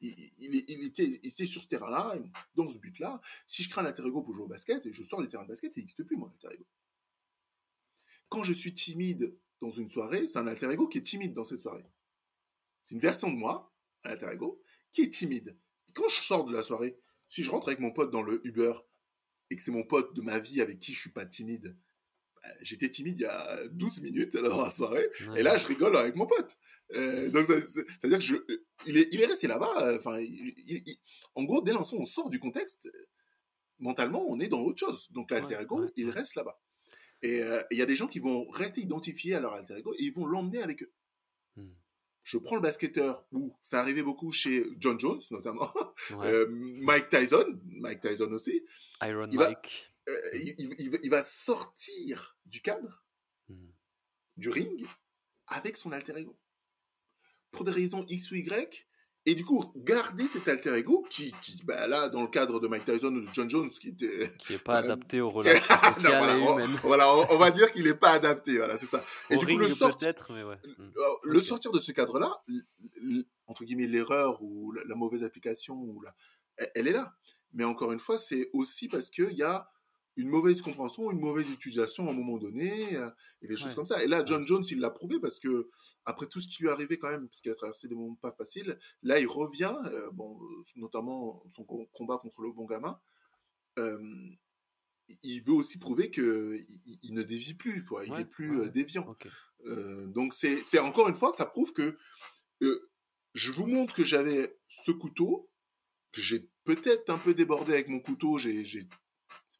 [0.00, 2.16] Il, il, était, il, était, sur ce terrain-là,
[2.54, 3.20] dans ce but-là.
[3.46, 5.44] Si je crée un alter ego pour jouer au basket, et je sors du terrain
[5.44, 6.66] de basket, il n'existe plus mon alter ego.
[8.28, 11.44] Quand je suis timide dans une soirée, c'est un alter ego qui est timide dans
[11.44, 11.84] cette soirée.
[12.84, 13.72] C'est une version de moi,
[14.04, 15.56] un alter ego, qui est timide.
[15.94, 18.72] Quand je sors de la soirée, si je rentre avec mon pote dans le Uber,
[19.50, 21.76] et que c'est mon pote de ma vie avec qui je suis pas timide,
[22.62, 26.16] j'étais timide il y a 12 minutes dans la soirée, et là, je rigole avec
[26.16, 26.56] mon pote.
[26.94, 28.34] Euh, donc, c'est-à-dire que je,
[28.86, 29.72] il, est, il est resté là-bas.
[29.82, 30.18] Euh, enfin,
[31.34, 32.90] en gros, dès l'instant où on sort du contexte,
[33.78, 35.10] mentalement, on est dans autre chose.
[35.12, 36.60] Donc, l'alter ego, il reste là-bas.
[37.24, 39.94] Euh, et il y a des gens qui vont rester identifiés à leur alter ego
[39.94, 40.92] et ils vont l'emmener avec eux.
[41.56, 41.70] Hmm.
[42.24, 45.72] Je prends le basketteur où ça arrivait beaucoup chez John Jones, notamment,
[46.50, 48.62] Mike Tyson, Mike Tyson aussi.
[49.02, 49.91] Iron Mike.
[50.08, 53.04] Euh, il, va sortir du cadre,
[53.48, 53.68] hmm.
[54.36, 54.86] du ring,
[55.46, 56.36] avec son alter ego.
[57.52, 58.86] Pour des raisons X ou Y,
[59.24, 62.66] et du coup, garder cet alter ego qui, qui bah là, dans le cadre de
[62.66, 64.32] Mike Tyson ou de John Jones, qui était.
[64.38, 68.10] Qui n'est pas adapté aux relations voilà, on, voilà, on, va dire qu'il n'est pas
[68.10, 69.04] adapté, voilà, c'est ça.
[69.30, 70.58] Et du coup, le, mais ouais.
[70.64, 70.90] Hmm.
[71.22, 72.42] le sortir de ce cadre-là,
[73.46, 76.12] entre guillemets, l'erreur ou la, mauvaise application, ou la,
[76.74, 77.14] elle, est là.
[77.52, 79.70] Mais encore une fois, c'est aussi parce qu'il y a
[80.16, 83.10] une mauvaise compréhension, une mauvaise utilisation à un moment donné, euh,
[83.40, 84.02] et des choses comme ça.
[84.04, 85.70] Et là, John Jones, il l'a prouvé parce que,
[86.04, 88.16] après tout ce qui lui est arrivé quand même, parce qu'il a traversé des moments
[88.16, 90.38] pas faciles, là, il revient, euh, bon,
[90.76, 92.98] notamment son combat contre le bon gamin,
[93.78, 93.98] euh,
[95.22, 96.58] il veut aussi prouver que
[97.02, 98.04] il, ne dévie plus, quoi.
[98.04, 99.16] Il est plus déviant.
[100.08, 101.96] donc, c'est encore une fois que ça prouve que
[103.34, 105.50] je vous montre que j'avais ce couteau,
[106.12, 108.64] que j'ai peut-être un peu débordé avec mon couteau, j'ai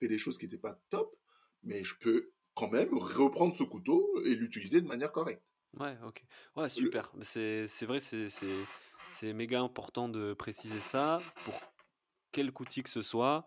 [0.08, 1.16] des choses qui n'étaient pas top,
[1.62, 5.52] mais je peux quand même reprendre ce couteau et l'utiliser de manière correcte.
[5.78, 6.24] Ouais, ok.
[6.56, 7.12] Ouais, super.
[7.22, 11.54] C'est vrai, c'est méga important de préciser ça pour
[12.30, 13.46] quel outil que ce soit,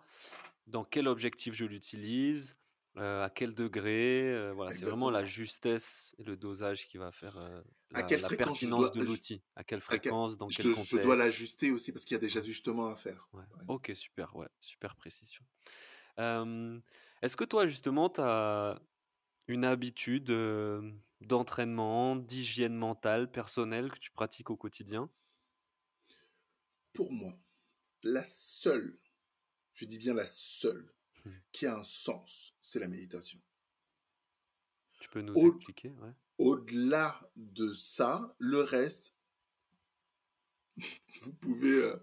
[0.68, 2.56] dans quel objectif je l'utilise,
[2.97, 4.32] euh, à quel degré.
[4.32, 8.91] Euh, voilà, c'est vraiment la justesse et le dosage qui va faire euh, la, pertinence
[8.91, 9.41] de l'outil.
[9.56, 10.97] À quelle fréquence, dans quel contexte.
[10.97, 13.28] Je dois l'ajuster aussi parce qu'il y a des ajustements à faire.
[13.68, 15.43] Ok, super, ouais, super précision.
[16.18, 18.82] Est-ce que toi, justement, tu as
[19.47, 20.32] une habitude
[21.22, 25.09] d'entraînement, d'hygiène mentale, personnelle que tu pratiques au quotidien?
[26.93, 27.34] Pour moi,
[28.03, 28.97] la seule,
[29.74, 30.93] je dis bien la seule,
[31.26, 31.32] mmh.
[31.51, 33.39] qui a un sens, c'est la méditation.
[34.99, 35.93] Tu peux nous expliquer
[36.38, 39.13] Au-delà de ça, le reste,
[41.22, 41.93] vous pouvez,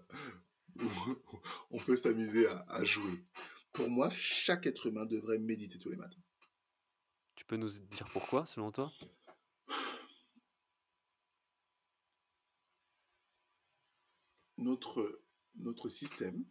[1.71, 3.25] on peut s'amuser à jouer
[3.73, 6.21] pour moi, chaque être humain devrait méditer tous les matins.
[7.35, 8.93] Tu peux nous dire pourquoi, selon toi?
[14.57, 15.23] Notre,
[15.55, 16.45] notre système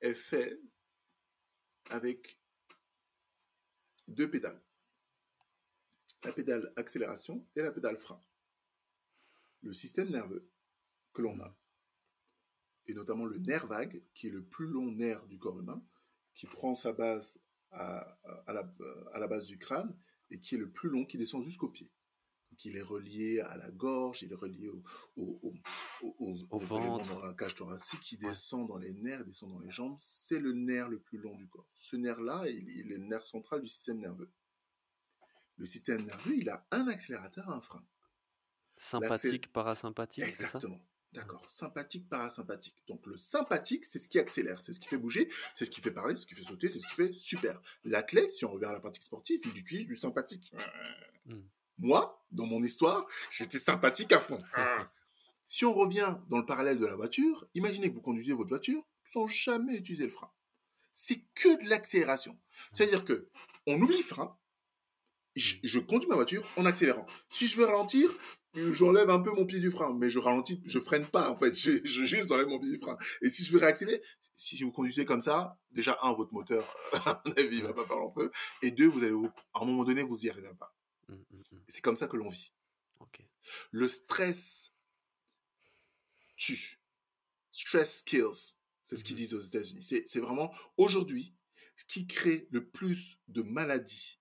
[0.00, 0.58] est fait
[1.90, 2.40] avec
[4.06, 4.62] deux pédales.
[6.22, 8.22] La pédale accélération et la pédale frein.
[9.62, 10.48] Le système nerveux
[11.12, 11.59] que l'on a
[12.90, 15.82] et notamment le nerf vague, qui est le plus long nerf du corps humain,
[16.34, 17.40] qui prend sa base
[17.70, 18.18] à,
[18.48, 19.96] la, base du crâne
[20.30, 21.90] et qui est le plus long, qui descend jusqu'au pied.
[22.50, 24.82] Donc il est relié à la gorge, il est relié au,
[25.16, 25.54] au,
[26.00, 29.96] dans la cage thoracique, qui descend dans les nerfs, descend dans les jambes.
[30.00, 31.70] C'est le nerf le plus long du corps.
[31.74, 34.32] Ce nerf-là, il, il est le nerf central du système nerveux.
[35.56, 37.84] Le système nerveux, il a un accélérateur un frein.
[38.78, 40.80] Sympathique, parasympathique, Exactement.
[41.12, 41.42] D'accord.
[41.48, 42.76] Sympathique, parasympathique.
[42.86, 45.80] Donc le sympathique, c'est ce qui accélère, c'est ce qui fait bouger, c'est ce qui
[45.80, 47.60] fait parler, c'est ce qui fait sauter, c'est ce qui fait super.
[47.84, 50.52] L'athlète, si on revient à la pratique sportive, il utilise du sympathique.
[51.26, 51.40] Hmm.
[51.78, 54.40] Moi, dans mon histoire, j'étais sympathique à fond.
[55.46, 58.86] Si on revient dans le parallèle de la voiture, imaginez que vous conduisez votre voiture
[59.04, 60.30] sans jamais utiliser le frein.
[60.92, 62.38] C'est que de l'accélération.
[62.72, 63.28] C'est-à-dire que
[63.66, 64.36] on oublie le frein,
[65.36, 67.06] je, conduis ma voiture en accélérant.
[67.28, 68.10] Si je veux ralentir,
[68.54, 71.54] j'enlève un peu mon pied du frein, mais je ralentis, je freine pas, en fait.
[71.54, 72.96] Je, je juste enlève mon pied du frein.
[73.22, 74.02] Et si je veux réaccélérer,
[74.36, 77.84] si vous conduisez comme ça, déjà, un, votre moteur, à mon avis, il va pas
[77.84, 78.30] faire long feu.
[78.62, 79.14] Et deux, vous allez,
[79.54, 80.74] à un moment donné, vous y arriverez pas.
[81.08, 81.58] Mmh, mmh, mmh.
[81.68, 82.52] C'est comme ça que l'on vit.
[83.70, 84.72] Le stress
[86.36, 86.80] tue.
[87.50, 88.54] Stress kills.
[88.82, 89.82] C'est ce qu'ils disent aux États-Unis.
[89.82, 91.34] C'est vraiment, aujourd'hui,
[91.76, 94.18] ce qui crée le plus de maladies,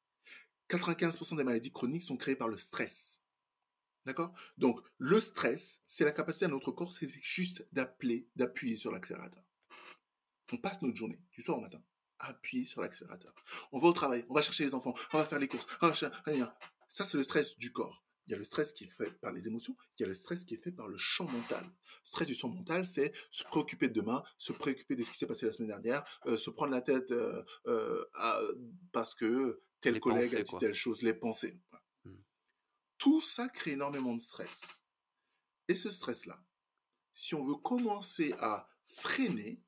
[0.69, 3.21] 95% des maladies chroniques sont créées par le stress.
[4.09, 4.33] D'accord?
[4.57, 9.43] Donc, le stress, c'est la capacité à notre corps, c'est juste d'appeler, d'appuyer sur l'accélérateur.
[10.51, 11.79] On passe notre journée, du soir au matin,
[12.17, 13.35] à appuyer sur l'accélérateur.
[13.71, 15.67] On va au travail, on va chercher les enfants, on va faire les courses.
[16.87, 18.03] Ça, c'est le stress du corps.
[18.25, 20.15] Il y a le stress qui est fait par les émotions, il y a le
[20.15, 21.63] stress qui est fait par le champ mental.
[21.63, 25.19] Le stress du champ mental, c'est se préoccuper de demain, se préoccuper de ce qui
[25.19, 28.03] s'est passé la semaine dernière, euh, se prendre la tête euh, euh,
[28.91, 31.59] parce que tel collègue a dit telle chose, les pensées.
[32.99, 34.81] Tout ça crée énormément de stress.
[35.67, 36.43] Et ce stress-là,
[37.13, 39.63] si on veut commencer à freiner,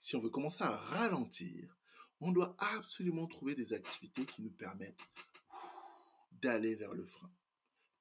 [0.00, 1.76] si on veut commencer à ralentir,
[2.20, 5.00] on doit absolument trouver des activités qui nous permettent
[6.32, 7.30] d'aller vers le frein.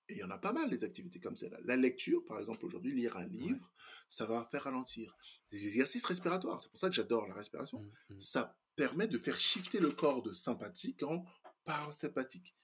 [0.07, 1.57] Et il y en a pas mal des activités comme celle-là.
[1.63, 3.71] La lecture, par exemple, aujourd'hui, lire un livre,
[4.07, 5.17] ça va faire ralentir.
[5.49, 7.81] Des exercices respiratoires, c'est pour ça que j'adore la respiration.
[7.81, 8.21] Mmh, mmh.
[8.21, 11.25] Ça permet de faire shifter le corps de sympathique en
[11.63, 12.55] parasympathique.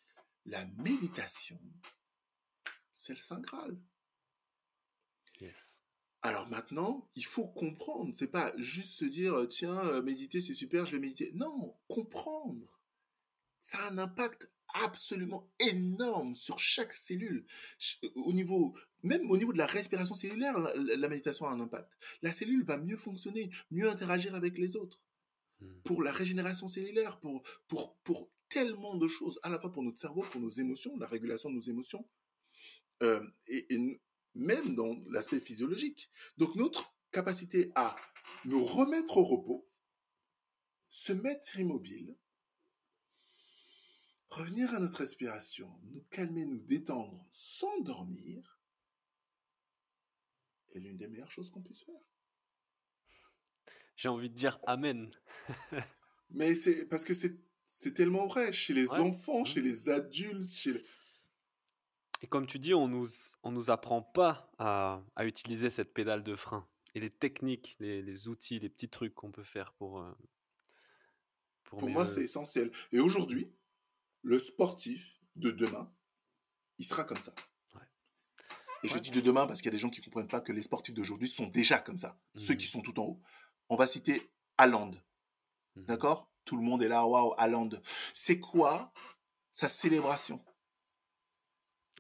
[0.46, 1.60] La méditation,
[3.02, 3.78] c'est le Saint Graal.
[6.22, 8.14] Alors maintenant, il faut comprendre.
[8.14, 11.32] C'est pas juste se dire, tiens, euh, méditer, c'est super, je vais méditer.
[11.34, 12.80] Non, comprendre.
[13.60, 14.52] Ça a un impact
[14.84, 17.46] absolument énorme sur chaque cellule.
[18.16, 21.98] Au niveau, même au niveau de la respiration cellulaire, la, méditation a un impact.
[22.22, 25.02] La cellule va mieux fonctionner, mieux interagir avec les autres.
[25.60, 25.82] Hmm.
[25.84, 30.00] Pour la régénération cellulaire, pour, pour, pour tellement de choses, à la fois pour notre
[30.00, 32.08] cerveau, pour nos émotions, la régulation de nos émotions,
[33.02, 34.02] euh, et, et
[34.36, 36.10] même dans l'aspect physiologique.
[36.38, 37.96] Donc notre capacité à
[38.46, 39.68] nous remettre au repos,
[40.90, 42.16] se mettre immobile,
[44.30, 48.60] revenir à notre respiration, nous calmer, nous détendre, s'endormir,
[50.74, 52.02] est l'une des meilleures choses qu'on puisse faire.
[53.98, 55.12] J'ai envie de dire Amen.
[56.30, 59.66] Mais c'est parce que c'est tellement vrai chez les enfants, chez mmh.
[59.66, 60.82] les adultes, chez
[62.22, 63.08] Et comme tu dis, on nous,
[63.44, 66.68] on nous apprend pas à, à, utiliser cette pédale de frein.
[66.94, 70.02] Et les techniques, les, les outils, les petits trucs qu'on peut faire pour...
[70.02, 70.12] Euh,
[71.64, 72.70] pour, pour moi, c'est essentiel.
[72.92, 73.52] Et aujourd'hui,
[74.24, 75.92] le sportif de demain,
[76.78, 77.34] il sera comme ça.
[78.84, 80.42] Et je dis de demain parce qu'il y a des gens qui ne comprennent pas
[80.42, 82.20] que les sportifs d'aujourd'hui sont déjà comme ça.
[82.36, 82.70] Ceux qui mmh.
[82.70, 83.22] sont tout en haut.
[83.70, 84.92] On va citer Haaland.
[85.76, 85.86] Mmh.
[85.86, 86.32] D'accord?
[86.46, 87.70] Tout le monde est là, waouh, Haaland.
[88.14, 88.92] C'est quoi
[89.52, 90.44] sa célébration?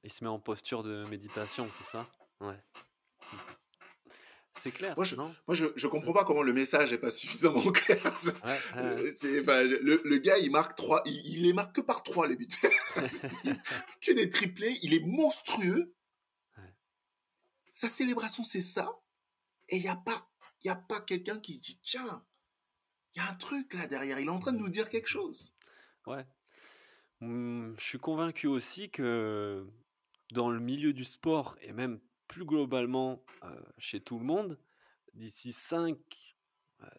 [0.04, 2.08] Il se met en posture de méditation, c'est ça?
[2.40, 2.58] Ouais.
[4.62, 4.96] C'est clair.
[4.96, 7.98] Moi, je, moi je, je, comprends pas comment le message est pas suffisamment clair.
[9.16, 12.36] C'est, le, le, gars, il marque trois, il, il, les marque que par trois, les
[12.36, 12.48] buts.
[14.02, 15.96] que des triplés, il est monstrueux.
[17.70, 19.00] Sa célébration, c'est ça.
[19.70, 20.24] Et il n'y a pas,
[20.64, 22.26] il y a pas quelqu'un qui se dit, tiens,
[23.16, 24.20] il y a un truc là derrière.
[24.20, 25.54] Il est en train de nous dire quelque chose.
[26.06, 26.26] Ouais.
[27.22, 29.66] Mmh, je suis convaincu aussi que
[30.32, 33.24] dans le milieu du sport et même plus globalement
[33.78, 34.58] chez tout le monde,
[35.14, 35.98] d'ici 5,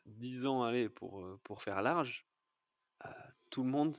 [0.06, 2.26] 10 ans, allez, pour, pour faire large,
[3.50, 3.96] tout le monde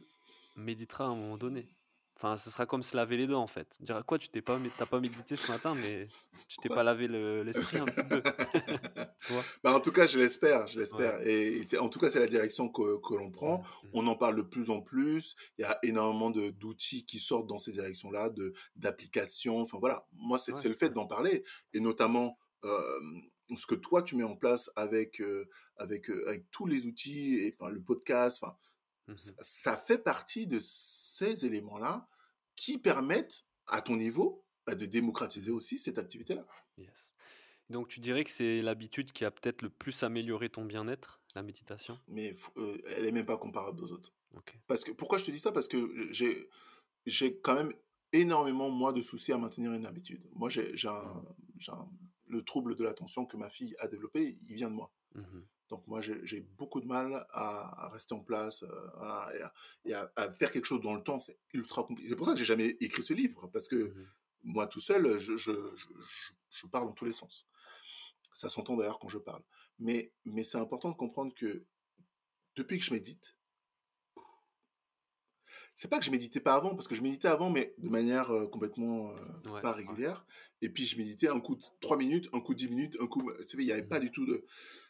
[0.56, 1.76] méditera à un moment donné.
[2.24, 3.76] Enfin, ce sera comme se laver les dents en fait.
[3.82, 6.06] Dira quoi, tu t'es pas, t'as pas médité ce matin, mais
[6.48, 7.10] tu t'es pas lavé
[7.44, 8.24] l'esprit un peu.
[9.64, 11.20] bah, en tout cas, je l'espère, je l'espère.
[11.28, 13.58] Et, en tout cas, c'est la direction que, que l'on prend.
[13.58, 13.88] Mmh.
[13.92, 15.36] On en parle de plus en plus.
[15.58, 19.60] Il y a énormément d'outils qui sortent dans ces directions-là, de d'applications.
[19.60, 21.44] Enfin voilà, moi c'est le fait d'en parler
[21.74, 22.38] et notamment.
[22.64, 23.00] Euh,
[23.58, 25.22] ce que toi tu mets en place avec
[25.76, 28.56] avec avec tous les outils et enfin le podcast enfin
[29.10, 32.08] mmh ça fait partie de ces éléments là
[32.56, 36.46] qui permettent, à ton niveau, bah, de démocratiser aussi cette activité-là.
[36.78, 37.16] Yes.
[37.70, 41.44] Donc tu dirais que c'est l'habitude qui a peut-être le plus amélioré ton bien-être, la
[41.44, 41.98] méditation?
[42.08, 44.14] Mais euh, elle n'est même pas comparable aux autres.
[44.68, 45.52] Parce que, pourquoi je te dis ça?
[45.52, 46.50] Parce que j'ai,
[47.06, 47.74] j'ai quand même
[48.12, 50.28] énormément, moi, de soucis à maintenir une habitude.
[50.34, 50.90] Moi, j'ai, j'ai,
[52.28, 54.92] le trouble de l'attention que ma fille a développé, il vient de moi.
[55.16, 55.22] Mmh
[55.74, 59.50] donc moi, j'ai beaucoup de mal à, rester en place euh,
[59.86, 61.20] et, à, faire quelque chose dans le temps.
[61.20, 62.10] C'est ultra compliqué.
[62.10, 64.06] C'est pour ça que j'ai jamais écrit ce livre, parce que mmh
[64.46, 65.54] moi tout seul, je, je,
[66.52, 67.48] je, parle dans tous les sens.
[68.34, 69.42] Ça s'entend d'ailleurs quand je parle.
[69.80, 71.66] Mais, mais c'est important de comprendre que
[72.58, 73.38] depuis que je médite,
[75.76, 78.32] c'est pas que je méditais pas avant, parce que je méditais avant, mais de manière
[78.32, 79.78] euh, complètement euh, Ouais, pas ouais.
[79.86, 80.26] régulière.
[80.62, 83.08] Et puis je méditais un coup de 3 minutes, un coup de 10 minutes, un
[83.08, 83.30] coup.
[83.40, 83.88] Tu sais, il n'y avait Mmh.
[83.90, 84.46] pas du tout de.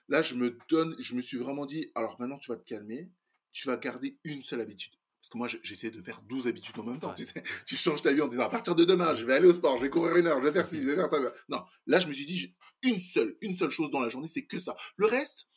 [0.10, 3.10] Là, je me donne, je me suis vraiment dit, alors maintenant tu vas te calmer,
[3.51, 4.93] tu vas garder une seule habitude.
[5.22, 7.10] Parce que moi, j'essayais de faire 12 habitudes en même temps.
[7.11, 7.15] Ouais.
[7.15, 9.47] Tu, sais, tu changes ta vie en disant, à partir de demain, je vais aller
[9.47, 11.18] au sport, je vais courir une heure, je vais faire ci, je vais faire ça.
[11.47, 12.53] Non, là, je me suis dit,
[12.84, 14.76] une seule, une seule chose dans la journée, c'est que ça.
[14.97, 15.47] Le reste,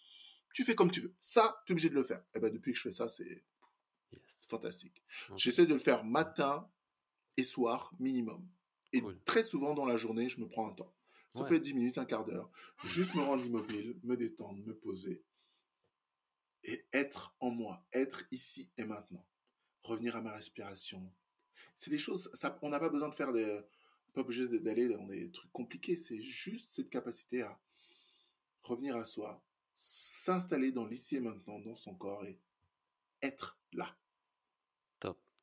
[0.55, 1.13] tu fais comme tu veux.
[1.19, 2.23] Ça, tu es obligé de le faire.
[2.37, 3.45] Et ben depuis que je fais ça, c'est.
[4.47, 5.03] Fantastique.
[5.37, 6.71] J'essaie de le faire matin
[7.37, 8.49] et soir minimum.
[8.93, 9.21] Et Cool.
[9.25, 10.95] très souvent dans la journée, je me prends un temps.
[11.29, 11.49] Ça Ouais.
[11.49, 12.51] peut être 10 minutes, un quart d'heure.
[12.85, 15.23] Juste me rendre immobile, me détendre, me poser.
[16.65, 19.27] Et être en moi, être ici et maintenant.
[19.83, 21.13] Revenir à ma respiration.
[21.75, 23.61] C'est des choses, ça, on n'a pas besoin de faire des...
[24.15, 25.97] Pas obligé d'aller dans des trucs compliqués.
[25.97, 27.61] C'est juste cette capacité à
[28.63, 29.45] revenir à soi,
[29.75, 32.41] s'installer dans l'ici et maintenant, dans son corps et
[33.21, 33.95] être là.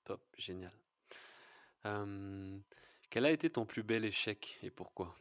[0.03, 0.73] Top, génial.
[3.09, 5.15] Quel a été ton plus bel échec et pourquoi?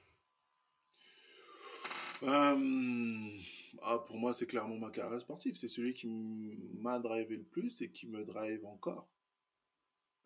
[2.25, 2.57] Ah,
[4.07, 5.55] pour moi, c'est clairement ma carrière sportive.
[5.55, 9.09] C'est celui qui m'a drivé le plus et qui me drive encore.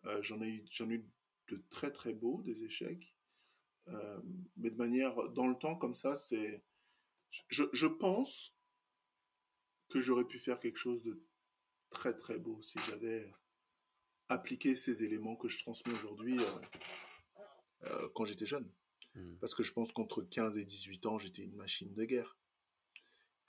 [0.05, 1.05] Euh, j'en ai eu, j'en ai eu
[1.49, 3.15] de très très beaux, des échecs.
[4.57, 6.63] Mais de manière, dans le temps, comme ça, c'est.
[7.49, 8.55] Je, je pense
[9.89, 11.21] que j'aurais pu faire quelque chose de
[11.89, 13.31] très très beau si j'avais
[14.29, 18.69] appliqué ces éléments que je transmets aujourd'hui euh, euh, quand j'étais jeune.
[19.15, 19.35] Hmm.
[19.39, 22.37] Parce que je pense qu'entre 15 et 18 ans, j'étais une machine de guerre.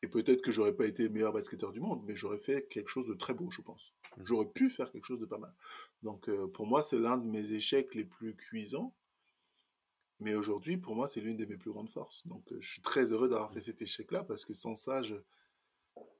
[0.02, 2.88] Et peut-être que j'aurais pas été le meilleur basketteur du monde, mais j'aurais fait quelque
[2.88, 3.94] chose de très beau, je pense.
[4.16, 4.26] Mhm.
[4.26, 5.52] J'aurais pu faire quelque chose de pas mal.
[6.02, 8.94] Donc euh, pour moi, c'est l'un de mes échecs les plus cuisants.
[10.20, 12.26] Mais aujourd'hui, pour moi, c'est l'une de mes plus grandes forces.
[12.26, 15.16] Donc euh, je suis très heureux d'avoir fait cet échec-là, parce que sans ça, je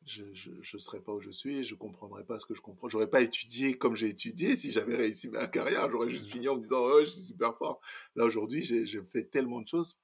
[0.09, 2.89] je, je serais pas où je suis, je comprendrais pas ce que je comprends.
[2.89, 5.90] J'aurais pas étudié comme j'ai étudié si j'avais réussi ma carrière.
[5.90, 7.80] J'aurais juste fini en me disant, oh, je suis super fort.
[8.16, 9.98] Là, aujourd'hui, j'ai fait tellement de choses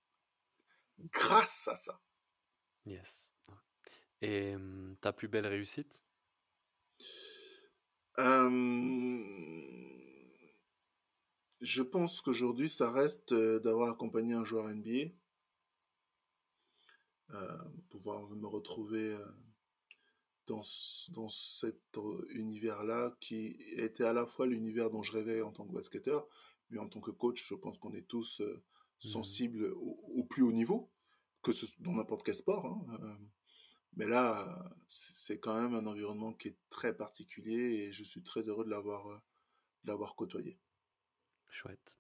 [1.13, 2.01] grâce à ça.
[2.87, 3.35] Yes.
[4.23, 4.55] Et
[5.01, 6.03] ta plus belle réussite?
[8.19, 8.45] Euh,
[11.61, 15.11] je pense qu'aujourd'hui, ça reste euh, d'avoir accompagné un joueur NBA,
[17.31, 17.59] euh,
[17.91, 19.27] pouvoir me retrouver euh,
[20.47, 20.63] dans,
[21.13, 25.67] dans cet euh, univers-là qui était à la fois l'univers dont je rêvais en tant
[25.67, 26.29] que basketteur,
[26.71, 28.63] mais en tant que coach, je pense qu'on est tous euh,
[29.05, 29.11] Mhm.
[29.11, 30.93] sensibles au, au plus haut niveau,
[31.43, 32.67] que ce dans n'importe quel sport.
[32.67, 33.15] hein, euh,
[33.97, 38.43] mais là, c'est quand même un environnement qui est très particulier et je suis très
[38.49, 39.19] heureux de l'avoir euh,
[39.85, 40.59] de l'avoir côtoyé.
[41.49, 41.99] Chouette.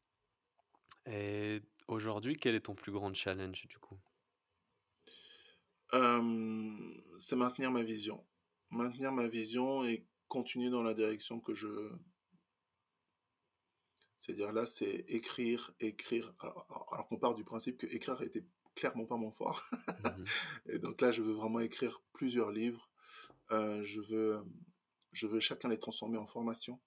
[1.06, 3.98] Et aujourd'hui, quel est ton plus grand challenge du coup?
[7.18, 8.24] C'est maintenir ma vision.
[8.74, 11.68] Maintenir ma vision et continuer dans la direction que je...
[14.18, 16.34] C'est-à-dire là, c'est écrire, écrire.
[16.40, 18.44] Alors, qu'on part du principe que écrire était
[18.74, 19.62] clairement pas mon fort.
[19.88, 20.24] Mhm.
[20.66, 22.90] Et donc là, je veux vraiment écrire plusieurs livres.
[23.52, 24.42] Euh, je veux,
[25.12, 26.80] je veux chacun les transformer en formation.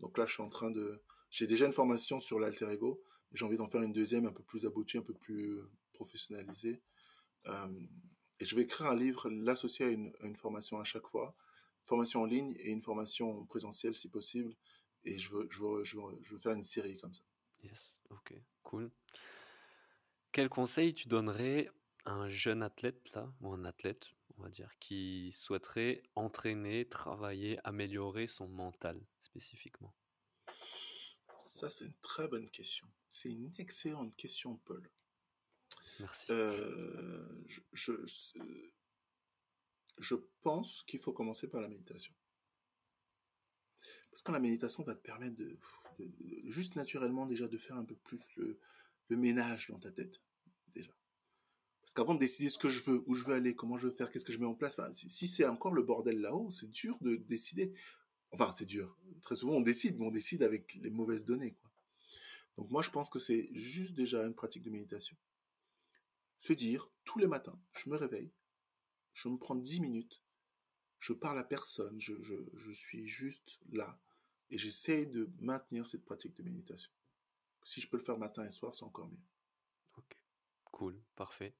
[0.00, 1.02] Donc là, je suis en train de.
[1.30, 3.00] J'ai déjà une formation sur l'alter ego.
[3.32, 5.60] J'ai envie d'en faire une deuxième un peu plus aboutie, un peu plus
[5.92, 6.82] professionnalisée.
[7.46, 7.68] Euh,
[8.40, 11.36] et je vais écrire un livre, l'associer à une, à une formation à chaque fois.
[11.84, 14.56] Formation en ligne et une formation présentielle si possible.
[15.04, 17.22] Et je veux, je veux, je veux, je veux faire une série comme ça.
[17.62, 18.90] Yes, ok, cool.
[20.32, 21.70] Quel conseil tu donnerais
[22.06, 24.06] à un jeune athlète là, ou un athlète,
[24.38, 29.94] on va dire, qui souhaiterait entraîner, travailler, améliorer son mental spécifiquement?
[31.44, 32.86] Ça, c'est une très bonne question.
[33.10, 34.88] C'est une excellente question, Paul.
[36.30, 37.28] Euh,
[37.72, 37.92] je,
[40.42, 42.14] pense qu'il faut commencer par la méditation.
[44.10, 45.58] Parce que la méditation va te permettre de,
[46.44, 48.58] juste naturellement déjà de faire un peu plus le,
[49.10, 50.20] ménage dans ta tête,
[50.72, 50.92] déjà.
[51.80, 53.92] Parce qu'avant de décider ce que je veux, où je veux aller, comment je veux
[53.92, 56.96] faire, qu'est-ce que je mets en place, si, c'est encore le bordel là-haut, c'est dur
[57.00, 57.72] de décider.
[58.30, 58.96] Enfin, c'est dur.
[59.22, 61.56] Très souvent, on décide, mais on décide avec les mauvaises données.
[62.56, 65.16] Donc moi, je pense que c'est juste déjà une pratique de méditation.
[66.40, 68.32] Se dire, tous les matins, je me réveille,
[69.12, 70.24] je me prends 10 minutes,
[70.98, 74.00] je parle à personne, je, je, je suis juste là,
[74.50, 76.90] et j'essaye de maintenir cette pratique de méditation.
[77.62, 79.22] Si je peux le faire matin et soir, c'est encore mieux.
[79.98, 80.16] Ok,
[80.64, 81.54] cool, parfait.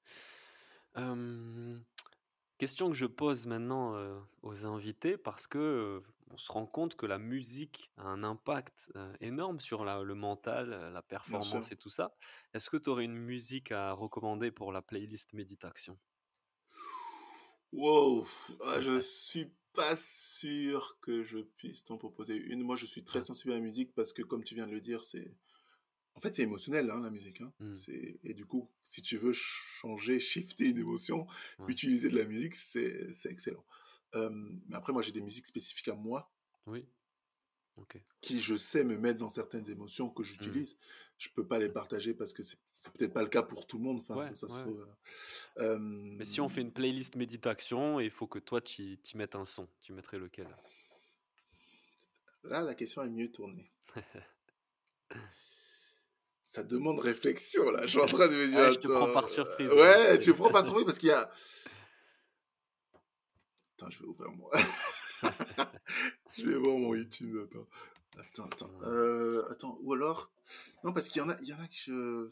[2.57, 6.01] Question que je pose maintenant euh, aux invités parce que euh,
[6.31, 10.15] on se rend compte que la musique a un impact euh, énorme sur la- le
[10.15, 12.15] mental, euh, la performance et tout ça.
[12.55, 15.99] Est-ce que tu aurais une musique à recommander pour la playlist méditation?
[17.73, 18.27] Wow,
[18.65, 22.63] ah, je suis pas sûr que je puisse t'en proposer une.
[22.63, 24.81] Moi, je suis très sensible à la musique parce que, comme tu viens de le
[24.81, 25.33] dire, c'est.
[26.15, 27.41] En fait, c'est émotionnel, hein, la musique.
[27.43, 27.53] Hein.
[27.61, 27.85] Mmh.
[28.25, 31.27] Et du coup, si tu veux changer, shifter une émotion,
[31.59, 31.71] Ouais.
[31.71, 33.65] utiliser de la musique, c'est excellent.
[34.15, 36.31] Mais après, moi, j'ai des musiques spécifiques à moi
[36.67, 36.87] Oui.
[37.77, 37.99] Ok.
[38.21, 40.25] qui, je sais, me mettent dans certaines émotions que Mmh.
[40.27, 40.77] j'utilise.
[41.17, 42.59] Je peux pas les partager parce que c'est,
[42.95, 43.99] peut-être pas le cas pour tout le monde.
[43.99, 44.61] Enfin, Ouais, ça, se ouais.
[44.61, 44.87] trouve.
[45.59, 49.35] euh, Mais si on fait une playlist méditation, il faut que toi, tu y mettes
[49.35, 49.69] un son.
[49.81, 50.49] Tu mettrais lequel?
[52.43, 53.71] Là, la question est mieux tournée.
[56.45, 57.83] Ça demande réflexion, là.
[57.83, 58.59] Je suis en train de me dire.
[58.59, 59.69] Ouais, je te prends par surprise.
[59.69, 61.31] Ouais, tu me prends par surprise parce qu'il y a.
[63.81, 64.51] Attends, je vais ouvrir moi.
[66.37, 67.39] je vais voir mon YouTube.
[67.49, 67.67] Attends,
[68.19, 68.83] attends, attends.
[68.83, 70.31] Euh, attends, ou alors.
[70.85, 72.31] Non, parce qu'il y en a, il y en a que je.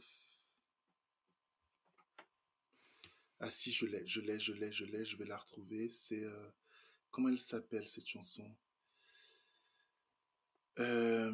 [3.41, 5.89] Ah si, je l'ai, je l'ai, je l'ai, je l'ai, je vais la retrouver.
[5.89, 6.23] C'est.
[6.23, 6.49] euh,
[7.11, 8.55] Comment elle s'appelle cette chanson?
[10.79, 11.31] Euh,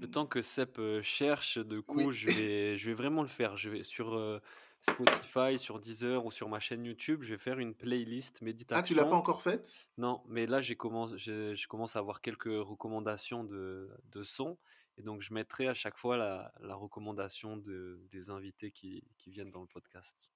[0.00, 2.12] Le temps que Sep cherche, de coup, Oui.
[2.12, 3.56] je vais, je vais vraiment le faire.
[3.56, 4.40] Je vais sur euh,
[4.82, 8.40] Spotify, sur Deezer ou sur ma chaîne YouTube, je vais faire une playlist
[8.72, 9.12] Ah, tu l'as pas méditation.
[9.16, 9.72] encore faite?
[9.96, 14.58] Non, mais là, j'ai je, je commence à avoir quelques recommandations de, de sons.
[14.98, 19.30] Et donc, je mettrai à chaque fois la, la recommandation de, des invités qui, qui
[19.30, 20.30] viennent dans le podcast.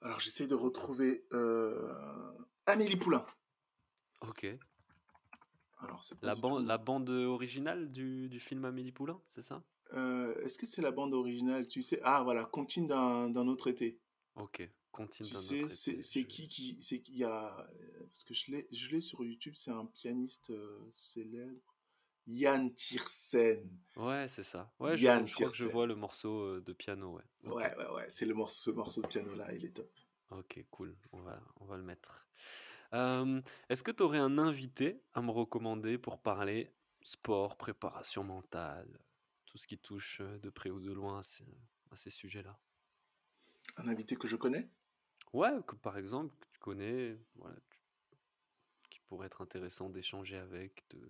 [0.00, 1.92] Alors, j'essaie de retrouver euh,
[2.66, 3.24] Amélie Poulain.
[4.22, 4.46] Ok.
[5.78, 9.62] Alors, La, du ban- tout- la bande originale du, du film Amélie Poulain, c'est ça?
[9.94, 11.66] Euh, Est-ce que c'est la bande originale?
[11.66, 13.98] Tu sais Ah, voilà, Contine d'un autre été.
[14.36, 14.68] Ok.
[14.90, 17.56] Continue Tu d'un autre été, c'est je- qui qui c'est qui- il y a
[18.12, 18.52] parce que je
[18.90, 21.74] l'ai sur YouTube, c'est un pianiste euh, célèbre,
[22.28, 23.68] Yann Tiersen.
[23.96, 24.72] Ouais, c'est ça.
[24.78, 27.22] Ouais, Yann je crois que je vois le morceau euh, de piano, ouais.
[27.50, 29.90] Ouais, ouais, ouais, c'est le morceau, ce morceau de piano là, il est top.
[30.30, 30.96] Ok, cool.
[31.12, 32.26] On va, on va le mettre.
[32.92, 36.72] Euh, est-ce que tu aurais un invité à me recommander pour parler
[37.02, 39.00] sport, préparation mentale,
[39.54, 42.58] tout ce qui touche de près ou de loin à ces, sujets-là?
[43.76, 44.68] Un invité que je connais?
[45.32, 47.78] Ouais, que par exemple, que tu connais, voilà, tu-
[48.90, 51.08] qui pourrait être intéressant d'échanger avec, de-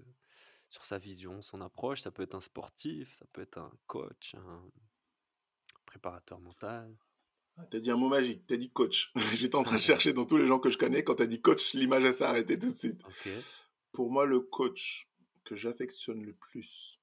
[0.69, 2.03] sur sa vision, son approche.
[2.03, 4.63] Ça peut être un sportif, ça peut être un coach, un
[5.87, 6.95] préparateur mental.
[7.57, 9.11] Ah, T'as dit un mot magique, t'as dit coach.
[9.41, 11.03] J'étais en train de chercher dans tous les gens que je connais.
[11.03, 13.03] Quand t'as dit coach, l'image s'est arrêtée tout de suite.
[13.93, 15.09] Pour moi, le coach
[15.45, 17.01] que j'affectionne le plus,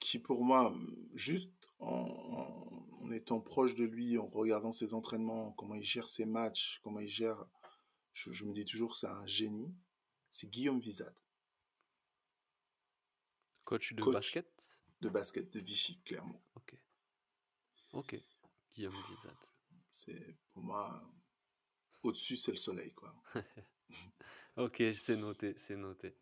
[0.00, 0.74] qui pour moi,
[1.14, 6.08] juste en, en- en étant proche de lui, en regardant ses entraînements, comment il gère
[6.08, 7.44] ses matchs, comment il gère,
[8.12, 9.74] je, je me dis toujours c'est un génie,
[10.30, 11.16] c'est Guillaume Vizade,
[13.64, 14.14] Coach de Coach.
[14.14, 14.46] basket?
[15.00, 16.42] de basket de Vichy, clairement.
[16.56, 16.74] Ok.
[17.92, 18.16] Ok.
[18.74, 19.36] Guillaume Vizade.
[19.90, 21.02] C'est pour moi,
[22.02, 23.14] au-dessus, c'est le soleil, quoi.
[24.56, 26.14] Ok, c'est noté, c'est noté.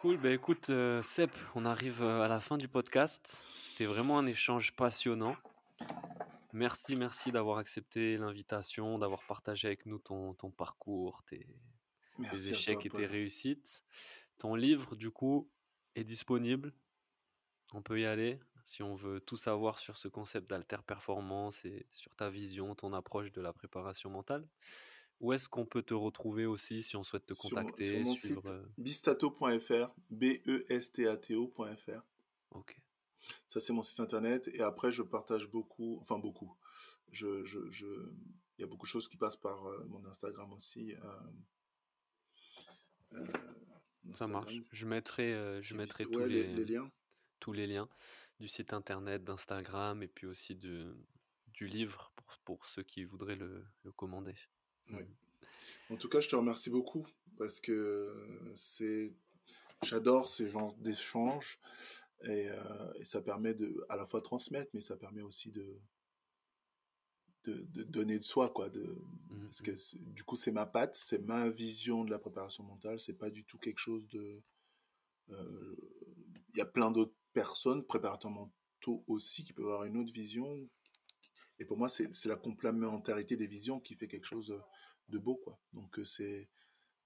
[0.00, 3.42] Cool, bah écoute, euh, Sep, on arrive euh, à la fin du podcast.
[3.56, 5.36] C'était vraiment un échange passionnant.
[6.52, 11.48] Merci, merci d'avoir accepté l'invitation, d'avoir partagé avec nous ton, ton parcours, tes,
[12.32, 13.82] échecs toi, et tes réussites.
[14.38, 15.50] Ton livre, du coup,
[15.96, 16.72] est disponible.
[17.72, 21.88] On peut y aller si on veut tout savoir sur ce concept d'alter performance et
[21.90, 24.46] sur ta vision, ton approche de la préparation mentale.
[25.20, 28.02] Où est-ce qu'on peut te retrouver aussi si on souhaite te Sur mon, sur contacter,
[28.04, 32.02] mon suivre site euh, bistato.fr, B-E-S-T-A-T-O.fr.
[32.52, 32.80] Ok.
[33.46, 34.48] Ça, c'est mon site internet.
[34.54, 36.56] Et après, je partage beaucoup, enfin beaucoup.
[37.10, 40.52] Je, je, je, il y a beaucoup de choses qui passent par euh, mon Instagram
[40.52, 40.94] aussi.
[40.94, 41.20] euh,
[43.14, 43.26] euh,
[44.12, 44.54] Ça marche.
[44.70, 46.90] Je mettrai, je mettrai tous, ouais, les, les, les liens.
[47.40, 47.88] tous les liens
[48.40, 50.96] du site internet, d'Instagram et puis aussi de,
[51.48, 54.36] du livre pour, pour ceux qui voudraient le, le commander.
[55.90, 57.06] En tout cas, je te remercie beaucoup
[57.38, 58.14] parce que
[58.54, 59.12] c'est,
[59.84, 61.60] j'adore ces genres d'échanges
[62.24, 65.80] et, euh, et ça permet de, à la fois transmettre, mais ça permet aussi de,
[67.44, 68.68] de, de donner de soi, quoi.
[68.70, 68.80] De,
[69.30, 72.64] Mhm, parce que c'est- du coup, c'est ma patte, c'est ma vision de la préparation
[72.64, 73.00] mentale.
[73.00, 74.40] C'est pas du tout quelque chose de.
[75.30, 75.76] euh,
[76.54, 80.68] Il y a plein d'autres personnes, préparateurs mentaux aussi, qui peuvent avoir une autre vision.
[81.58, 84.54] Et pour moi, c'est la complémentarité des visions qui fait quelque chose
[85.08, 85.58] de beau, quoi.
[85.72, 86.48] Donc, euh, c'est.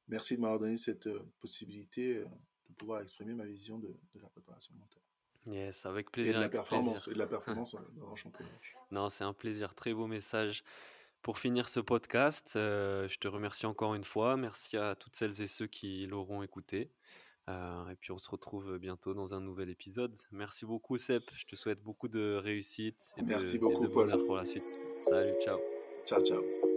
[0.08, 2.24] Merci de m'avoir donné cette euh, possibilité euh,
[2.68, 5.02] de pouvoir exprimer ma vision de, de la préparation mentale.
[5.46, 6.34] Yes, avec Et plaisir.
[6.34, 8.50] de la performance, et de la performance euh, dans un championnat.
[8.90, 9.74] Non, c'est un plaisir.
[9.74, 10.62] Très beau message.
[11.22, 14.36] Pour finir ce podcast, euh, je te remercie encore une fois.
[14.36, 16.90] Merci à toutes celles et ceux qui l'auront écouté.
[17.48, 20.16] Euh, et puis on se retrouve bientôt dans un nouvel épisode.
[20.30, 21.24] Merci beaucoup, Sep.
[21.34, 24.24] Je te souhaite beaucoup de réussite et de, Merci et beaucoup, de Paul.
[24.26, 24.64] pour la suite.
[25.04, 25.58] Salut, ciao.
[26.06, 26.71] Ciao, ciao.